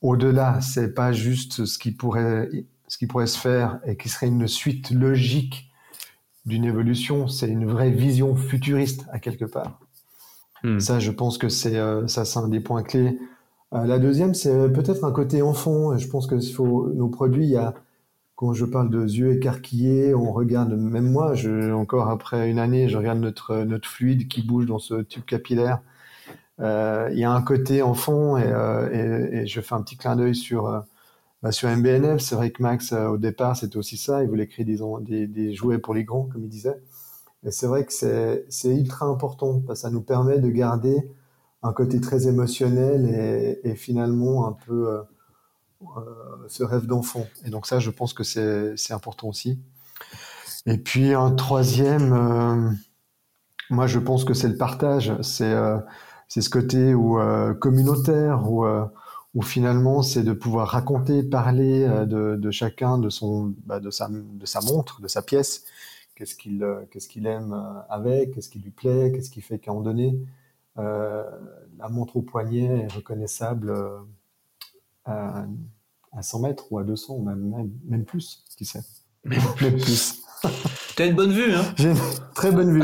au-delà. 0.00 0.60
C'est 0.62 0.94
pas 0.94 1.12
juste 1.12 1.66
ce 1.66 1.78
qui 1.78 1.92
pourrait, 1.92 2.48
ce 2.88 2.96
qui 2.98 3.06
pourrait 3.06 3.26
se 3.26 3.38
faire 3.38 3.78
et 3.86 3.96
qui 3.96 4.08
serait 4.08 4.28
une 4.28 4.48
suite 4.48 4.90
logique 4.90 5.70
d'une 6.46 6.64
évolution. 6.64 7.28
C'est 7.28 7.48
une 7.48 7.66
vraie 7.66 7.90
vision 7.90 8.34
futuriste 8.34 9.04
à 9.12 9.18
quelque 9.18 9.44
part. 9.44 9.78
Hmm. 10.64 10.80
Ça, 10.80 10.98
je 10.98 11.10
pense 11.10 11.38
que 11.38 11.48
c'est 11.48 11.76
euh, 11.76 12.06
ça, 12.06 12.24
un 12.40 12.48
des 12.48 12.60
points 12.60 12.82
clés. 12.82 13.18
Euh, 13.74 13.84
la 13.84 13.98
deuxième, 13.98 14.34
c'est 14.34 14.72
peut-être 14.72 15.04
un 15.04 15.12
côté 15.12 15.42
enfant. 15.42 15.96
Je 15.96 16.08
pense 16.08 16.26
que 16.26 16.36
nos 16.94 17.08
produits, 17.08 17.54
quand 18.34 18.52
je 18.52 18.64
parle 18.64 18.90
de 18.90 19.02
yeux 19.02 19.32
écarquillés, 19.36 20.14
on 20.14 20.32
regarde, 20.32 20.72
même 20.72 21.10
moi, 21.10 21.34
encore 21.74 22.08
après 22.08 22.50
une 22.50 22.58
année, 22.58 22.88
je 22.88 22.96
regarde 22.96 23.18
notre, 23.18 23.64
notre 23.64 23.88
fluide 23.88 24.28
qui 24.28 24.42
bouge 24.42 24.66
dans 24.66 24.78
ce 24.78 25.02
tube 25.02 25.24
capillaire. 25.24 25.80
Euh, 26.60 27.08
il 27.12 27.18
y 27.18 27.24
a 27.24 27.30
un 27.30 27.42
côté 27.42 27.82
enfant 27.82 28.36
et, 28.36 28.44
euh, 28.46 29.42
et, 29.42 29.46
je 29.46 29.60
fais 29.60 29.74
un 29.74 29.82
petit 29.82 29.96
clin 29.96 30.16
d'œil 30.16 30.34
sur, 30.34 30.66
euh, 30.66 30.80
bah, 31.42 31.52
sur 31.52 31.68
MBNF. 31.68 32.20
C'est 32.20 32.34
vrai 32.34 32.50
que 32.50 32.62
Max, 32.62 32.92
euh, 32.92 33.08
au 33.08 33.18
départ, 33.18 33.56
c'était 33.56 33.76
aussi 33.76 33.96
ça. 33.96 34.22
Il 34.22 34.28
voulait 34.28 34.48
créer 34.48 34.64
des, 34.64 35.26
des 35.26 35.54
jouets 35.54 35.78
pour 35.78 35.94
les 35.94 36.04
grands, 36.04 36.24
comme 36.24 36.42
il 36.44 36.48
disait. 36.48 36.80
Et 37.44 37.50
c'est 37.50 37.66
vrai 37.66 37.84
que 37.84 37.92
c'est 38.48 38.76
ultra 38.76 39.06
important 39.06 39.60
parce 39.66 39.80
que 39.80 39.82
ça 39.82 39.90
nous 39.90 40.00
permet 40.00 40.38
de 40.38 40.48
garder 40.48 41.08
un 41.62 41.72
côté 41.72 42.00
très 42.00 42.26
émotionnel 42.26 43.60
et, 43.64 43.74
finalement 43.74 44.46
un 44.46 44.52
peu 44.52 44.88
euh, 44.88 45.02
euh, 45.82 46.46
ce 46.48 46.62
rêve 46.62 46.86
d'enfant. 46.86 47.26
Et 47.44 47.50
donc 47.50 47.66
ça, 47.66 47.78
je 47.78 47.90
pense 47.90 48.12
que 48.12 48.24
c'est 48.24 48.92
important 48.92 49.28
aussi. 49.28 49.58
Et 50.66 50.78
puis 50.78 51.14
un 51.14 51.30
troisième, 51.30 52.12
euh, 52.12 52.70
moi 53.70 53.86
je 53.86 53.98
pense 53.98 54.24
que 54.24 54.34
c'est 54.34 54.48
le 54.48 54.56
partage. 54.56 55.12
C'est 55.22 56.42
ce 56.42 56.50
côté 56.50 56.94
où, 56.94 57.18
communautaire 57.60 58.50
où, 58.50 58.66
où 59.34 59.42
finalement 59.42 60.02
c'est 60.02 60.22
de 60.22 60.32
pouvoir 60.32 60.68
raconter, 60.68 61.22
parler 61.22 61.88
de, 62.06 62.36
de 62.36 62.50
chacun 62.50 62.98
de 62.98 63.08
son 63.08 63.54
bah, 63.64 63.80
de 63.80 63.90
sa 63.90 64.08
de 64.10 64.46
sa 64.46 64.60
montre, 64.60 65.00
de 65.00 65.08
sa 65.08 65.22
pièce. 65.22 65.64
Qu'est-ce 66.18 66.34
qu'il 66.34 66.64
euh, 66.64 66.84
qu'est-ce 66.90 67.06
qu'il 67.06 67.28
aime 67.28 67.52
euh, 67.52 67.80
avec, 67.88 68.32
qu'est-ce 68.34 68.48
qui 68.48 68.58
lui 68.58 68.72
plaît, 68.72 69.12
qu'est-ce 69.14 69.30
qui 69.30 69.40
fait 69.40 69.60
qu'à 69.60 69.70
un 69.70 69.74
moment 69.74 69.84
donné, 69.84 70.18
euh, 70.76 71.22
la 71.78 71.88
montre 71.88 72.16
au 72.16 72.22
poignet 72.22 72.64
est 72.64 72.92
reconnaissable 72.92 73.70
euh, 73.70 74.00
à, 75.04 75.46
à 76.10 76.22
100 76.22 76.40
mètres 76.40 76.72
ou 76.72 76.78
à 76.80 76.82
200 76.82 77.14
ou 77.14 77.22
même, 77.22 77.38
même, 77.38 77.70
même 77.84 78.04
plus, 78.04 78.44
qui 78.56 78.64
sait. 78.64 78.82
Même 79.22 79.40
plus. 79.54 80.20
T'as 80.96 81.06
une 81.06 81.14
bonne 81.14 81.30
vue, 81.30 81.54
hein 81.54 81.62
J'ai 81.76 81.90
une 81.90 81.96
très 82.34 82.50
bonne 82.50 82.72
vue, 82.72 82.82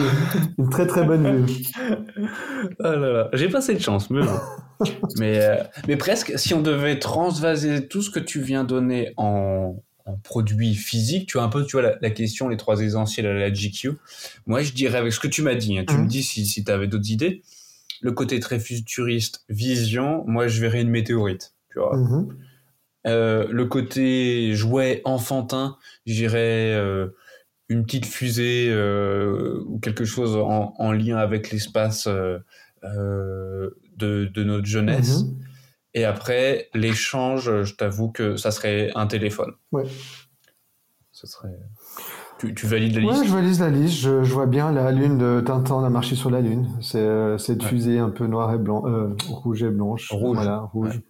une 0.57 0.71
très 0.71 0.87
très 0.87 1.05
bonne 1.05 1.45
vue. 1.45 1.67
Ah 2.79 2.95
là 2.95 3.13
là, 3.13 3.29
j'ai 3.33 3.49
pas 3.49 3.61
cette 3.61 3.81
chance, 3.81 4.11
mais 4.11 4.23
bon. 4.23 4.87
mais, 5.19 5.43
euh, 5.43 5.57
mais 5.89 5.97
presque, 5.97 6.39
si 6.39 6.55
on 6.55 6.63
devait 6.63 7.01
transvaser 7.01 7.89
tout 7.89 8.01
ce 8.01 8.11
que 8.11 8.21
tu 8.21 8.41
viens 8.41 8.63
donner 8.63 9.13
en, 9.17 9.75
en 10.07 10.17
produits 10.17 10.75
physiques, 10.75 11.29
tu 11.29 11.39
as 11.39 11.43
un 11.43 11.49
peu, 11.49 11.65
tu 11.65 11.73
vois, 11.73 11.83
la, 11.83 11.97
la 12.03 12.11
question, 12.11 12.49
les 12.49 12.57
trois 12.59 12.81
essentiels 12.81 13.27
à 13.27 13.33
la 13.35 13.51
GQ. 13.53 13.93
Moi, 14.47 14.63
je 14.63 14.73
dirais 14.73 14.99
avec 14.99 15.13
ce 15.13 15.21
que 15.21 15.29
tu 15.29 15.41
m'as 15.43 15.55
dit, 15.55 15.79
hein, 15.79 15.85
tu 15.89 15.95
me 15.95 16.03
Mhm. 16.03 16.09
dis 16.09 16.23
si, 16.23 16.45
si 16.47 16.63
tu 16.65 16.71
avais 16.71 16.87
d'autres 16.87 17.11
idées. 17.11 17.43
Le 18.03 18.13
côté 18.13 18.39
très 18.39 18.61
futuriste, 18.61 19.45
vision, 19.49 20.23
moi, 20.27 20.47
je 20.47 20.61
verrais 20.61 20.83
une 20.83 20.91
météorite, 20.91 21.55
tu 21.73 21.79
vois. 21.79 21.97
Mhm. 21.97 22.37
Euh, 23.07 23.47
le 23.51 23.65
côté 23.67 24.55
jouet 24.55 25.01
enfantin, 25.05 25.77
j'irais 26.07 26.73
euh, 26.75 27.09
une 27.71 27.85
petite 27.85 28.07
fusée 28.07 28.69
euh, 28.71 29.63
ou 29.67 29.79
quelque 29.79 30.05
chose 30.05 30.37
en, 30.37 30.75
en 30.79 30.93
lien 30.93 31.17
avec 31.17 31.51
l'espace 31.51 32.07
euh, 32.09 32.39
de, 33.97 34.27
de 34.33 34.45
notre 34.45 34.67
jeunesse. 34.67 35.23
Mhm. 35.23 35.37
Et 35.95 36.05
après, 36.05 36.69
l'échange, 36.75 37.63
je 37.63 37.75
t'avoue 37.75 38.11
que 38.11 38.37
ça 38.37 38.51
serait 38.51 38.91
un 38.95 39.07
téléphone. 39.07 39.53
Ouais. 39.73 39.85
Ce 41.13 41.27
serait. 41.27 41.49
Tu, 42.39 42.53
tu 42.55 42.67
valides 42.67 42.95
la 42.97 43.01
liste 43.03 43.21
Ouais, 43.21 43.27
je 43.29 43.33
valide 43.33 43.61
la 43.61 43.71
liste. 43.71 43.95
Je, 43.99 44.25
je 44.25 44.35
vois 44.35 44.47
bien 44.47 44.73
la 44.73 44.91
lune 44.91 45.19
de 45.19 45.41
Tintin, 45.41 45.85
a 45.85 45.89
marché 45.89 46.17
sur 46.17 46.31
la 46.31 46.41
lune. 46.41 46.69
C'est 46.81 46.99
euh, 46.99 47.39
cette 47.39 47.63
Ouais. 47.63 47.69
fusée 47.69 47.99
un 48.01 48.11
peu 48.11 48.27
noire 48.27 48.53
et 48.53 48.59
blanc, 48.59 48.83
euh, 48.87 49.15
rouge 49.29 49.63
et 49.63 49.71
blanche. 49.71 50.11
Rouge. 50.11 50.35
Voilà, 50.37 50.59
rouge. 50.59 50.97
Ouais. 50.97 51.03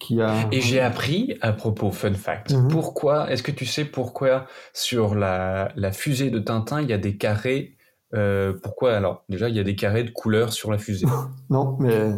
Qui 0.00 0.20
a. 0.20 0.48
Et 0.50 0.60
j'ai 0.60 0.80
appris, 0.80 1.38
à 1.40 1.52
propos, 1.52 1.90
fun 1.92 2.12
fact, 2.14 2.52
Mhm. 2.52 2.68
pourquoi, 2.68 3.30
est-ce 3.30 3.42
que 3.44 3.52
tu 3.52 3.64
sais 3.64 3.84
pourquoi 3.84 4.46
sur 4.74 5.14
la, 5.14 5.70
la 5.76 5.92
fusée 5.92 6.30
de 6.30 6.38
Tintin, 6.40 6.82
il 6.82 6.90
y 6.90 6.92
a 6.92 6.98
des 6.98 7.16
carrés, 7.16 7.76
euh, 8.14 8.52
pourquoi 8.60 8.94
alors 8.96 9.24
Déjà, 9.28 9.48
il 9.48 9.54
y 9.56 9.60
a 9.60 9.64
des 9.64 9.76
carrés 9.76 10.02
de 10.04 10.10
couleur 10.10 10.52
sur 10.52 10.70
la 10.72 10.78
fusée? 10.78 11.06
Non, 11.50 11.76
mais. 11.78 12.10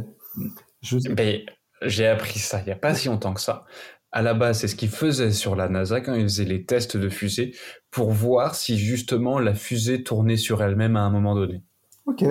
Je... 0.81 0.97
Ben, 1.13 1.41
j'ai 1.83 2.07
appris 2.07 2.39
ça 2.39 2.61
il 2.61 2.67
n'y 2.67 2.73
a 2.73 2.77
pas 2.77 2.95
si 2.95 3.09
longtemps 3.09 3.35
que 3.35 3.41
ça. 3.41 3.65
À 4.11 4.23
la 4.23 4.33
base, 4.33 4.61
c'est 4.61 4.69
ce 4.69 4.75
qu'ils 4.75 4.89
faisaient 4.89 5.33
sur 5.33 5.55
la 5.55 5.69
NASA 5.69 6.01
quand 6.01 6.15
ils 6.15 6.23
faisaient 6.23 6.45
les 6.45 6.65
tests 6.65 6.97
de 6.97 7.11
fusée 7.11 7.55
pour 7.91 8.11
voir 8.11 8.55
si 8.55 8.79
justement 8.79 9.39
la 9.39 9.55
fusée 9.55 10.03
tournait 10.03 10.39
sur 10.39 10.63
elle-même 10.63 10.97
à 10.97 11.01
un 11.01 11.11
moment 11.11 11.35
donné. 11.35 11.63
Ok, 12.07 12.25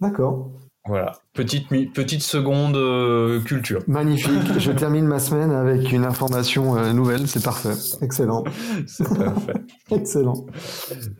d'accord. 0.00 0.52
Voilà, 0.86 1.12
petite, 1.32 1.68
petite 1.94 2.22
seconde 2.22 2.76
euh, 2.76 3.40
culture. 3.40 3.82
Magnifique. 3.86 4.58
je 4.58 4.70
termine 4.72 5.06
ma 5.06 5.18
semaine 5.18 5.50
avec 5.50 5.92
une 5.92 6.04
information 6.04 6.76
euh, 6.76 6.92
nouvelle. 6.92 7.26
C'est 7.26 7.42
parfait. 7.42 7.72
Excellent. 8.02 8.44
C'est 8.86 9.08
parfait. 9.08 9.54
Excellent. 9.90 10.46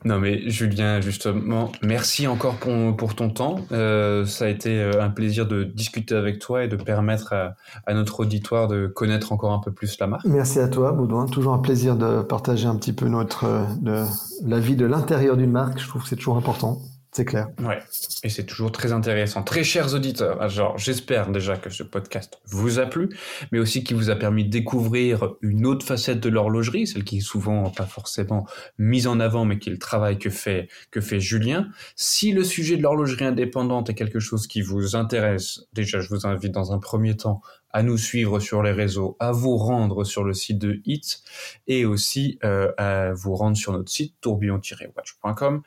Non 0.04 0.18
mais 0.18 0.48
Julien, 0.50 1.00
justement, 1.00 1.70
merci 1.82 2.26
encore 2.26 2.56
pour, 2.56 2.96
pour 2.96 3.14
ton 3.14 3.30
temps. 3.30 3.56
Euh, 3.72 4.24
ça 4.24 4.46
a 4.46 4.48
été 4.48 4.80
euh, 4.80 5.02
un 5.02 5.10
plaisir 5.10 5.46
de 5.46 5.64
discuter 5.64 6.14
avec 6.14 6.38
toi 6.38 6.64
et 6.64 6.68
de 6.68 6.76
permettre 6.76 7.32
à, 7.32 7.54
à 7.86 7.94
notre 7.94 8.20
auditoire 8.20 8.68
de 8.68 8.86
connaître 8.86 9.32
encore 9.32 9.52
un 9.52 9.60
peu 9.60 9.72
plus 9.72 9.98
la 9.98 10.06
marque. 10.06 10.24
Merci 10.26 10.60
à 10.60 10.68
toi, 10.68 10.92
Baudouin. 10.92 11.26
Toujours 11.26 11.54
un 11.54 11.58
plaisir 11.58 11.96
de 11.96 12.22
partager 12.22 12.66
un 12.66 12.76
petit 12.76 12.92
peu 12.92 13.08
notre, 13.08 13.44
euh, 13.44 13.64
de, 13.80 14.04
la 14.44 14.60
vie 14.60 14.76
de 14.76 14.86
l'intérieur 14.86 15.36
d'une 15.36 15.52
marque. 15.52 15.78
Je 15.80 15.88
trouve 15.88 16.02
que 16.02 16.08
c'est 16.08 16.16
toujours 16.16 16.36
important. 16.36 16.80
C'est 17.16 17.24
clair. 17.24 17.46
Ouais, 17.62 17.78
et 18.24 18.28
c'est 18.28 18.44
toujours 18.44 18.72
très 18.72 18.90
intéressant. 18.90 19.44
Très 19.44 19.62
chers 19.62 19.94
auditeurs, 19.94 20.48
genre, 20.48 20.76
j'espère 20.78 21.30
déjà 21.30 21.56
que 21.56 21.70
ce 21.70 21.84
podcast 21.84 22.40
vous 22.46 22.80
a 22.80 22.86
plu, 22.86 23.08
mais 23.52 23.60
aussi 23.60 23.84
qu'il 23.84 23.96
vous 23.96 24.10
a 24.10 24.16
permis 24.16 24.44
de 24.44 24.50
découvrir 24.50 25.34
une 25.40 25.64
autre 25.64 25.86
facette 25.86 26.18
de 26.18 26.28
l'horlogerie, 26.28 26.88
celle 26.88 27.04
qui 27.04 27.18
est 27.18 27.20
souvent 27.20 27.70
pas 27.70 27.86
forcément 27.86 28.48
mise 28.78 29.06
en 29.06 29.20
avant, 29.20 29.44
mais 29.44 29.60
qui 29.60 29.68
est 29.68 29.72
le 29.72 29.78
travail 29.78 30.18
que 30.18 30.28
fait, 30.28 30.66
que 30.90 31.00
fait 31.00 31.20
Julien. 31.20 31.68
Si 31.94 32.32
le 32.32 32.42
sujet 32.42 32.76
de 32.76 32.82
l'horlogerie 32.82 33.26
indépendante 33.26 33.90
est 33.90 33.94
quelque 33.94 34.18
chose 34.18 34.48
qui 34.48 34.60
vous 34.60 34.96
intéresse, 34.96 35.68
déjà, 35.72 36.00
je 36.00 36.08
vous 36.08 36.26
invite 36.26 36.50
dans 36.50 36.72
un 36.72 36.80
premier 36.80 37.16
temps 37.16 37.42
à 37.74 37.82
nous 37.82 37.98
suivre 37.98 38.38
sur 38.38 38.62
les 38.62 38.70
réseaux, 38.70 39.16
à 39.18 39.32
vous 39.32 39.56
rendre 39.56 40.04
sur 40.04 40.22
le 40.22 40.32
site 40.32 40.58
de 40.58 40.80
HIT 40.86 41.22
et 41.66 41.84
aussi 41.84 42.38
euh, 42.44 42.72
à 42.78 43.12
vous 43.12 43.34
rendre 43.34 43.56
sur 43.56 43.72
notre 43.72 43.90
site 43.90 44.14
tourbillon-watch.com. 44.20 45.62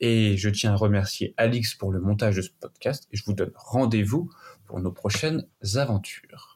Et 0.00 0.38
je 0.38 0.48
tiens 0.48 0.72
à 0.72 0.76
remercier 0.76 1.34
Alix 1.36 1.74
pour 1.74 1.92
le 1.92 2.00
montage 2.00 2.36
de 2.36 2.42
ce 2.42 2.50
podcast 2.58 3.06
et 3.12 3.16
je 3.16 3.24
vous 3.26 3.34
donne 3.34 3.52
rendez-vous 3.54 4.30
pour 4.64 4.80
nos 4.80 4.90
prochaines 4.90 5.46
aventures. 5.74 6.49